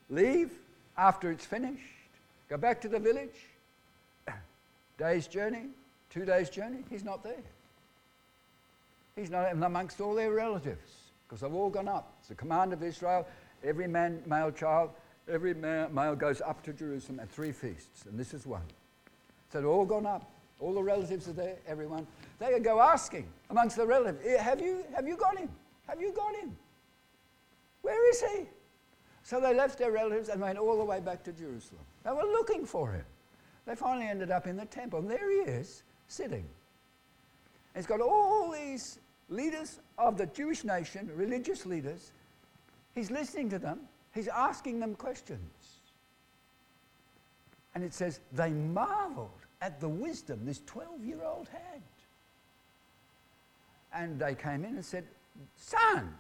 leave 0.09 0.51
after 0.97 1.31
it's 1.31 1.45
finished, 1.45 1.83
go 2.49 2.57
back 2.57 2.81
to 2.83 2.89
the 2.89 2.99
village, 2.99 3.37
day's 4.99 5.27
journey, 5.27 5.67
two 6.11 6.25
days' 6.25 6.51
journey, 6.51 6.85
he's 6.91 7.05
not 7.05 7.23
there. 7.23 7.45
He's 9.15 9.31
not 9.31 9.51
amongst 9.53 10.01
all 10.01 10.15
their 10.15 10.33
relatives 10.33 10.93
because 11.27 11.41
they've 11.41 11.53
all 11.53 11.71
gone 11.71 11.89
up. 11.89 12.13
It's 12.21 12.29
the 12.29 12.35
command 12.35 12.75
of 12.75 12.83
Israel. 12.83 13.27
Every 13.65 13.89
man, 13.89 14.23
male 14.27 14.51
child 14.51 14.91
every 15.29 15.55
male 15.55 16.15
goes 16.15 16.41
up 16.41 16.63
to 16.65 16.73
Jerusalem 16.73 17.21
at 17.21 17.31
three 17.31 17.53
feasts, 17.53 18.07
and 18.07 18.19
this 18.19 18.35
is 18.35 18.47
one. 18.47 18.63
So 19.53 19.61
they're 19.61 19.71
all 19.71 19.85
gone 19.85 20.07
up. 20.07 20.31
All 20.59 20.73
the 20.73 20.83
relatives 20.83 21.29
are 21.29 21.33
there, 21.33 21.57
everyone. 21.67 22.07
They 22.39 22.59
go 22.61 22.81
asking 22.81 23.27
amongst 23.51 23.77
the 23.77 23.87
relatives, 23.87 24.25
eh, 24.27 24.43
have 24.43 24.61
you, 24.61 24.85
have 24.95 25.07
you 25.07 25.17
got 25.17 25.39
him? 25.39 25.51
Have 25.87 26.01
you 26.01 26.13
got 26.13 26.35
him? 26.37 26.57
Where 27.83 28.11
is 28.11 28.23
he? 28.23 28.47
So 29.23 29.41
they 29.41 29.55
left 29.55 29.79
their 29.79 29.91
relatives 29.91 30.29
and 30.29 30.41
went 30.41 30.59
all 30.59 30.79
the 30.79 30.85
way 30.85 31.01
back 31.01 31.23
to 31.25 31.33
Jerusalem. 31.33 31.83
They 32.05 32.11
were 32.11 32.23
looking 32.23 32.65
for 32.65 32.93
him. 32.93 33.05
They 33.67 33.75
finally 33.75 34.07
ended 34.07 34.31
up 34.31 34.47
in 34.47 34.57
the 34.57 34.65
temple, 34.65 35.01
and 35.01 35.11
there 35.11 35.31
he 35.31 35.51
is, 35.51 35.83
sitting. 36.09 36.45
And 37.75 37.77
he's 37.77 37.87
got 37.87 38.01
all 38.01 38.51
these 38.51 39.01
leaders 39.29 39.81
of 39.99 40.17
the 40.17 40.27
Jewish 40.27 40.65
nation, 40.65 41.11
religious 41.15 41.67
leaders. 41.67 42.13
He's 42.95 43.11
listening 43.11 43.51
to 43.51 43.59
them, 43.59 43.81
He's 44.17 44.29
asking 44.29 44.81
them 44.81 44.95
questions. 44.95 45.41
And 47.75 47.85
it 47.85 47.93
says, 47.93 48.21
they 48.33 48.51
marveled 48.51 49.29
at 49.61 49.79
the 49.79 49.89
wisdom 49.89 50.41
this 50.45 50.63
12 50.65 51.05
year 51.05 51.23
old 51.23 51.49
had. 51.49 51.83
And 53.93 54.19
they 54.19 54.35
came 54.35 54.65
in 54.65 54.75
and 54.77 54.85
said, 54.85 55.05
Son, 55.57 56.15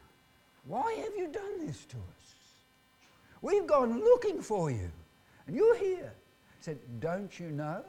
why 0.67 0.93
have 0.93 1.17
you 1.17 1.29
done 1.29 1.67
this 1.67 1.87
to 1.87 1.97
us? 1.97 2.35
We've 3.41 3.67
gone 3.67 3.99
looking 4.01 4.43
for 4.43 4.71
you, 4.71 4.91
and 5.47 5.57
you're 5.57 5.79
here. 5.79 6.13
He 6.59 6.65
said, 6.65 6.79
Don't 7.01 7.39
you 7.39 7.51
know 7.51 7.83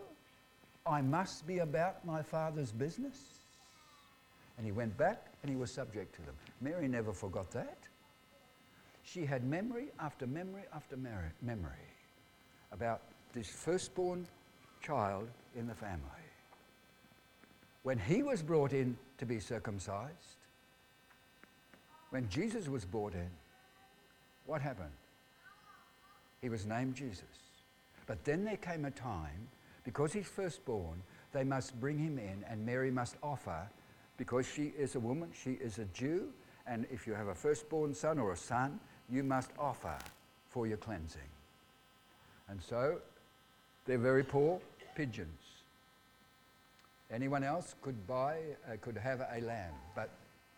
I 0.86 1.01
must 1.01 1.45
be 1.45 1.60
about 1.60 2.05
my 2.05 2.22
father's 2.22 2.72
business? 2.72 3.18
And 4.58 4.66
he 4.66 4.72
went 4.72 4.97
back 4.97 5.26
and 5.43 5.51
he 5.51 5.58
was 5.58 5.70
subject 5.70 6.16
to 6.16 6.22
them. 6.22 6.36
Mary 6.62 6.88
never 6.88 7.12
forgot 7.12 7.51
that. 7.51 7.78
She 9.14 9.26
had 9.26 9.45
memory 9.45 9.88
after 9.99 10.28
memory 10.28 10.64
after 10.74 10.97
memory 10.97 11.72
about 12.74 13.01
this 13.34 13.47
firstborn 13.47 14.28
child 14.82 15.30
in 15.55 15.66
the 15.66 15.74
family. 15.74 16.01
When 17.84 17.97
he 17.97 18.22
was 18.22 18.41
brought 18.41 18.74
in 18.74 18.97
to 19.20 19.26
be 19.26 19.39
circumcised, 19.39 20.36
when 22.10 22.28
Jesus 22.28 22.68
was 22.68 22.84
brought 22.84 23.14
in, 23.14 23.30
what 24.45 24.62
happened? 24.62 24.89
He 26.41 26.49
was 26.49 26.66
named 26.66 26.95
Jesus. 26.95 27.24
But 28.08 28.26
then 28.26 28.43
there 28.43 28.58
came 28.58 28.84
a 28.84 28.91
time, 28.91 29.47
because 29.86 30.12
he's 30.12 30.28
firstborn, 30.28 31.01
they 31.32 31.45
must 31.45 31.80
bring 31.80 31.97
him 31.97 32.20
in, 32.20 32.43
and 32.49 32.66
Mary 32.66 32.91
must 32.91 33.16
offer, 33.24 33.70
because 34.18 34.45
she 34.45 34.74
is 34.78 34.95
a 34.95 34.99
woman, 34.99 35.30
she 35.34 35.51
is 35.51 35.80
a 35.80 35.86
Jew, 35.86 36.34
and 36.66 36.86
if 36.91 37.08
you 37.08 37.14
have 37.14 37.28
a 37.28 37.36
firstborn 37.36 37.93
son 37.93 38.20
or 38.20 38.34
a 38.34 38.38
son, 38.38 38.80
you 39.10 39.24
must 39.24 39.51
offer 39.58 39.95
for 40.49 40.68
your 40.68 40.78
cleansing. 40.78 41.22
And 42.49 42.62
so 42.62 42.99
they're 43.86 43.97
very 43.97 44.24
poor 44.24 44.60
pigeons. 44.95 45.30
Anyone 47.12 47.43
else 47.43 47.76
could 47.82 48.05
buy, 48.08 48.38
uh, 48.68 48.76
could 48.82 48.97
have 48.97 49.22
a 49.22 49.41
lamb, 49.41 49.74
but 49.95 50.10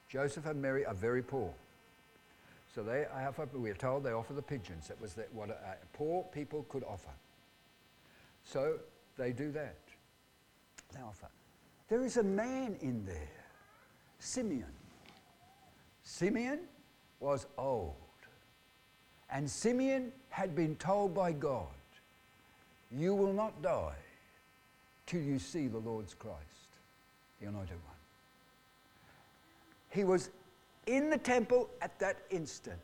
Joseph 0.10 0.46
and 0.48 0.62
Mary 0.62 0.86
are 0.86 0.96
very 0.96 1.22
poor. 1.22 1.54
So 2.74 2.84
they 2.84 3.06
offer, 3.06 3.48
we're 3.54 3.74
told 3.74 4.04
they 4.04 4.12
offer 4.12 4.34
the 4.34 4.42
pigeons. 4.42 4.88
That 4.88 5.00
was 5.02 5.16
what 5.34 5.50
poor 5.94 6.24
people 6.32 6.66
could 6.70 6.84
offer. 6.84 7.12
So 8.44 8.76
they 9.18 9.32
do 9.32 9.52
that. 9.52 9.78
They 10.94 11.02
offer. 11.02 11.28
There 11.88 12.04
is 12.04 12.18
a 12.18 12.24
man 12.24 12.78
in 12.82 13.06
there, 13.06 13.16
Simeon. 14.20 14.72
Simeon 16.04 16.60
was 17.20 17.46
old. 17.58 17.96
And 19.32 19.50
Simeon 19.50 20.12
had 20.30 20.56
been 20.56 20.76
told 20.76 21.14
by 21.14 21.32
God, 21.32 21.68
You 22.92 23.14
will 23.14 23.34
not 23.34 23.62
die 23.62 23.96
till 25.06 25.22
you 25.22 25.40
see 25.40 25.68
the 25.68 25.78
Lord's 25.78 26.14
Christ, 26.14 26.40
the 27.40 27.48
Anointed 27.48 27.72
One. 27.72 27.96
He 29.90 30.04
was 30.04 30.30
in 30.88 31.10
the 31.10 31.18
temple 31.18 31.70
at 31.82 31.98
that 32.00 32.18
instant. 32.30 32.80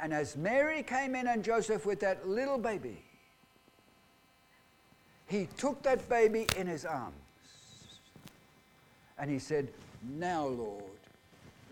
And 0.00 0.12
as 0.12 0.36
Mary 0.36 0.82
came 0.82 1.14
in 1.14 1.28
and 1.28 1.44
Joseph 1.44 1.86
with 1.86 2.00
that 2.00 2.28
little 2.28 2.58
baby, 2.58 3.02
he 5.26 5.48
took 5.56 5.82
that 5.82 6.08
baby 6.08 6.46
in 6.56 6.66
his 6.66 6.84
arms 6.84 7.14
and 9.18 9.30
he 9.30 9.38
said, 9.38 9.68
Now, 10.18 10.46
Lord, 10.46 10.82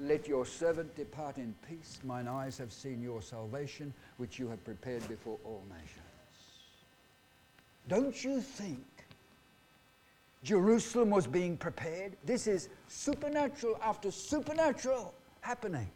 let 0.00 0.26
your 0.26 0.46
servant 0.46 0.94
depart 0.96 1.36
in 1.36 1.54
peace. 1.68 1.98
Mine 2.04 2.26
eyes 2.26 2.56
have 2.58 2.72
seen 2.72 3.02
your 3.02 3.20
salvation, 3.20 3.92
which 4.16 4.38
you 4.38 4.48
have 4.48 4.64
prepared 4.64 5.06
before 5.08 5.38
all 5.44 5.62
nations. 5.68 6.00
Don't 7.88 8.24
you 8.24 8.40
think 8.40 8.84
Jerusalem 10.42 11.10
was 11.10 11.26
being 11.26 11.56
prepared? 11.56 12.16
This 12.24 12.46
is 12.46 12.68
supernatural 12.88 13.78
after 13.82 14.10
supernatural 14.10 15.12
happening. 15.42 15.90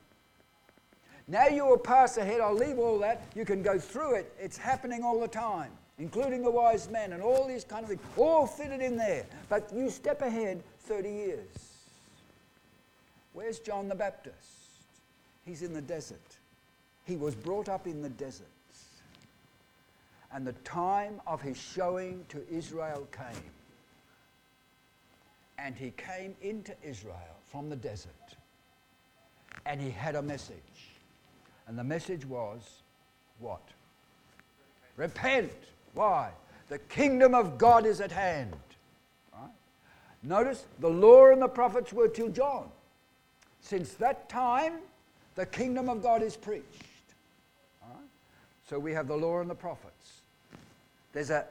Now 1.26 1.46
you 1.46 1.64
will 1.64 1.78
pass 1.78 2.18
ahead. 2.18 2.40
I'll 2.40 2.54
leave 2.54 2.78
all 2.78 2.98
that. 2.98 3.22
You 3.34 3.46
can 3.46 3.62
go 3.62 3.78
through 3.78 4.16
it. 4.16 4.34
It's 4.38 4.58
happening 4.58 5.02
all 5.02 5.18
the 5.18 5.28
time, 5.28 5.70
including 5.98 6.42
the 6.42 6.50
wise 6.50 6.90
men 6.90 7.14
and 7.14 7.22
all 7.22 7.48
these 7.48 7.64
kind 7.64 7.82
of 7.82 7.88
things, 7.88 8.02
all 8.18 8.46
fitted 8.46 8.82
in 8.82 8.98
there. 8.98 9.24
But 9.48 9.72
you 9.74 9.88
step 9.88 10.20
ahead 10.20 10.62
30 10.80 11.08
years. 11.08 11.73
Where's 13.34 13.58
John 13.58 13.88
the 13.88 13.94
Baptist? 13.94 14.36
He's 15.44 15.62
in 15.62 15.74
the 15.74 15.82
desert. 15.82 16.38
He 17.04 17.16
was 17.16 17.34
brought 17.34 17.68
up 17.68 17.86
in 17.86 18.00
the 18.00 18.08
desert. 18.08 18.46
And 20.32 20.46
the 20.46 20.52
time 20.64 21.20
of 21.26 21.42
his 21.42 21.56
showing 21.56 22.24
to 22.30 22.42
Israel 22.50 23.06
came. 23.12 23.50
And 25.58 25.76
he 25.76 25.92
came 25.96 26.34
into 26.42 26.74
Israel 26.82 27.36
from 27.50 27.68
the 27.68 27.76
desert. 27.76 28.10
And 29.66 29.80
he 29.80 29.90
had 29.90 30.14
a 30.14 30.22
message. 30.22 30.56
And 31.66 31.78
the 31.78 31.84
message 31.84 32.24
was 32.26 32.82
what? 33.38 33.62
Repent. 34.96 35.52
Why? 35.94 36.30
The 36.68 36.78
kingdom 36.78 37.34
of 37.34 37.58
God 37.58 37.86
is 37.86 38.00
at 38.00 38.10
hand. 38.10 38.54
Right? 39.32 39.50
Notice 40.22 40.66
the 40.80 40.90
law 40.90 41.30
and 41.30 41.42
the 41.42 41.48
prophets 41.48 41.92
were 41.92 42.08
till 42.08 42.28
John. 42.28 42.70
Since 43.64 43.94
that 43.94 44.28
time, 44.28 44.74
the 45.36 45.46
kingdom 45.46 45.88
of 45.88 46.02
God 46.02 46.22
is 46.22 46.36
preached. 46.36 46.84
So 48.68 48.78
we 48.78 48.92
have 48.92 49.08
the 49.08 49.16
law 49.16 49.40
and 49.40 49.48
the 49.48 49.54
prophets. 49.54 50.20
There's 51.14 51.30
a 51.30 51.46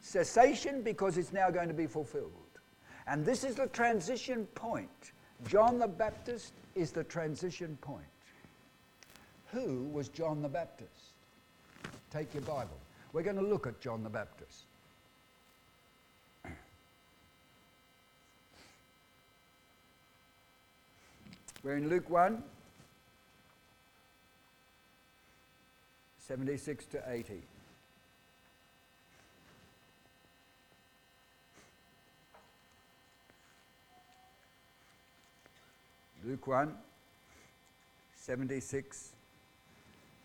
cessation 0.00 0.82
because 0.82 1.16
it's 1.16 1.32
now 1.32 1.50
going 1.50 1.68
to 1.68 1.74
be 1.74 1.86
fulfilled. 1.86 2.32
And 3.06 3.24
this 3.24 3.44
is 3.44 3.54
the 3.54 3.68
transition 3.68 4.46
point. 4.56 5.12
John 5.46 5.78
the 5.78 5.86
Baptist 5.86 6.52
is 6.74 6.90
the 6.90 7.04
transition 7.04 7.78
point. 7.80 8.04
Who 9.52 9.84
was 9.92 10.08
John 10.08 10.42
the 10.42 10.48
Baptist? 10.48 10.90
Take 12.10 12.34
your 12.34 12.42
Bible. 12.42 12.78
We're 13.12 13.22
going 13.22 13.36
to 13.36 13.42
look 13.42 13.68
at 13.68 13.80
John 13.80 14.02
the 14.02 14.10
Baptist. 14.10 14.64
We're 21.64 21.78
in 21.78 21.88
Luke 21.88 22.10
1, 22.10 22.42
76 26.18 26.84
to 26.84 27.02
80. 27.10 27.40
Luke 36.26 36.46
1, 36.46 36.74
76 38.14 39.08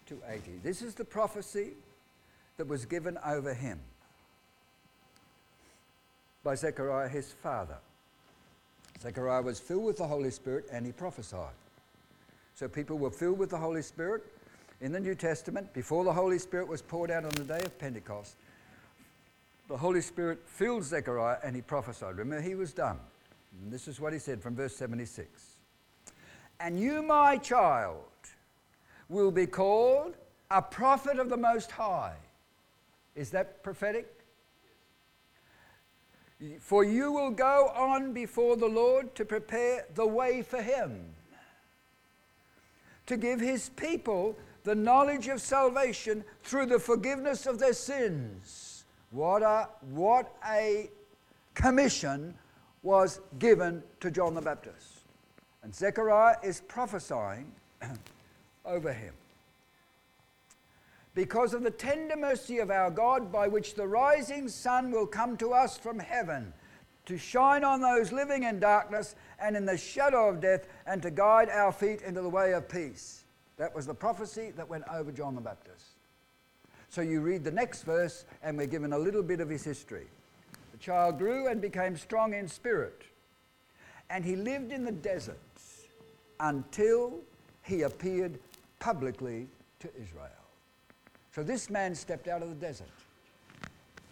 to 0.07 0.17
80. 0.27 0.41
This 0.61 0.81
is 0.81 0.93
the 0.93 1.05
prophecy 1.05 1.69
that 2.57 2.67
was 2.67 2.83
given 2.83 3.17
over 3.25 3.53
him 3.53 3.79
by 6.43 6.55
Zechariah, 6.55 7.07
his 7.07 7.31
father. 7.31 7.77
Zechariah 9.01 9.41
was 9.41 9.59
filled 9.59 9.85
with 9.85 9.97
the 9.97 10.07
Holy 10.07 10.31
Spirit 10.31 10.65
and 10.71 10.85
he 10.85 10.91
prophesied. 10.91 11.53
So 12.55 12.67
people 12.67 12.97
were 12.97 13.11
filled 13.11 13.39
with 13.39 13.49
the 13.49 13.57
Holy 13.57 13.81
Spirit 13.81 14.23
in 14.81 14.91
the 14.91 14.99
New 14.99 15.15
Testament 15.15 15.73
before 15.73 16.03
the 16.03 16.11
Holy 16.11 16.39
Spirit 16.39 16.67
was 16.67 16.81
poured 16.81 17.11
out 17.11 17.23
on 17.23 17.31
the 17.31 17.43
day 17.43 17.61
of 17.61 17.77
Pentecost. 17.79 18.35
The 19.69 19.77
Holy 19.77 20.01
Spirit 20.01 20.39
filled 20.45 20.83
Zechariah 20.83 21.37
and 21.43 21.55
he 21.55 21.61
prophesied. 21.61 22.17
Remember, 22.17 22.41
he 22.41 22.55
was 22.55 22.73
done. 22.73 22.99
And 23.61 23.71
this 23.71 23.87
is 23.87 23.99
what 23.99 24.13
he 24.13 24.19
said 24.19 24.41
from 24.41 24.55
verse 24.55 24.75
76 24.75 25.29
And 26.59 26.79
you, 26.79 27.01
my 27.01 27.37
child, 27.37 28.03
will 29.07 29.31
be 29.31 29.47
called 29.47 30.15
a 30.51 30.61
prophet 30.61 31.19
of 31.19 31.29
the 31.29 31.37
Most 31.37 31.71
High. 31.71 32.15
Is 33.15 33.29
that 33.31 33.63
prophetic? 33.63 34.18
For 36.59 36.83
you 36.83 37.11
will 37.11 37.31
go 37.31 37.71
on 37.75 38.13
before 38.13 38.55
the 38.55 38.67
Lord 38.67 39.13
to 39.15 39.25
prepare 39.25 39.85
the 39.95 40.07
way 40.07 40.41
for 40.41 40.61
him, 40.61 41.13
to 43.07 43.17
give 43.17 43.39
his 43.39 43.69
people 43.69 44.37
the 44.63 44.75
knowledge 44.75 45.27
of 45.27 45.41
salvation 45.41 46.23
through 46.43 46.67
the 46.67 46.79
forgiveness 46.79 47.45
of 47.45 47.59
their 47.59 47.73
sins. 47.73 48.85
What 49.11 49.41
a, 49.41 49.67
what 49.91 50.33
a 50.47 50.89
commission 51.55 52.35
was 52.83 53.19
given 53.39 53.83
to 53.99 54.11
John 54.11 54.33
the 54.33 54.41
Baptist. 54.41 54.99
And 55.63 55.75
Zechariah 55.75 56.37
is 56.43 56.61
prophesying 56.61 57.51
over 58.65 58.93
him 58.93 59.13
because 61.15 61.53
of 61.53 61.63
the 61.63 61.71
tender 61.71 62.15
mercy 62.15 62.59
of 62.59 62.69
our 62.69 62.91
God, 62.91 63.31
by 63.31 63.47
which 63.47 63.75
the 63.75 63.87
rising 63.87 64.47
sun 64.47 64.91
will 64.91 65.07
come 65.07 65.37
to 65.37 65.53
us 65.53 65.77
from 65.77 65.99
heaven, 65.99 66.53
to 67.05 67.17
shine 67.17 67.63
on 67.63 67.81
those 67.81 68.11
living 68.11 68.43
in 68.43 68.59
darkness 68.59 69.15
and 69.39 69.57
in 69.57 69.65
the 69.65 69.77
shadow 69.77 70.29
of 70.29 70.39
death, 70.39 70.67
and 70.85 71.01
to 71.01 71.09
guide 71.09 71.49
our 71.49 71.71
feet 71.71 72.01
into 72.03 72.21
the 72.21 72.29
way 72.29 72.53
of 72.53 72.69
peace. 72.69 73.23
That 73.57 73.75
was 73.75 73.85
the 73.85 73.93
prophecy 73.93 74.51
that 74.55 74.69
went 74.69 74.83
over 74.93 75.11
John 75.11 75.35
the 75.35 75.41
Baptist. 75.41 75.85
So 76.89 77.01
you 77.01 77.21
read 77.21 77.43
the 77.43 77.51
next 77.51 77.83
verse, 77.83 78.25
and 78.41 78.57
we're 78.57 78.67
given 78.67 78.93
a 78.93 78.97
little 78.97 79.23
bit 79.23 79.41
of 79.41 79.49
his 79.49 79.63
history. 79.63 80.07
The 80.71 80.77
child 80.77 81.17
grew 81.17 81.47
and 81.47 81.61
became 81.61 81.97
strong 81.97 82.33
in 82.33 82.47
spirit, 82.47 83.03
and 84.09 84.23
he 84.23 84.35
lived 84.35 84.71
in 84.71 84.85
the 84.85 84.91
deserts 84.91 85.85
until 86.39 87.19
he 87.63 87.81
appeared 87.81 88.39
publicly 88.79 89.47
to 89.81 89.89
Israel. 90.01 90.38
So 91.39 91.43
this 91.43 91.69
man 91.69 91.95
stepped 91.95 92.27
out 92.27 92.41
of 92.41 92.49
the 92.49 92.55
desert. 92.55 92.89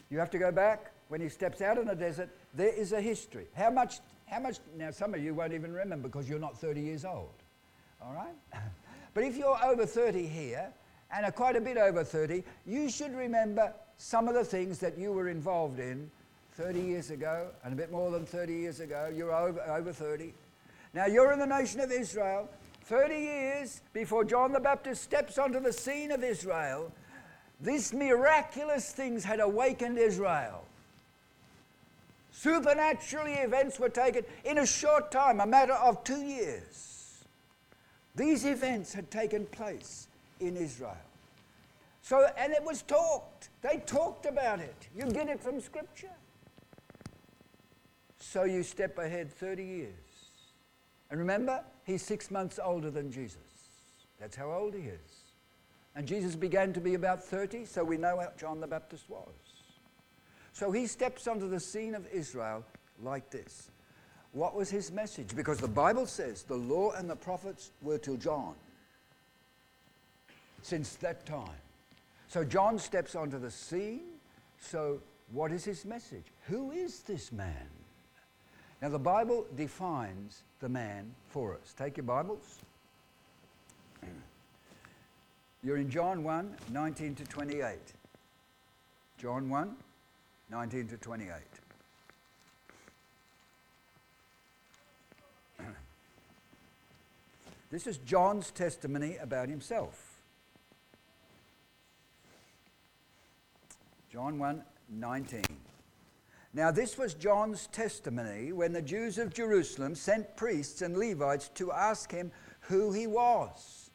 You 0.10 0.18
have 0.18 0.30
to 0.30 0.38
go 0.38 0.50
back. 0.50 0.94
When 1.10 1.20
he 1.20 1.28
steps 1.28 1.62
out 1.62 1.78
in 1.78 1.86
the 1.86 1.94
desert, 1.94 2.30
there 2.54 2.74
is 2.74 2.94
a 2.94 3.02
history. 3.02 3.48
How 3.54 3.70
much, 3.70 4.00
how 4.28 4.40
much, 4.40 4.60
now 4.78 4.92
some 4.92 5.14
of 5.14 5.22
you 5.22 5.34
won't 5.34 5.52
even 5.52 5.74
remember 5.74 6.08
because 6.08 6.30
you're 6.30 6.40
not 6.40 6.58
30 6.58 6.80
years 6.80 7.04
old. 7.04 7.34
All 8.02 8.14
right? 8.14 8.34
but 9.14 9.26
if 9.26 9.36
you're 9.36 9.62
over 9.62 9.86
30 9.86 10.26
here, 10.26 10.70
and 11.12 11.26
are 11.26 11.32
quite 11.34 11.58
a 11.58 11.60
bit 11.60 11.76
over 11.76 12.02
30, 12.02 12.46
you 12.66 12.90
should 12.90 13.14
remember 13.14 13.74
some 13.98 14.30
of 14.30 14.34
the 14.34 14.46
things 14.46 14.80
that 14.80 14.98
you 14.98 15.12
were 15.12 15.28
involved 15.28 15.82
in 15.82 16.10
30 16.54 16.80
years 16.80 17.12
ago, 17.12 17.50
and 17.66 17.74
a 17.74 17.76
bit 17.76 17.92
more 17.92 18.10
than 18.10 18.26
30 18.26 18.54
years 18.54 18.80
ago. 18.80 19.12
You're 19.14 19.36
over, 19.36 19.62
over 19.64 19.92
30. 19.92 20.34
Now 20.94 21.08
you're 21.08 21.34
in 21.34 21.40
the 21.40 21.46
nation 21.46 21.82
of 21.82 21.92
Israel. 21.92 22.48
30 22.86 23.16
years 23.16 23.82
before 23.92 24.24
John 24.24 24.54
the 24.54 24.62
Baptist 24.62 25.04
steps 25.04 25.38
onto 25.38 25.60
the 25.60 25.74
scene 25.74 26.10
of 26.12 26.24
Israel, 26.24 26.90
these 27.60 27.94
miraculous 27.94 28.92
things 28.92 29.24
had 29.24 29.40
awakened 29.40 29.98
Israel. 29.98 30.64
Supernaturally, 32.32 33.34
events 33.34 33.80
were 33.80 33.90
taken 33.90 34.24
in 34.46 34.60
a 34.60 34.66
short 34.66 35.12
time, 35.12 35.40
a 35.40 35.46
matter 35.46 35.74
of 35.74 36.04
two 36.04 36.22
years. 36.22 37.24
These 38.16 38.46
events 38.46 38.94
had 38.94 39.10
taken 39.10 39.46
place 39.48 40.08
in 40.40 40.56
Israel. 40.56 40.98
So, 42.04 42.28
and 42.38 42.54
it 42.54 42.64
was 42.64 42.84
talked. 42.84 43.50
They 43.62 43.82
talked 43.86 44.26
about 44.28 44.60
it. 44.60 44.88
You 44.96 45.12
get 45.12 45.30
it 45.30 45.42
from 45.42 45.60
Scripture. 45.60 46.14
So 48.20 48.44
you 48.44 48.64
step 48.64 48.98
ahead 48.98 49.32
30 49.32 49.64
years. 49.64 49.94
And 51.10 51.20
remember, 51.20 51.64
he's 51.86 52.04
six 52.04 52.30
months 52.30 52.60
older 52.64 52.92
than 52.92 53.12
Jesus. 53.12 53.38
That's 54.20 54.36
how 54.36 54.52
old 54.52 54.74
he 54.74 54.82
is. 54.82 55.17
And 55.98 56.08
Jesus 56.08 56.36
began 56.36 56.74
to 56.74 56.80
be 56.80 56.94
about 56.94 57.24
30, 57.24 57.66
so 57.66 57.84
we 57.84 57.98
know 57.98 58.20
how 58.20 58.32
John 58.38 58.62
the 58.62 58.68
Baptist 58.68 59.10
was. 59.10 59.34
So 60.54 60.72
he 60.72 60.86
steps 60.86 61.28
onto 61.28 61.50
the 61.50 61.60
scene 61.60 61.96
of 61.96 62.08
Israel 62.14 62.64
like 63.02 63.32
this. 63.32 63.72
What 64.32 64.54
was 64.54 64.70
his 64.70 64.92
message? 64.92 65.36
Because 65.36 65.58
the 65.58 65.68
Bible 65.68 66.06
says 66.06 66.44
the 66.44 66.56
law 66.56 66.92
and 66.92 67.10
the 67.10 67.16
prophets 67.16 67.72
were 67.82 67.98
till 67.98 68.16
John. 68.16 68.54
Since 70.62 70.98
that 70.98 71.26
time. 71.26 71.50
So 72.28 72.44
John 72.44 72.78
steps 72.78 73.16
onto 73.16 73.40
the 73.40 73.50
scene. 73.50 74.02
So 74.60 75.02
what 75.32 75.52
is 75.52 75.66
his 75.66 75.84
message? 75.84 76.26
Who 76.44 76.70
is 76.72 77.00
this 77.02 77.32
man? 77.32 77.70
Now, 78.84 78.90
the 78.90 79.00
Bible 79.00 79.48
defines 79.56 80.44
the 80.60 80.70
man 80.70 81.16
for 81.30 81.56
us. 81.56 81.74
Take 81.76 81.98
your 81.98 82.04
Bibles. 82.04 82.60
You're 85.64 85.78
in 85.78 85.90
John 85.90 86.24
1 86.24 86.56
19 86.72 87.16
to 87.16 87.24
28. 87.26 87.78
John 89.18 89.50
1 89.50 89.76
19 90.50 90.88
to 90.88 90.98
28. 90.98 91.32
This 97.70 97.86
is 97.86 97.98
John's 97.98 98.52
testimony 98.52 99.18
about 99.18 99.50
himself. 99.50 100.22
John 104.10 104.40
1 104.40 104.64
19. 104.90 105.44
Now, 106.54 106.72
this 106.72 106.98
was 106.98 107.14
John's 107.14 107.68
testimony 107.68 108.52
when 108.52 108.74
the 108.74 108.82
Jews 108.82 109.18
of 109.18 109.34
Jerusalem 109.34 109.94
sent 109.94 110.36
priests 110.36 110.82
and 110.82 110.98
Levites 110.98 111.50
to 111.56 111.72
ask 111.72 112.12
him 112.12 112.32
who 112.62 112.92
he 112.94 113.06
was, 113.06 113.87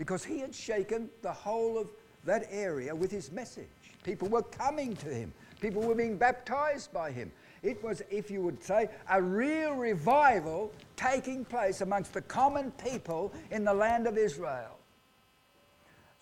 because 0.00 0.24
he 0.24 0.38
had 0.38 0.54
shaken 0.54 1.10
the 1.20 1.30
whole 1.30 1.76
of 1.76 1.86
that 2.24 2.46
area 2.50 2.94
with 2.94 3.10
his 3.10 3.30
message. 3.32 3.68
People 4.02 4.28
were 4.28 4.44
coming 4.44 4.96
to 4.96 5.08
him, 5.08 5.30
people 5.60 5.82
were 5.82 5.94
being 5.94 6.16
baptized 6.16 6.90
by 6.90 7.12
him. 7.12 7.30
It 7.62 7.84
was, 7.84 8.00
if 8.10 8.30
you 8.30 8.40
would 8.40 8.64
say, 8.64 8.88
a 9.10 9.20
real 9.20 9.74
revival 9.74 10.72
taking 10.96 11.44
place 11.44 11.82
amongst 11.82 12.14
the 12.14 12.22
common 12.22 12.70
people 12.82 13.30
in 13.50 13.62
the 13.62 13.74
land 13.74 14.06
of 14.06 14.16
Israel. 14.16 14.78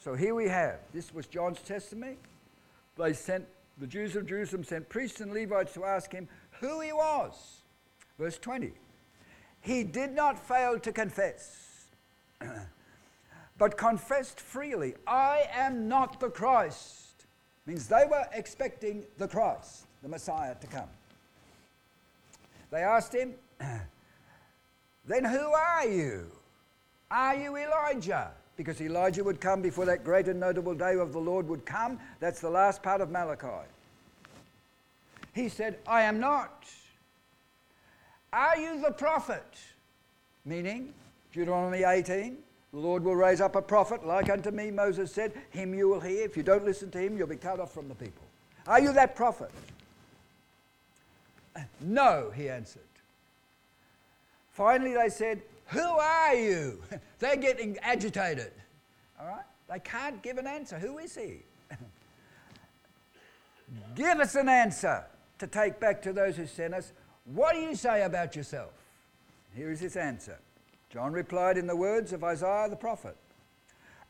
So 0.00 0.16
here 0.16 0.34
we 0.34 0.48
have 0.48 0.80
this 0.92 1.14
was 1.14 1.28
John's 1.28 1.60
testimony. 1.60 2.16
They 2.96 3.12
sent 3.12 3.46
the 3.78 3.86
Jews 3.86 4.16
of 4.16 4.26
Jerusalem 4.26 4.64
sent 4.64 4.88
priests 4.88 5.20
and 5.20 5.32
Levites 5.32 5.74
to 5.74 5.84
ask 5.84 6.10
him 6.10 6.26
who 6.60 6.80
he 6.80 6.92
was. 6.92 7.62
Verse 8.18 8.38
20. 8.38 8.72
He 9.60 9.84
did 9.84 10.16
not 10.16 10.36
fail 10.36 10.80
to 10.80 10.90
confess, 10.90 11.86
but 13.58 13.76
confessed 13.76 14.40
freely, 14.40 14.94
I 15.06 15.48
am 15.52 15.88
not 15.88 16.20
the 16.20 16.30
Christ. 16.30 17.26
Means 17.66 17.86
they 17.88 18.04
were 18.08 18.24
expecting 18.32 19.04
the 19.18 19.28
Christ, 19.28 19.86
the 20.02 20.08
Messiah, 20.08 20.54
to 20.54 20.66
come. 20.66 20.88
They 22.70 22.82
asked 22.82 23.14
him, 23.14 23.34
Then 25.06 25.24
who 25.24 25.52
are 25.52 25.86
you? 25.86 26.26
Are 27.10 27.34
you 27.34 27.56
Elijah? 27.56 28.30
because 28.58 28.80
Elijah 28.80 29.22
would 29.22 29.40
come 29.40 29.62
before 29.62 29.86
that 29.86 30.04
great 30.04 30.26
and 30.26 30.40
notable 30.40 30.74
day 30.74 30.96
of 30.96 31.12
the 31.12 31.18
Lord 31.18 31.48
would 31.48 31.64
come. 31.64 31.98
That's 32.18 32.40
the 32.40 32.50
last 32.50 32.82
part 32.82 33.00
of 33.00 33.08
Malachi. 33.08 33.68
He 35.32 35.48
said, 35.48 35.78
I 35.86 36.02
am 36.02 36.18
not. 36.18 36.66
Are 38.32 38.58
you 38.58 38.82
the 38.82 38.90
prophet? 38.90 39.46
Meaning, 40.44 40.92
Deuteronomy 41.32 41.84
18, 41.84 42.36
the 42.72 42.78
Lord 42.78 43.02
will 43.02 43.16
raise 43.16 43.40
up 43.40 43.56
a 43.56 43.62
prophet 43.62 44.06
like 44.06 44.28
unto 44.28 44.50
me, 44.50 44.70
Moses 44.70 45.12
said, 45.12 45.32
him 45.50 45.74
you 45.74 45.88
will 45.88 46.00
hear. 46.00 46.24
If 46.24 46.36
you 46.36 46.42
don't 46.42 46.64
listen 46.64 46.90
to 46.90 46.98
him, 46.98 47.16
you'll 47.16 47.26
be 47.26 47.36
cut 47.36 47.60
off 47.60 47.72
from 47.72 47.88
the 47.88 47.94
people. 47.94 48.24
Are 48.66 48.80
you 48.80 48.92
that 48.92 49.16
prophet? 49.16 49.50
No, 51.80 52.30
he 52.34 52.48
answered. 52.48 52.82
Finally, 54.50 54.94
they 54.94 55.08
said, 55.08 55.40
who 55.68 55.80
are 55.80 56.34
you? 56.34 56.82
They're 57.18 57.36
getting 57.36 57.78
agitated. 57.82 58.52
All 59.20 59.26
right? 59.26 59.44
They 59.70 59.78
can't 59.78 60.22
give 60.22 60.38
an 60.38 60.46
answer. 60.46 60.78
Who 60.78 60.98
is 60.98 61.14
he? 61.14 61.38
give 63.94 64.18
us 64.20 64.34
an 64.34 64.48
answer 64.48 65.04
to 65.38 65.46
take 65.46 65.80
back 65.80 66.02
to 66.02 66.12
those 66.12 66.36
who 66.36 66.46
sent 66.46 66.74
us. 66.74 66.92
What 67.24 67.54
do 67.54 67.60
you 67.60 67.74
say 67.74 68.02
about 68.02 68.34
yourself? 68.34 68.72
Here 69.54 69.70
is 69.70 69.80
his 69.80 69.96
answer. 69.96 70.38
John 70.90 71.12
replied 71.12 71.58
in 71.58 71.66
the 71.66 71.76
words 71.76 72.12
of 72.12 72.24
Isaiah 72.24 72.68
the 72.68 72.76
prophet 72.76 73.16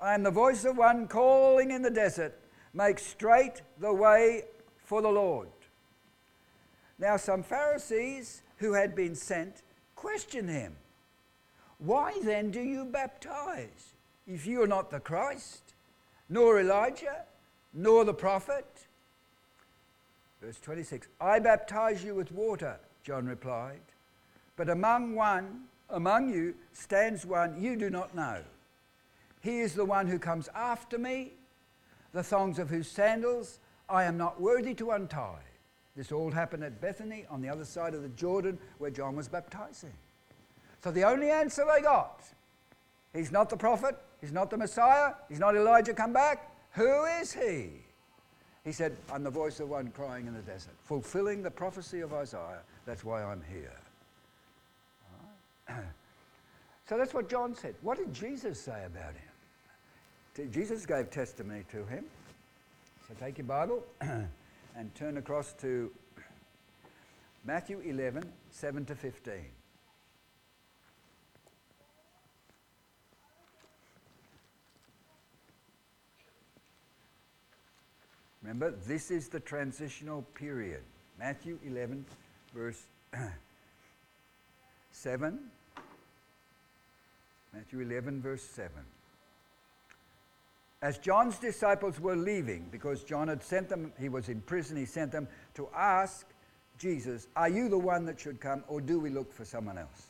I 0.01 0.15
am 0.15 0.23
the 0.23 0.31
voice 0.31 0.65
of 0.65 0.77
one 0.77 1.09
calling 1.09 1.73
in 1.73 1.83
the 1.83 1.91
desert, 1.91 2.39
make 2.73 3.01
straight 3.01 3.63
the 3.81 3.93
way 3.93 4.45
for 4.85 5.03
the 5.03 5.09
Lord. 5.09 5.49
Now, 6.99 7.17
some 7.17 7.43
Pharisees 7.43 8.43
who 8.59 8.75
had 8.75 8.95
been 8.95 9.15
sent 9.15 9.63
questioned 9.97 10.51
him. 10.51 10.77
Why 11.79 12.19
then 12.23 12.51
do 12.51 12.61
you 12.61 12.85
baptize 12.85 13.95
if 14.27 14.47
you 14.47 14.63
are 14.63 14.67
not 14.69 14.91
the 14.91 15.01
Christ, 15.01 15.75
nor 16.29 16.61
Elijah, 16.61 17.25
nor 17.73 18.05
the 18.05 18.15
prophet? 18.15 18.87
Verse 20.41 20.59
26 20.61 21.09
I 21.21 21.39
baptize 21.39 22.05
you 22.05 22.15
with 22.15 22.33
water, 22.33 22.79
John 23.03 23.27
replied, 23.27 23.81
but 24.57 24.69
among 24.69 25.15
one, 25.15 25.68
among 25.91 26.29
you 26.33 26.55
stands 26.73 27.25
one 27.25 27.61
you 27.61 27.77
do 27.77 27.91
not 27.91 28.15
know. 28.15 28.43
He 29.41 29.61
is 29.61 29.75
the 29.75 29.85
one 29.85 30.07
who 30.07 30.19
comes 30.19 30.49
after 30.55 30.99
me, 30.99 31.33
the 32.13 32.23
thongs 32.23 32.59
of 32.59 32.71
whose 32.71 32.89
sandals 32.89 33.61
I 33.89 34.05
am 34.05 34.19
not 34.19 34.41
worthy 34.41 34.75
to 34.75 34.91
untie. 34.91 35.43
This 35.97 36.13
all 36.13 36.31
happened 36.31 36.63
at 36.63 36.81
Bethany 36.81 37.27
on 37.31 37.41
the 37.41 37.49
other 37.49 37.65
side 37.65 37.95
of 37.95 38.03
the 38.03 38.09
Jordan 38.11 38.59
where 38.79 38.91
John 38.91 39.17
was 39.17 39.29
baptizing. 39.29 39.93
So 40.83 40.91
the 40.91 41.05
only 41.05 41.31
answer 41.31 41.65
they 41.75 41.83
got 41.83 42.23
he's 43.15 43.33
not 43.33 43.51
the 43.51 43.57
prophet, 43.57 43.97
he's 44.21 44.33
not 44.33 44.51
the 44.51 44.57
Messiah, 44.57 45.15
he's 45.29 45.41
not 45.41 45.57
Elijah 45.57 45.95
come 45.95 46.13
back. 46.13 46.55
Who 46.73 47.05
is 47.21 47.33
he? 47.33 47.71
He 48.65 48.73
said, 48.73 48.97
I'm 49.13 49.25
the 49.25 49.31
voice 49.31 49.61
of 49.61 49.71
one 49.71 49.89
crying 49.89 50.27
in 50.27 50.35
the 50.35 50.43
desert, 50.43 50.75
fulfilling 50.85 51.43
the 51.43 51.51
prophecy 51.51 52.01
of 52.01 52.13
Isaiah. 52.13 52.61
That's 52.85 53.03
why 53.03 53.25
I'm 53.25 53.43
here. 53.51 53.73
So 56.89 56.97
that's 56.97 57.13
what 57.13 57.29
John 57.29 57.55
said. 57.55 57.75
What 57.83 57.99
did 57.99 58.15
Jesus 58.15 58.59
say 58.59 58.87
about 58.87 59.13
him? 59.13 60.51
Jesus 60.51 60.87
gave 60.87 61.11
testimony 61.11 61.65
to 61.71 61.85
him. 61.85 62.05
So 63.07 63.15
take 63.21 63.37
your 63.37 63.47
Bible 63.47 63.83
and 64.01 64.95
turn 64.95 65.19
across 65.19 65.53
to 65.61 65.91
Matthew 67.45 67.81
11, 67.81 68.25
7 68.51 68.85
to 68.87 68.95
15. 68.95 69.35
Remember, 78.43 78.71
this 78.87 79.11
is 79.11 79.29
the 79.29 79.41
transitional 79.41 80.23
period. 80.35 80.81
Matthew 81.19 81.59
11, 81.67 82.07
verse 82.55 82.83
7. 84.93 85.39
Matthew 87.55 87.81
11, 87.81 88.21
verse 88.23 88.43
7. 88.43 88.71
As 90.81 90.99
John's 90.99 91.39
disciples 91.39 91.99
were 91.99 92.15
leaving, 92.15 92.69
because 92.71 93.03
John 93.03 93.29
had 93.29 93.43
sent 93.43 93.69
them, 93.69 93.93
he 93.99 94.09
was 94.09 94.29
in 94.29 94.41
prison, 94.43 94.77
he 94.77 94.85
sent 94.85 95.11
them 95.11 95.27
to 95.55 95.69
ask 95.75 96.27
Jesus, 96.79 97.27
Are 97.35 97.49
you 97.49 97.69
the 97.69 97.79
one 97.79 98.05
that 98.07 98.21
should 98.21 98.41
come, 98.41 98.63
or 98.69 98.81
do 98.81 99.01
we 99.01 99.11
look 99.11 99.33
for 99.33 99.45
someone 99.45 99.77
else? 99.77 100.07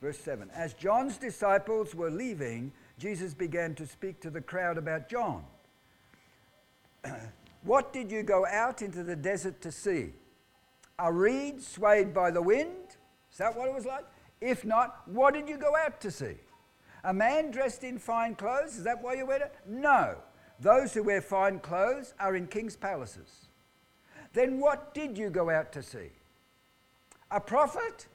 Verse 0.00 0.18
7. 0.18 0.48
As 0.54 0.74
John's 0.74 1.16
disciples 1.16 1.94
were 1.94 2.10
leaving, 2.10 2.72
Jesus 2.98 3.34
began 3.34 3.74
to 3.74 3.86
speak 3.86 4.20
to 4.20 4.30
the 4.30 4.40
crowd 4.40 4.78
about 4.78 5.08
John. 5.08 5.44
What 7.62 7.92
did 7.92 8.10
you 8.10 8.22
go 8.22 8.46
out 8.46 8.80
into 8.80 9.02
the 9.02 9.14
desert 9.14 9.60
to 9.60 9.70
see? 9.70 10.14
A 10.98 11.12
reed 11.12 11.62
swayed 11.62 12.14
by 12.14 12.30
the 12.30 12.40
wind? 12.40 12.96
Is 13.30 13.36
that 13.36 13.54
what 13.54 13.68
it 13.68 13.74
was 13.74 13.84
like? 13.84 14.06
If 14.40 14.64
not, 14.64 15.06
what 15.06 15.34
did 15.34 15.46
you 15.46 15.58
go 15.58 15.76
out 15.76 16.00
to 16.00 16.10
see? 16.10 16.36
A 17.04 17.14
man 17.14 17.50
dressed 17.50 17.84
in 17.84 17.98
fine 17.98 18.34
clothes? 18.34 18.76
Is 18.76 18.84
that 18.84 19.02
why 19.02 19.14
you 19.14 19.26
wear 19.26 19.42
it? 19.42 19.54
No. 19.66 20.16
Those 20.60 20.92
who 20.92 21.02
wear 21.02 21.22
fine 21.22 21.58
clothes 21.60 22.14
are 22.20 22.36
in 22.36 22.46
king's 22.46 22.76
palaces. 22.76 23.46
Then 24.32 24.60
what 24.60 24.94
did 24.94 25.16
you 25.16 25.30
go 25.30 25.50
out 25.50 25.72
to 25.72 25.82
see? 25.82 26.10
A 27.30 27.40
prophet? 27.40 28.06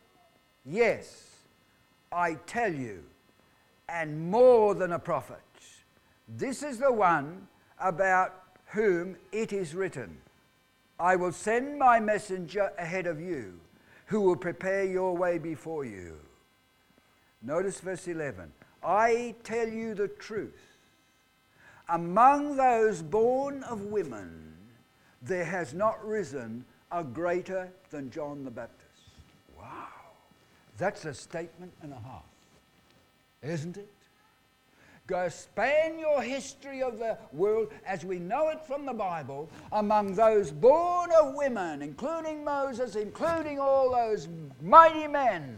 Yes, 0.66 1.32
I 2.12 2.36
tell 2.46 2.74
you, 2.74 3.04
and 3.90 4.30
more 4.30 4.76
than 4.76 4.94
a 4.94 5.00
prophet. 5.00 5.42
This 6.28 6.64
is 6.64 6.80
the 6.80 6.92
one 6.92 7.48
about 7.80 8.46
whom 8.68 9.16
it 9.32 9.54
is 9.54 9.76
written, 9.76 10.18
I 11.00 11.16
will 11.16 11.32
send 11.32 11.78
my 11.78 12.00
messenger 12.00 12.72
ahead 12.78 13.08
of 13.08 13.20
you, 13.20 13.60
who 14.08 14.22
will 14.22 14.36
prepare 14.36 14.84
your 14.86 15.16
way 15.16 15.38
before 15.38 15.86
you. 15.86 16.18
Notice 17.42 17.80
verse 17.80 18.08
11. 18.08 18.52
I 18.86 19.34
tell 19.44 19.68
you 19.68 19.96
the 19.96 20.08
truth. 20.08 20.78
Among 21.90 22.56
those 22.56 23.02
born 23.02 23.64
of 23.64 23.86
women, 23.86 24.54
there 25.22 25.46
has 25.46 25.74
not 25.74 26.06
risen 26.06 26.66
a 26.92 27.04
greater 27.04 27.70
than 27.90 28.12
John 28.12 28.44
the 28.44 28.52
Baptist. 28.52 28.86
Wow. 29.58 29.88
That's 30.78 31.06
a 31.06 31.14
statement 31.14 31.74
and 31.82 31.94
a 31.94 31.96
half, 31.96 32.24
isn't 33.42 33.78
it? 33.78 33.90
Go 35.08 35.30
span 35.30 36.00
your 36.00 36.22
history 36.22 36.82
of 36.82 36.98
the 36.98 37.18
world 37.32 37.72
as 37.86 38.04
we 38.04 38.18
know 38.18 38.50
it 38.50 38.66
from 38.66 38.86
the 38.86 38.94
Bible 38.94 39.50
among 39.72 40.16
those 40.16 40.52
born 40.52 41.12
of 41.20 41.36
women, 41.36 41.84
including 41.84 42.44
Moses, 42.44 42.96
including 42.96 43.60
all 43.60 43.92
those 43.92 44.28
mighty 44.62 45.08
men 45.08 45.58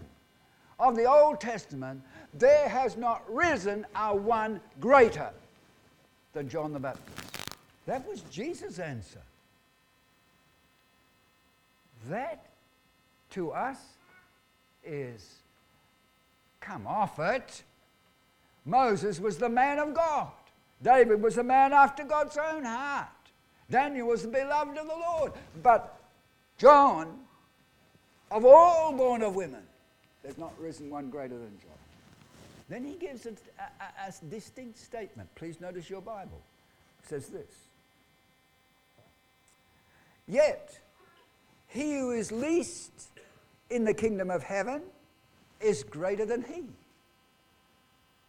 of 0.80 0.98
the 0.98 1.06
Old 1.06 1.40
Testament, 1.40 2.02
there 2.40 2.70
has 2.70 2.98
not 2.98 3.24
risen 3.34 3.86
a 3.96 4.16
one 4.16 4.60
greater 4.80 5.30
than 6.34 6.50
John 6.50 6.74
the 6.74 6.80
Baptist. 6.80 7.56
That 7.86 8.08
was 8.08 8.22
Jesus' 8.32 8.80
answer. 8.80 9.22
That 12.10 12.46
to 13.32 13.52
us 13.52 13.78
is 14.86 15.36
come 16.60 16.86
off 16.86 17.20
it. 17.20 17.64
Moses 18.66 19.20
was 19.20 19.38
the 19.38 19.50
man 19.50 19.80
of 19.80 19.94
God. 19.94 20.32
David 20.84 21.22
was 21.22 21.38
a 21.38 21.44
man 21.44 21.74
after 21.74 22.04
God's 22.04 22.38
own 22.38 22.64
heart. 22.66 23.08
Daniel 23.70 24.08
was 24.08 24.22
the 24.22 24.28
beloved 24.28 24.78
of 24.78 24.88
the 24.88 24.94
Lord. 24.94 25.34
But 25.64 25.98
John, 26.58 27.20
of 28.30 28.46
all 28.46 28.94
born 28.94 29.22
of 29.22 29.36
women, 29.36 29.64
there's 30.24 30.38
not 30.38 30.54
risen 30.60 30.90
one 30.90 31.10
greater 31.10 31.38
than 31.38 31.58
John. 31.62 31.87
Then 32.70 32.84
he 32.84 32.96
gives 32.96 33.26
a, 33.26 33.30
a, 33.30 34.10
a 34.10 34.26
distinct 34.30 34.78
statement. 34.78 35.30
Please 35.36 35.62
notice 35.62 35.90
your 35.90 36.02
Bible. 36.02 36.42
It 37.04 37.10
says 37.10 37.28
this 37.28 37.68
Yet, 40.28 40.78
he 41.68 41.98
who 41.98 42.12
is 42.12 42.32
least 42.32 42.92
in 43.70 43.86
the 43.86 43.94
kingdom 43.94 44.30
of 44.30 44.44
heaven 44.44 44.82
is 45.62 45.84
greater 45.84 46.26
than 46.26 46.44
he. 46.44 46.64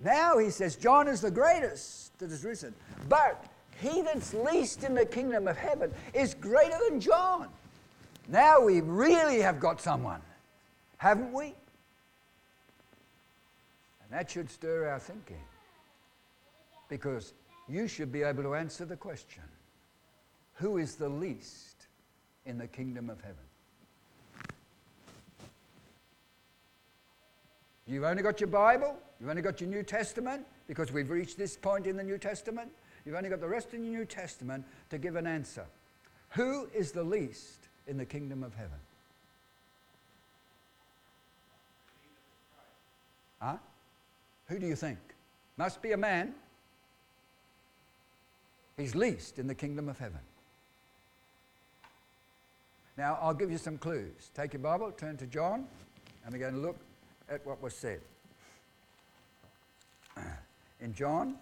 Now 0.00 0.38
he 0.38 0.50
says, 0.50 0.76
John 0.76 1.08
is 1.08 1.20
the 1.20 1.30
greatest 1.30 2.16
that 2.20 2.30
has 2.30 2.44
risen. 2.44 2.74
But 3.08 3.44
he 3.80 4.02
that's 4.02 4.32
least 4.34 4.84
in 4.84 4.94
the 4.94 5.06
kingdom 5.06 5.48
of 5.48 5.56
heaven 5.56 5.92
is 6.14 6.34
greater 6.34 6.76
than 6.88 7.00
John. 7.00 7.48
Now 8.28 8.60
we 8.60 8.80
really 8.80 9.40
have 9.40 9.58
got 9.58 9.80
someone, 9.80 10.20
haven't 10.98 11.32
we? 11.32 11.54
And 14.10 14.18
that 14.18 14.30
should 14.30 14.50
stir 14.50 14.88
our 14.88 14.98
thinking. 14.98 15.42
Because 16.88 17.34
you 17.68 17.86
should 17.88 18.10
be 18.10 18.22
able 18.22 18.42
to 18.42 18.54
answer 18.54 18.84
the 18.84 18.96
question 18.96 19.42
who 20.54 20.78
is 20.78 20.96
the 20.96 21.08
least 21.08 21.86
in 22.46 22.58
the 22.58 22.66
kingdom 22.66 23.10
of 23.10 23.20
heaven? 23.20 23.36
You've 27.86 28.04
only 28.04 28.22
got 28.22 28.40
your 28.40 28.48
Bible, 28.48 28.96
you've 29.20 29.30
only 29.30 29.40
got 29.40 29.60
your 29.60 29.70
New 29.70 29.82
Testament, 29.82 30.44
because 30.66 30.92
we've 30.92 31.10
reached 31.10 31.38
this 31.38 31.56
point 31.56 31.86
in 31.86 31.96
the 31.96 32.02
New 32.02 32.18
Testament. 32.18 32.70
You've 33.06 33.14
only 33.14 33.30
got 33.30 33.40
the 33.40 33.48
rest 33.48 33.66
of 33.66 33.72
the 33.72 33.78
New 33.78 34.04
Testament 34.04 34.64
to 34.90 34.98
give 34.98 35.16
an 35.16 35.26
answer. 35.26 35.64
Who 36.30 36.68
is 36.74 36.92
the 36.92 37.04
least 37.04 37.68
in 37.86 37.96
the 37.96 38.04
kingdom 38.04 38.42
of 38.42 38.54
heaven? 38.54 38.78
Huh? 43.40 43.56
Who 44.48 44.58
do 44.58 44.66
you 44.66 44.76
think? 44.76 44.98
Must 45.56 45.80
be 45.82 45.92
a 45.92 45.96
man. 45.96 46.34
He's 48.76 48.94
least 48.94 49.38
in 49.38 49.46
the 49.46 49.54
kingdom 49.54 49.88
of 49.88 49.98
heaven. 49.98 50.20
Now, 52.96 53.18
I'll 53.20 53.34
give 53.34 53.50
you 53.50 53.58
some 53.58 53.78
clues. 53.78 54.30
Take 54.34 54.54
your 54.54 54.62
Bible, 54.62 54.90
turn 54.92 55.16
to 55.18 55.26
John, 55.26 55.66
and 56.24 56.32
we're 56.32 56.40
going 56.40 56.54
to 56.54 56.60
look 56.60 56.76
at 57.28 57.44
what 57.46 57.62
was 57.62 57.74
said. 57.74 58.00
In 60.80 60.94
John 60.94 61.36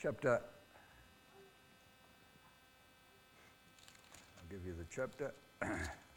chapter, 0.00 0.40
I'll 4.38 4.50
give 4.50 4.66
you 4.66 4.74
the 4.74 4.86
chapter. 4.90 5.32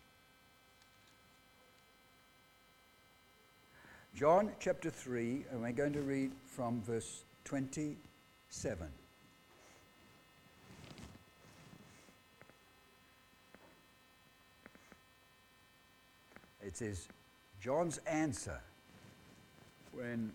John 4.15 4.51
chapter 4.59 4.91
3, 4.91 5.45
and 5.49 5.61
we're 5.61 5.71
going 5.71 5.93
to 5.93 6.01
read 6.01 6.31
from 6.45 6.83
verse 6.83 7.23
27. 7.45 8.87
It 16.61 16.77
says, 16.77 17.07
John's 17.59 17.97
answer 18.05 18.59
when 19.93 20.31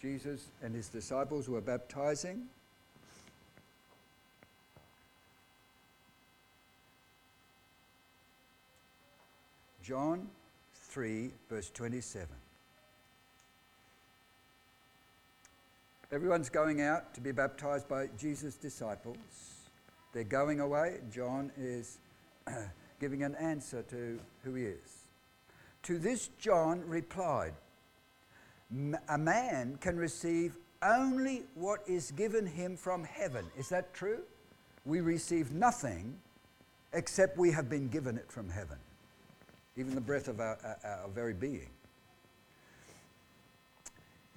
Jesus 0.00 0.46
and 0.62 0.72
his 0.72 0.88
disciples 0.88 1.48
were 1.48 1.60
baptizing. 1.60 2.44
John 9.82 10.28
3, 10.74 11.32
verse 11.50 11.70
27. 11.70 12.28
Everyone's 16.16 16.48
going 16.48 16.80
out 16.80 17.12
to 17.12 17.20
be 17.20 17.30
baptized 17.30 17.88
by 17.88 18.08
Jesus' 18.18 18.54
disciples. 18.54 19.18
They're 20.14 20.24
going 20.24 20.60
away. 20.60 21.00
John 21.12 21.52
is 21.58 21.98
giving 23.00 23.22
an 23.22 23.34
answer 23.34 23.82
to 23.82 24.18
who 24.42 24.54
he 24.54 24.64
is. 24.64 25.04
To 25.82 25.98
this, 25.98 26.30
John 26.38 26.82
replied, 26.86 27.52
A 29.10 29.18
man 29.18 29.76
can 29.82 29.98
receive 29.98 30.56
only 30.82 31.42
what 31.54 31.80
is 31.86 32.12
given 32.12 32.46
him 32.46 32.78
from 32.78 33.04
heaven. 33.04 33.44
Is 33.58 33.68
that 33.68 33.92
true? 33.92 34.20
We 34.86 35.02
receive 35.02 35.52
nothing 35.52 36.16
except 36.94 37.36
we 37.36 37.50
have 37.50 37.68
been 37.68 37.88
given 37.88 38.16
it 38.16 38.32
from 38.32 38.48
heaven, 38.48 38.78
even 39.76 39.94
the 39.94 40.00
breath 40.00 40.28
of 40.28 40.40
our, 40.40 40.56
our, 40.64 41.02
our 41.02 41.08
very 41.08 41.34
being. 41.34 41.68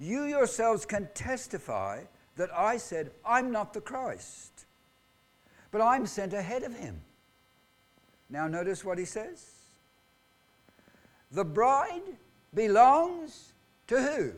You 0.00 0.24
yourselves 0.24 0.86
can 0.86 1.08
testify 1.12 2.00
that 2.36 2.48
I 2.56 2.78
said, 2.78 3.10
I'm 3.24 3.52
not 3.52 3.74
the 3.74 3.82
Christ, 3.82 4.64
but 5.70 5.82
I'm 5.82 6.06
sent 6.06 6.32
ahead 6.32 6.62
of 6.62 6.74
him. 6.74 7.02
Now, 8.30 8.48
notice 8.48 8.82
what 8.82 8.96
he 8.96 9.04
says. 9.04 9.44
The 11.30 11.44
bride 11.44 12.16
belongs 12.54 13.52
to 13.88 14.00
who? 14.00 14.32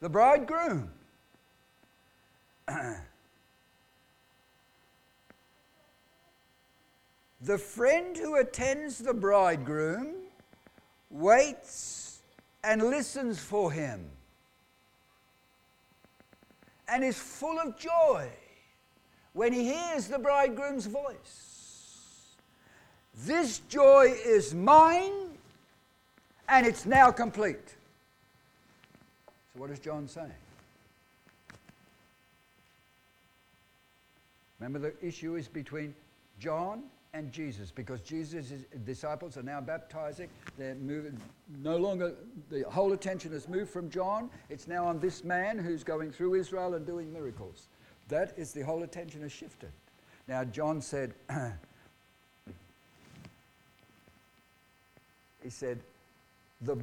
The 0.00 0.08
bridegroom. 0.08 0.90
the 7.40 7.58
friend 7.58 8.16
who 8.16 8.36
attends 8.36 8.98
the 8.98 9.12
bridegroom 9.12 10.14
waits 11.10 12.11
and 12.64 12.82
listens 12.82 13.38
for 13.38 13.72
him 13.72 14.08
and 16.88 17.02
is 17.02 17.18
full 17.18 17.58
of 17.58 17.78
joy 17.78 18.28
when 19.32 19.52
he 19.52 19.64
hears 19.64 20.08
the 20.08 20.18
bridegroom's 20.18 20.86
voice. 20.86 22.36
This 23.24 23.60
joy 23.68 24.14
is 24.24 24.54
mine 24.54 25.12
and 26.48 26.66
it's 26.66 26.86
now 26.86 27.10
complete. 27.10 27.74
So, 29.52 29.60
what 29.60 29.70
is 29.70 29.78
John 29.78 30.08
saying? 30.08 30.30
Remember, 34.60 34.78
the 34.78 35.06
issue 35.06 35.34
is 35.34 35.48
between 35.48 35.94
John 36.38 36.84
and 37.14 37.30
Jesus 37.30 37.70
because 37.70 38.00
Jesus' 38.00 38.64
disciples 38.84 39.36
are 39.36 39.42
now 39.42 39.60
baptizing. 39.60 40.30
They're 40.56 40.74
moving, 40.74 41.20
no 41.62 41.76
longer, 41.76 42.14
the 42.50 42.62
whole 42.62 42.94
attention 42.94 43.32
has 43.32 43.48
moved 43.48 43.70
from 43.70 43.90
John. 43.90 44.30
It's 44.48 44.66
now 44.66 44.86
on 44.86 44.98
this 44.98 45.22
man 45.22 45.58
who's 45.58 45.84
going 45.84 46.10
through 46.10 46.34
Israel 46.34 46.72
and 46.74 46.86
doing 46.86 47.12
miracles. 47.12 47.68
That 48.08 48.32
is 48.38 48.52
the 48.52 48.62
whole 48.62 48.82
attention 48.82 49.20
has 49.22 49.32
shifted. 49.32 49.72
Now, 50.26 50.44
John 50.44 50.80
said, 50.80 51.12
he 55.42 55.50
said, 55.50 55.80
the, 56.62 56.78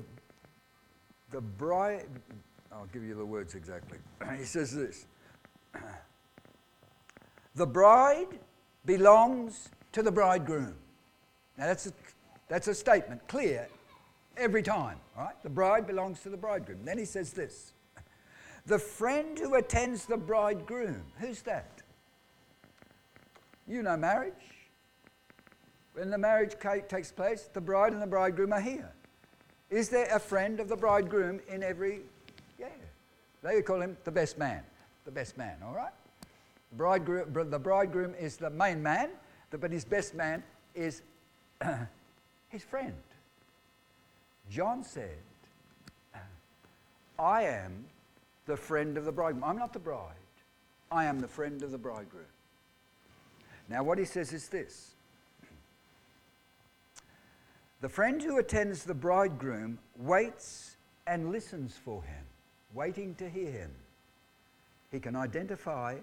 the 1.32 1.42
bride, 1.42 2.06
I'll 2.72 2.88
give 2.94 3.04
you 3.04 3.16
the 3.16 3.26
words 3.26 3.56
exactly. 3.56 3.98
he 4.38 4.46
says 4.46 4.76
this 4.76 5.08
The 7.56 7.66
bride 7.66 8.38
belongs 8.86 9.70
to 9.92 10.04
the 10.04 10.12
bridegroom. 10.12 10.76
Now 11.58 11.66
that's 11.68 11.88
a, 11.88 11.92
that's 12.48 12.68
a 12.68 12.74
statement, 12.74 13.28
clear 13.28 13.68
every 14.38 14.64
time, 14.64 14.98
all 15.18 15.26
right? 15.26 15.44
The 15.44 15.50
bride 15.50 15.86
belongs 15.86 16.22
to 16.22 16.30
the 16.30 16.38
bridegroom. 16.38 16.80
Then 16.84 16.98
he 16.98 17.06
says 17.06 17.34
this 17.34 17.74
The 18.66 18.80
friend 18.80 19.38
who 19.38 19.56
attends 19.56 20.06
the 20.06 20.18
bridegroom, 20.18 21.04
who's 21.20 21.42
that? 21.44 21.82
You 23.68 23.84
know 23.84 23.98
marriage. 23.98 24.34
When 25.94 26.10
the 26.10 26.18
marriage 26.18 26.56
takes 26.88 27.12
place, 27.12 27.50
the 27.54 27.62
bride 27.62 27.94
and 27.94 28.02
the 28.02 28.08
bridegroom 28.08 28.54
are 28.54 28.62
here. 28.62 28.92
Is 29.70 29.90
there 29.90 30.08
a 30.12 30.20
friend 30.20 30.60
of 30.60 30.70
the 30.70 30.76
bridegroom 30.76 31.42
in 31.48 31.62
every? 31.62 32.00
Yeah. 32.58 32.68
They 33.44 33.62
call 33.62 33.82
him 33.82 33.98
the 34.04 34.12
best 34.12 34.38
man. 34.38 34.64
The 35.06 35.12
best 35.12 35.38
man, 35.38 35.58
all 35.64 35.74
right? 35.74 35.94
The 36.72 36.78
bridegroom, 36.78 37.50
the 37.50 37.60
bridegroom 37.60 38.16
is 38.20 38.38
the 38.38 38.50
main 38.50 38.82
man, 38.82 39.10
but 39.58 39.72
his 39.72 39.86
best 39.86 40.14
man 40.14 40.44
is 40.76 41.02
his 42.50 42.64
friend. 42.64 42.94
John 44.50 44.84
said, 44.84 45.18
I 47.18 47.44
am 47.44 47.86
the 48.46 48.58
friend 48.58 48.98
of 48.98 49.06
the 49.06 49.12
bridegroom. 49.12 49.44
I'm 49.44 49.58
not 49.58 49.74
the 49.74 49.80
bride. 49.80 50.16
I 50.92 51.06
am 51.06 51.20
the 51.20 51.28
friend 51.28 51.62
of 51.62 51.72
the 51.72 51.78
bridegroom. 51.78 52.26
Now, 53.70 53.84
what 53.84 54.00
he 54.00 54.06
says 54.06 54.34
is 54.34 54.48
this 54.48 54.96
The 57.82 57.90
friend 57.90 58.22
who 58.22 58.40
attends 58.40 58.84
the 58.84 58.96
bridegroom 58.96 59.78
waits 59.98 60.78
and 61.06 61.32
listens 61.32 61.76
for 61.78 62.02
him, 62.04 62.24
waiting 62.74 63.16
to 63.16 63.30
hear 63.30 63.52
him. 63.52 63.72
He 64.92 65.00
can 65.00 65.16
identify 65.16 65.98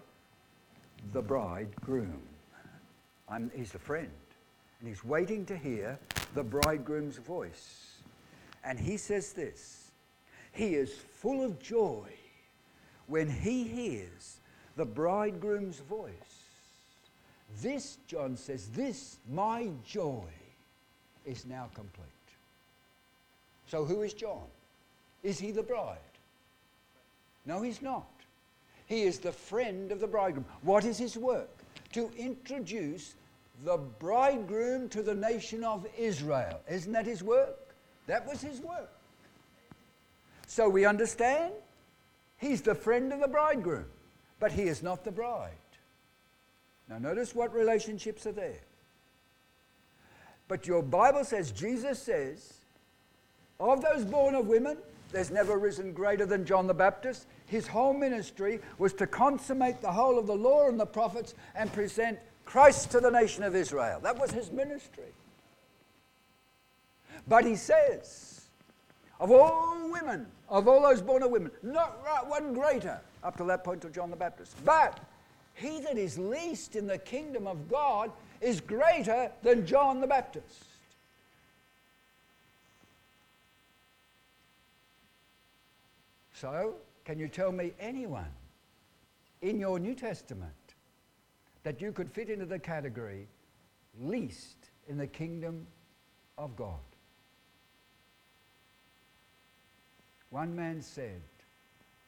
the 1.12 1.22
bridegroom. 1.22 2.22
I'm, 3.28 3.50
he's 3.54 3.74
a 3.74 3.78
friend. 3.78 4.10
And 4.80 4.88
he's 4.88 5.04
waiting 5.04 5.46
to 5.46 5.56
hear 5.56 5.98
the 6.34 6.42
bridegroom's 6.42 7.16
voice. 7.16 7.92
And 8.64 8.78
he 8.78 8.96
says 8.96 9.32
this 9.32 9.90
He 10.52 10.74
is 10.74 10.92
full 10.92 11.44
of 11.44 11.60
joy 11.60 12.08
when 13.06 13.30
he 13.30 13.64
hears 13.64 14.38
the 14.76 14.84
bridegroom's 14.84 15.80
voice. 15.80 16.12
This, 17.62 17.98
John 18.06 18.36
says, 18.36 18.68
this, 18.68 19.18
my 19.30 19.70
joy, 19.86 20.24
is 21.24 21.46
now 21.46 21.68
complete. 21.74 22.06
So 23.68 23.84
who 23.84 24.02
is 24.02 24.12
John? 24.12 24.44
Is 25.22 25.38
he 25.38 25.50
the 25.50 25.62
bride? 25.62 25.96
No, 27.46 27.62
he's 27.62 27.80
not. 27.80 28.06
He 28.86 29.02
is 29.02 29.18
the 29.18 29.32
friend 29.32 29.90
of 29.90 30.00
the 30.00 30.06
bridegroom. 30.06 30.44
What 30.62 30.84
is 30.84 30.98
his 30.98 31.16
work? 31.16 31.55
To 31.96 32.10
introduce 32.18 33.14
the 33.64 33.78
bridegroom 33.78 34.90
to 34.90 35.02
the 35.02 35.14
nation 35.14 35.64
of 35.64 35.86
Israel. 35.96 36.60
Isn't 36.70 36.92
that 36.92 37.06
his 37.06 37.22
work? 37.22 37.56
That 38.06 38.26
was 38.26 38.42
his 38.42 38.60
work. 38.60 38.92
So 40.46 40.68
we 40.68 40.84
understand 40.84 41.54
he's 42.36 42.60
the 42.60 42.74
friend 42.74 43.14
of 43.14 43.20
the 43.20 43.28
bridegroom, 43.28 43.86
but 44.38 44.52
he 44.52 44.64
is 44.64 44.82
not 44.82 45.04
the 45.04 45.10
bride. 45.10 45.52
Now, 46.86 46.98
notice 46.98 47.34
what 47.34 47.54
relationships 47.54 48.26
are 48.26 48.32
there. 48.32 48.60
But 50.48 50.66
your 50.66 50.82
Bible 50.82 51.24
says, 51.24 51.50
Jesus 51.50 51.98
says, 51.98 52.58
of 53.58 53.80
those 53.80 54.04
born 54.04 54.34
of 54.34 54.48
women, 54.48 54.76
there's 55.16 55.30
never 55.30 55.58
risen 55.58 55.94
greater 55.94 56.26
than 56.26 56.44
John 56.44 56.66
the 56.66 56.74
Baptist. 56.74 57.26
His 57.46 57.66
whole 57.66 57.94
ministry 57.94 58.60
was 58.76 58.92
to 58.94 59.06
consummate 59.06 59.80
the 59.80 59.90
whole 59.90 60.18
of 60.18 60.26
the 60.26 60.36
law 60.36 60.68
and 60.68 60.78
the 60.78 60.84
prophets 60.84 61.34
and 61.54 61.72
present 61.72 62.18
Christ 62.44 62.90
to 62.90 63.00
the 63.00 63.10
nation 63.10 63.42
of 63.42 63.56
Israel. 63.56 63.98
That 64.02 64.18
was 64.18 64.30
his 64.30 64.52
ministry. 64.52 65.14
But 67.26 67.46
he 67.46 67.56
says, 67.56 68.42
of 69.18 69.30
all 69.30 69.90
women, 69.90 70.26
of 70.50 70.68
all 70.68 70.82
those 70.82 71.00
born 71.00 71.22
of 71.22 71.30
women, 71.30 71.50
not 71.62 72.28
one 72.28 72.52
greater 72.52 73.00
up 73.24 73.38
to 73.38 73.44
that 73.44 73.64
point 73.64 73.80
to 73.80 73.88
John 73.88 74.10
the 74.10 74.16
Baptist. 74.16 74.54
But 74.66 75.00
he 75.54 75.80
that 75.80 75.96
is 75.96 76.18
least 76.18 76.76
in 76.76 76.86
the 76.86 76.98
kingdom 76.98 77.46
of 77.46 77.70
God 77.70 78.12
is 78.42 78.60
greater 78.60 79.32
than 79.42 79.64
John 79.64 80.02
the 80.02 80.06
Baptist. 80.06 80.75
So, 86.38 86.74
can 87.06 87.18
you 87.18 87.28
tell 87.28 87.50
me 87.50 87.72
anyone 87.80 88.30
in 89.40 89.58
your 89.58 89.78
New 89.78 89.94
Testament 89.94 90.52
that 91.62 91.80
you 91.80 91.92
could 91.92 92.10
fit 92.10 92.28
into 92.28 92.44
the 92.44 92.58
category 92.58 93.26
least 94.02 94.56
in 94.86 94.98
the 94.98 95.06
kingdom 95.06 95.66
of 96.36 96.54
God? 96.54 96.78
One 100.28 100.54
man 100.54 100.82
said, 100.82 101.22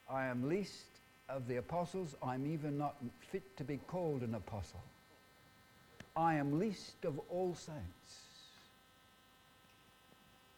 I 0.07 0.25
am 0.25 0.47
least 0.47 0.85
of 1.27 1.47
the 1.47 1.55
apostles, 1.55 2.15
I'm 2.21 2.45
even 2.45 2.77
not 2.77 2.97
fit 3.31 3.57
to 3.57 3.63
be 3.63 3.77
called 3.87 4.21
an 4.21 4.35
apostle. 4.35 4.83
I 6.15 6.35
am 6.35 6.59
least 6.59 7.03
of 7.03 7.19
all 7.29 7.55
saints. 7.55 8.19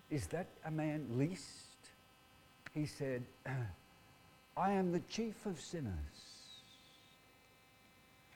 Is 0.09 0.28
that 0.28 0.47
a 0.65 0.72
man 0.72 1.05
least? 1.15 1.70
He 2.74 2.86
said, 2.86 3.24
I 4.57 4.72
am 4.72 4.91
the 4.91 5.01
chief 5.01 5.45
of 5.45 5.59
sinners. 5.59 5.93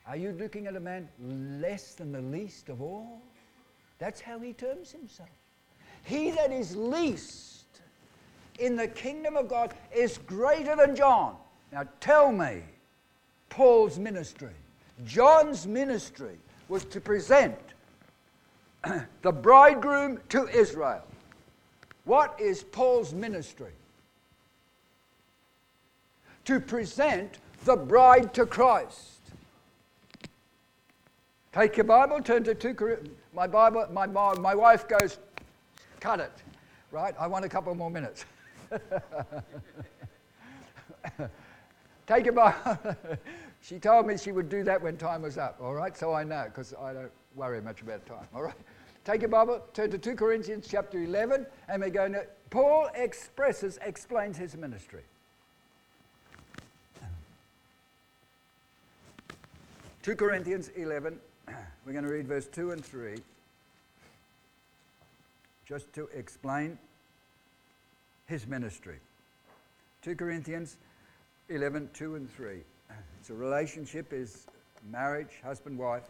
Are 0.06 0.16
you 0.16 0.32
looking 0.32 0.66
at 0.66 0.76
a 0.76 0.80
man 0.80 1.08
less 1.60 1.94
than 1.94 2.12
the 2.12 2.20
least 2.20 2.68
of 2.68 2.80
all? 2.80 3.20
That's 3.98 4.20
how 4.20 4.38
he 4.38 4.52
terms 4.52 4.92
himself. 4.92 5.28
He 6.04 6.30
that 6.30 6.52
is 6.52 6.76
least 6.76 7.64
in 8.58 8.76
the 8.76 8.86
kingdom 8.86 9.36
of 9.36 9.48
God 9.48 9.74
is 9.94 10.18
greater 10.18 10.76
than 10.76 10.94
John. 10.94 11.36
Now 11.72 11.84
tell 12.00 12.30
me, 12.30 12.62
Paul's 13.48 13.98
ministry, 13.98 14.54
John's 15.04 15.66
ministry 15.66 16.38
was 16.68 16.84
to 16.86 17.00
present 17.00 17.58
the 19.22 19.32
bridegroom 19.32 20.20
to 20.28 20.46
Israel. 20.48 21.02
What 22.04 22.38
is 22.40 22.62
Paul's 22.62 23.12
ministry? 23.12 23.72
To 26.46 26.58
present 26.60 27.38
the 27.64 27.76
bride 27.76 28.32
to 28.34 28.46
Christ. 28.46 29.20
Take 31.52 31.76
your 31.76 31.84
Bible, 31.84 32.22
turn 32.22 32.44
to 32.44 32.54
2 32.54 32.74
Corinthians. 32.74 33.16
My 33.34 33.46
Bible, 33.46 33.86
my, 33.92 34.06
my 34.06 34.54
wife 34.54 34.88
goes, 34.88 35.18
cut 36.00 36.20
it, 36.20 36.32
right? 36.90 37.14
I 37.18 37.26
want 37.26 37.44
a 37.44 37.48
couple 37.48 37.74
more 37.74 37.90
minutes. 37.90 38.24
Take 42.06 42.26
your 42.26 42.34
Bible. 42.34 42.78
she 43.60 43.78
told 43.78 44.06
me 44.06 44.16
she 44.16 44.32
would 44.32 44.48
do 44.48 44.62
that 44.64 44.80
when 44.80 44.96
time 44.96 45.22
was 45.22 45.38
up, 45.38 45.58
all 45.60 45.74
right? 45.74 45.96
So 45.96 46.12
I 46.12 46.22
know, 46.24 46.44
because 46.44 46.74
I 46.74 46.92
don't 46.92 47.10
worry 47.34 47.60
much 47.60 47.82
about 47.82 48.06
time, 48.06 48.28
all 48.34 48.42
right? 48.42 48.54
Take 49.04 49.22
your 49.22 49.30
Bible, 49.30 49.64
turn 49.72 49.90
to 49.90 49.98
2 49.98 50.14
Corinthians 50.14 50.68
chapter 50.70 51.02
11, 51.02 51.46
and 51.68 51.82
we're 51.82 51.90
going 51.90 52.12
to, 52.12 52.26
Paul 52.50 52.88
expresses, 52.94 53.78
explains 53.82 54.36
his 54.36 54.56
ministry. 54.56 55.02
2 60.06 60.14
Corinthians 60.14 60.70
11, 60.76 61.18
we're 61.84 61.90
going 61.92 62.04
to 62.04 62.12
read 62.12 62.28
verse 62.28 62.46
2 62.46 62.70
and 62.70 62.84
3, 62.84 63.16
just 65.66 65.92
to 65.94 66.08
explain 66.14 66.78
his 68.26 68.46
ministry. 68.46 69.00
2 70.02 70.14
Corinthians 70.14 70.76
11, 71.48 71.90
2 71.92 72.14
and 72.14 72.32
3. 72.32 72.60
It's 73.20 73.30
a 73.30 73.34
relationship, 73.34 74.12
is 74.12 74.46
marriage, 74.92 75.40
husband, 75.42 75.76
wife. 75.76 76.04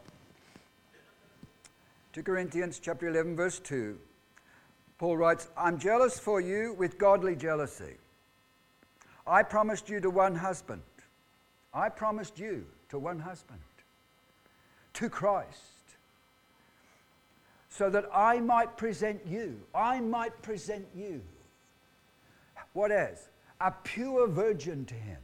2 2.12 2.22
Corinthians 2.22 2.78
chapter 2.78 3.08
11, 3.08 3.34
verse 3.34 3.60
2. 3.60 3.96
Paul 4.98 5.16
writes, 5.16 5.48
I'm 5.56 5.78
jealous 5.78 6.18
for 6.18 6.42
you 6.42 6.74
with 6.74 6.98
godly 6.98 7.34
jealousy. 7.34 7.94
I 9.26 9.42
promised 9.42 9.88
you 9.88 10.00
to 10.00 10.10
one 10.10 10.34
husband. 10.34 10.82
I 11.72 11.88
promised 11.88 12.38
you 12.38 12.66
to 12.90 12.98
one 12.98 13.20
husband 13.20 13.60
to 14.96 15.08
Christ 15.08 15.60
so 17.68 17.90
that 17.90 18.06
I 18.12 18.40
might 18.40 18.76
present 18.78 19.20
you. 19.26 19.60
I 19.74 20.00
might 20.00 20.40
present 20.40 20.86
you. 20.94 21.20
What 22.72 22.90
as? 22.90 23.28
A 23.60 23.70
pure 23.70 24.26
virgin 24.26 24.84
to 24.86 24.94
him, 24.94 25.18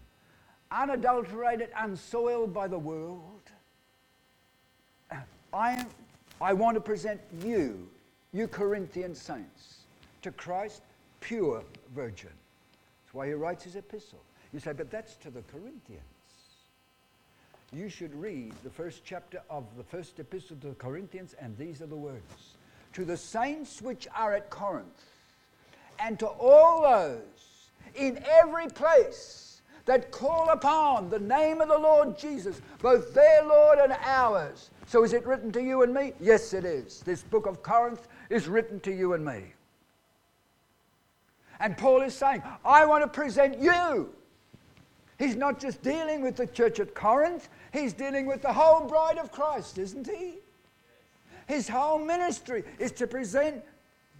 unadulterated, 0.70 1.70
unsoiled 1.78 2.52
by 2.52 2.68
the 2.68 2.78
world. 2.78 3.40
I, 5.52 5.84
I 6.40 6.52
want 6.52 6.74
to 6.76 6.80
present 6.80 7.20
you, 7.44 7.88
you 8.32 8.48
Corinthian 8.48 9.14
saints, 9.14 9.84
to 10.22 10.30
Christ, 10.32 10.82
pure 11.20 11.62
virgin. 11.94 12.30
That's 13.04 13.14
why 13.14 13.26
he 13.26 13.32
writes 13.32 13.64
his 13.64 13.76
epistle. 13.76 14.22
You 14.52 14.60
say, 14.60 14.72
but 14.72 14.90
that's 14.90 15.14
to 15.16 15.30
the 15.30 15.42
Corinthians. 15.42 16.11
You 17.74 17.88
should 17.88 18.14
read 18.14 18.52
the 18.64 18.70
first 18.70 19.02
chapter 19.02 19.40
of 19.48 19.64
the 19.78 19.84
first 19.84 20.18
epistle 20.20 20.56
to 20.60 20.68
the 20.68 20.74
Corinthians, 20.74 21.34
and 21.40 21.56
these 21.56 21.80
are 21.80 21.86
the 21.86 21.96
words 21.96 22.54
To 22.92 23.04
the 23.04 23.16
saints 23.16 23.80
which 23.80 24.06
are 24.14 24.34
at 24.34 24.50
Corinth, 24.50 25.06
and 25.98 26.18
to 26.18 26.26
all 26.26 26.82
those 26.82 27.70
in 27.94 28.22
every 28.28 28.68
place 28.68 29.62
that 29.86 30.10
call 30.10 30.50
upon 30.50 31.08
the 31.08 31.18
name 31.18 31.62
of 31.62 31.68
the 31.68 31.78
Lord 31.78 32.18
Jesus, 32.18 32.60
both 32.80 33.14
their 33.14 33.42
Lord 33.42 33.78
and 33.78 33.96
ours. 34.04 34.70
So 34.86 35.02
is 35.02 35.14
it 35.14 35.26
written 35.26 35.50
to 35.52 35.62
you 35.62 35.82
and 35.82 35.94
me? 35.94 36.12
Yes, 36.20 36.52
it 36.52 36.66
is. 36.66 37.00
This 37.00 37.22
book 37.22 37.46
of 37.46 37.62
Corinth 37.62 38.06
is 38.28 38.48
written 38.48 38.80
to 38.80 38.92
you 38.92 39.14
and 39.14 39.24
me. 39.24 39.44
And 41.58 41.76
Paul 41.78 42.02
is 42.02 42.14
saying, 42.14 42.42
I 42.64 42.84
want 42.84 43.02
to 43.02 43.08
present 43.08 43.58
you. 43.58 44.14
He's 45.22 45.36
not 45.36 45.60
just 45.60 45.82
dealing 45.82 46.20
with 46.20 46.34
the 46.34 46.48
church 46.48 46.80
at 46.80 46.96
Corinth, 46.96 47.48
he's 47.72 47.92
dealing 47.92 48.26
with 48.26 48.42
the 48.42 48.52
whole 48.52 48.88
bride 48.88 49.18
of 49.18 49.30
Christ, 49.30 49.78
isn't 49.78 50.08
he? 50.08 50.38
His 51.46 51.68
whole 51.68 52.00
ministry 52.00 52.64
is 52.80 52.90
to 52.92 53.06
present 53.06 53.62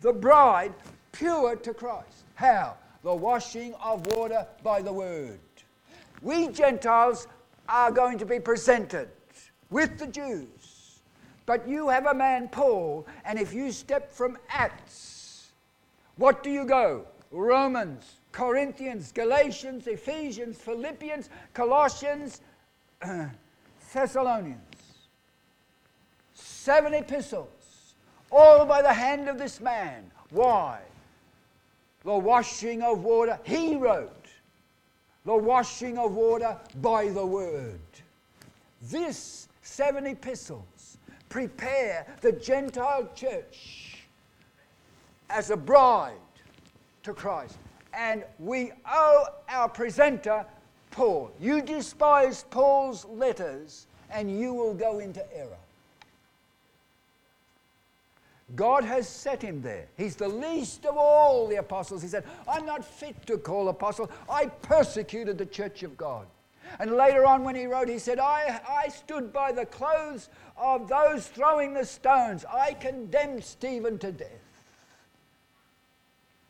the 0.00 0.12
bride 0.12 0.72
pure 1.11 1.57
to 1.57 1.74
Christ. 1.74 2.22
How? 2.36 2.76
The 3.03 3.12
washing 3.12 3.74
of 3.82 4.07
water 4.14 4.46
by 4.62 4.80
the 4.80 4.92
word. 4.92 5.40
We 6.20 6.46
Gentiles 6.46 7.26
are 7.68 7.90
going 7.90 8.16
to 8.18 8.24
be 8.24 8.38
presented 8.38 9.09
with 9.70 9.98
the 9.98 10.07
Jews. 10.07 11.00
But 11.46 11.66
you 11.66 11.88
have 11.88 12.07
a 12.07 12.14
man, 12.14 12.46
Paul, 12.46 13.09
and 13.24 13.40
if 13.40 13.53
you 13.53 13.72
step 13.72 14.12
from 14.12 14.38
Acts, 14.48 15.50
what 16.14 16.44
do 16.44 16.50
you 16.50 16.64
go? 16.64 17.07
Romans, 17.32 18.20
Corinthians, 18.32 19.12
Galatians, 19.12 19.86
Ephesians, 19.86 20.56
Philippians, 20.56 21.28
Colossians, 21.52 22.40
Thessalonians. 23.92 24.58
Seven 26.34 26.94
epistles, 26.94 27.94
all 28.30 28.64
by 28.64 28.82
the 28.82 28.92
hand 28.92 29.28
of 29.28 29.38
this 29.38 29.60
man. 29.60 30.10
Why? 30.30 30.80
The 32.04 32.16
washing 32.16 32.82
of 32.82 33.04
water, 33.04 33.38
he 33.44 33.76
wrote. 33.76 34.26
The 35.24 35.36
washing 35.36 35.98
of 35.98 36.14
water 36.14 36.56
by 36.80 37.08
the 37.08 37.24
word. 37.24 37.78
This 38.80 39.46
seven 39.62 40.06
epistles 40.06 40.98
prepare 41.28 42.06
the 42.20 42.32
Gentile 42.32 43.08
church 43.14 44.04
as 45.30 45.50
a 45.50 45.56
bride 45.56 46.14
to 47.04 47.14
Christ. 47.14 47.56
And 47.95 48.24
we 48.38 48.72
owe 48.86 49.26
our 49.49 49.68
presenter, 49.68 50.45
Paul. 50.90 51.30
You 51.40 51.62
despise 51.62 52.45
Paul's 52.51 53.05
letters, 53.05 53.86
and 54.11 54.38
you 54.38 54.55
will 54.55 54.74
go 54.74 54.99
into 54.99 55.24
error. 55.36 55.59
God 58.55 58.84
has 58.84 59.09
set 59.09 59.40
him 59.40 59.62
there. 59.62 59.86
He's 59.97 60.16
the 60.16 60.28
least 60.28 60.84
of 60.84 60.97
all 60.97 61.49
the 61.49 61.57
apostles. 61.57 62.03
He 62.03 62.09
said, 62.09 62.24
I'm 62.47 62.66
not 62.66 62.84
fit 62.84 63.26
to 63.26 63.38
call 63.38 63.68
apostle. 63.68 64.11
I 64.28 64.47
persecuted 64.47 65.38
the 65.38 65.47
church 65.47 65.82
of 65.82 65.97
God. 65.97 66.26
And 66.78 66.93
later 66.93 67.26
on, 67.26 67.45
when 67.45 67.55
he 67.55 67.66
wrote, 67.66 67.88
he 67.88 67.99
said, 67.99 68.18
I, 68.18 68.61
I 68.68 68.88
stood 68.88 69.32
by 69.32 69.53
the 69.53 69.66
clothes 69.66 70.28
of 70.57 70.88
those 70.88 71.26
throwing 71.28 71.74
the 71.74 71.84
stones. 71.84 72.45
I 72.45 72.74
condemned 72.74 73.45
Stephen 73.45 73.99
to 73.99 74.12
death. 74.12 74.28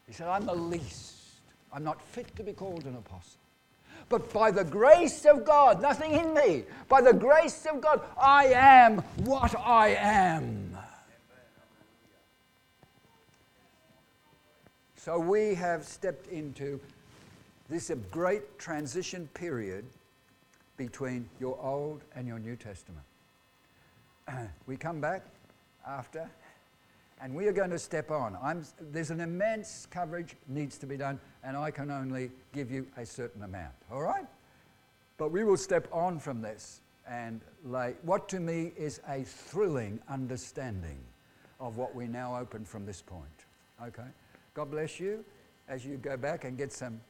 He 0.07 0.12
said, 0.12 0.28
I'm 0.28 0.45
the 0.45 0.55
least. 0.55 1.21
I'm 1.72 1.84
not 1.84 2.02
fit 2.02 2.34
to 2.36 2.42
be 2.42 2.52
called 2.52 2.84
an 2.84 2.96
apostle. 2.96 3.40
But 4.08 4.32
by 4.32 4.50
the 4.50 4.64
grace 4.64 5.24
of 5.24 5.44
God, 5.44 5.80
nothing 5.80 6.12
in 6.12 6.34
me, 6.34 6.64
by 6.88 7.00
the 7.00 7.14
grace 7.14 7.66
of 7.66 7.80
God, 7.80 8.02
I 8.20 8.46
am 8.46 8.98
what 9.24 9.58
I 9.58 9.96
am. 9.98 10.76
So 14.96 15.18
we 15.18 15.54
have 15.54 15.84
stepped 15.84 16.28
into 16.28 16.78
this 17.68 17.90
great 18.10 18.58
transition 18.58 19.28
period 19.34 19.84
between 20.76 21.28
your 21.40 21.58
Old 21.60 22.02
and 22.14 22.26
your 22.26 22.38
New 22.38 22.54
Testament. 22.54 23.04
we 24.66 24.76
come 24.76 25.00
back 25.00 25.22
after 25.86 26.28
and 27.22 27.32
we 27.32 27.46
are 27.46 27.52
going 27.52 27.70
to 27.70 27.78
step 27.78 28.10
on. 28.10 28.36
I'm, 28.42 28.64
there's 28.90 29.10
an 29.10 29.20
immense 29.20 29.86
coverage 29.90 30.34
needs 30.48 30.76
to 30.78 30.86
be 30.86 30.96
done, 30.96 31.20
and 31.44 31.56
I 31.56 31.70
can 31.70 31.90
only 31.90 32.32
give 32.52 32.70
you 32.70 32.86
a 32.96 33.06
certain 33.06 33.44
amount. 33.44 33.74
All 33.92 34.02
right? 34.02 34.26
But 35.18 35.30
we 35.30 35.44
will 35.44 35.56
step 35.56 35.86
on 35.92 36.18
from 36.18 36.42
this 36.42 36.80
and 37.08 37.40
lay 37.64 37.94
what 38.02 38.28
to 38.30 38.40
me 38.40 38.72
is 38.76 39.00
a 39.08 39.22
thrilling 39.22 40.00
understanding 40.08 40.98
of 41.60 41.76
what 41.76 41.94
we 41.94 42.08
now 42.08 42.36
open 42.36 42.64
from 42.64 42.84
this 42.86 43.00
point. 43.00 43.24
Okay? 43.80 44.08
God 44.54 44.70
bless 44.70 44.98
you 44.98 45.24
as 45.68 45.84
you 45.84 45.96
go 45.96 46.16
back 46.16 46.44
and 46.44 46.58
get 46.58 46.72
some 46.72 47.00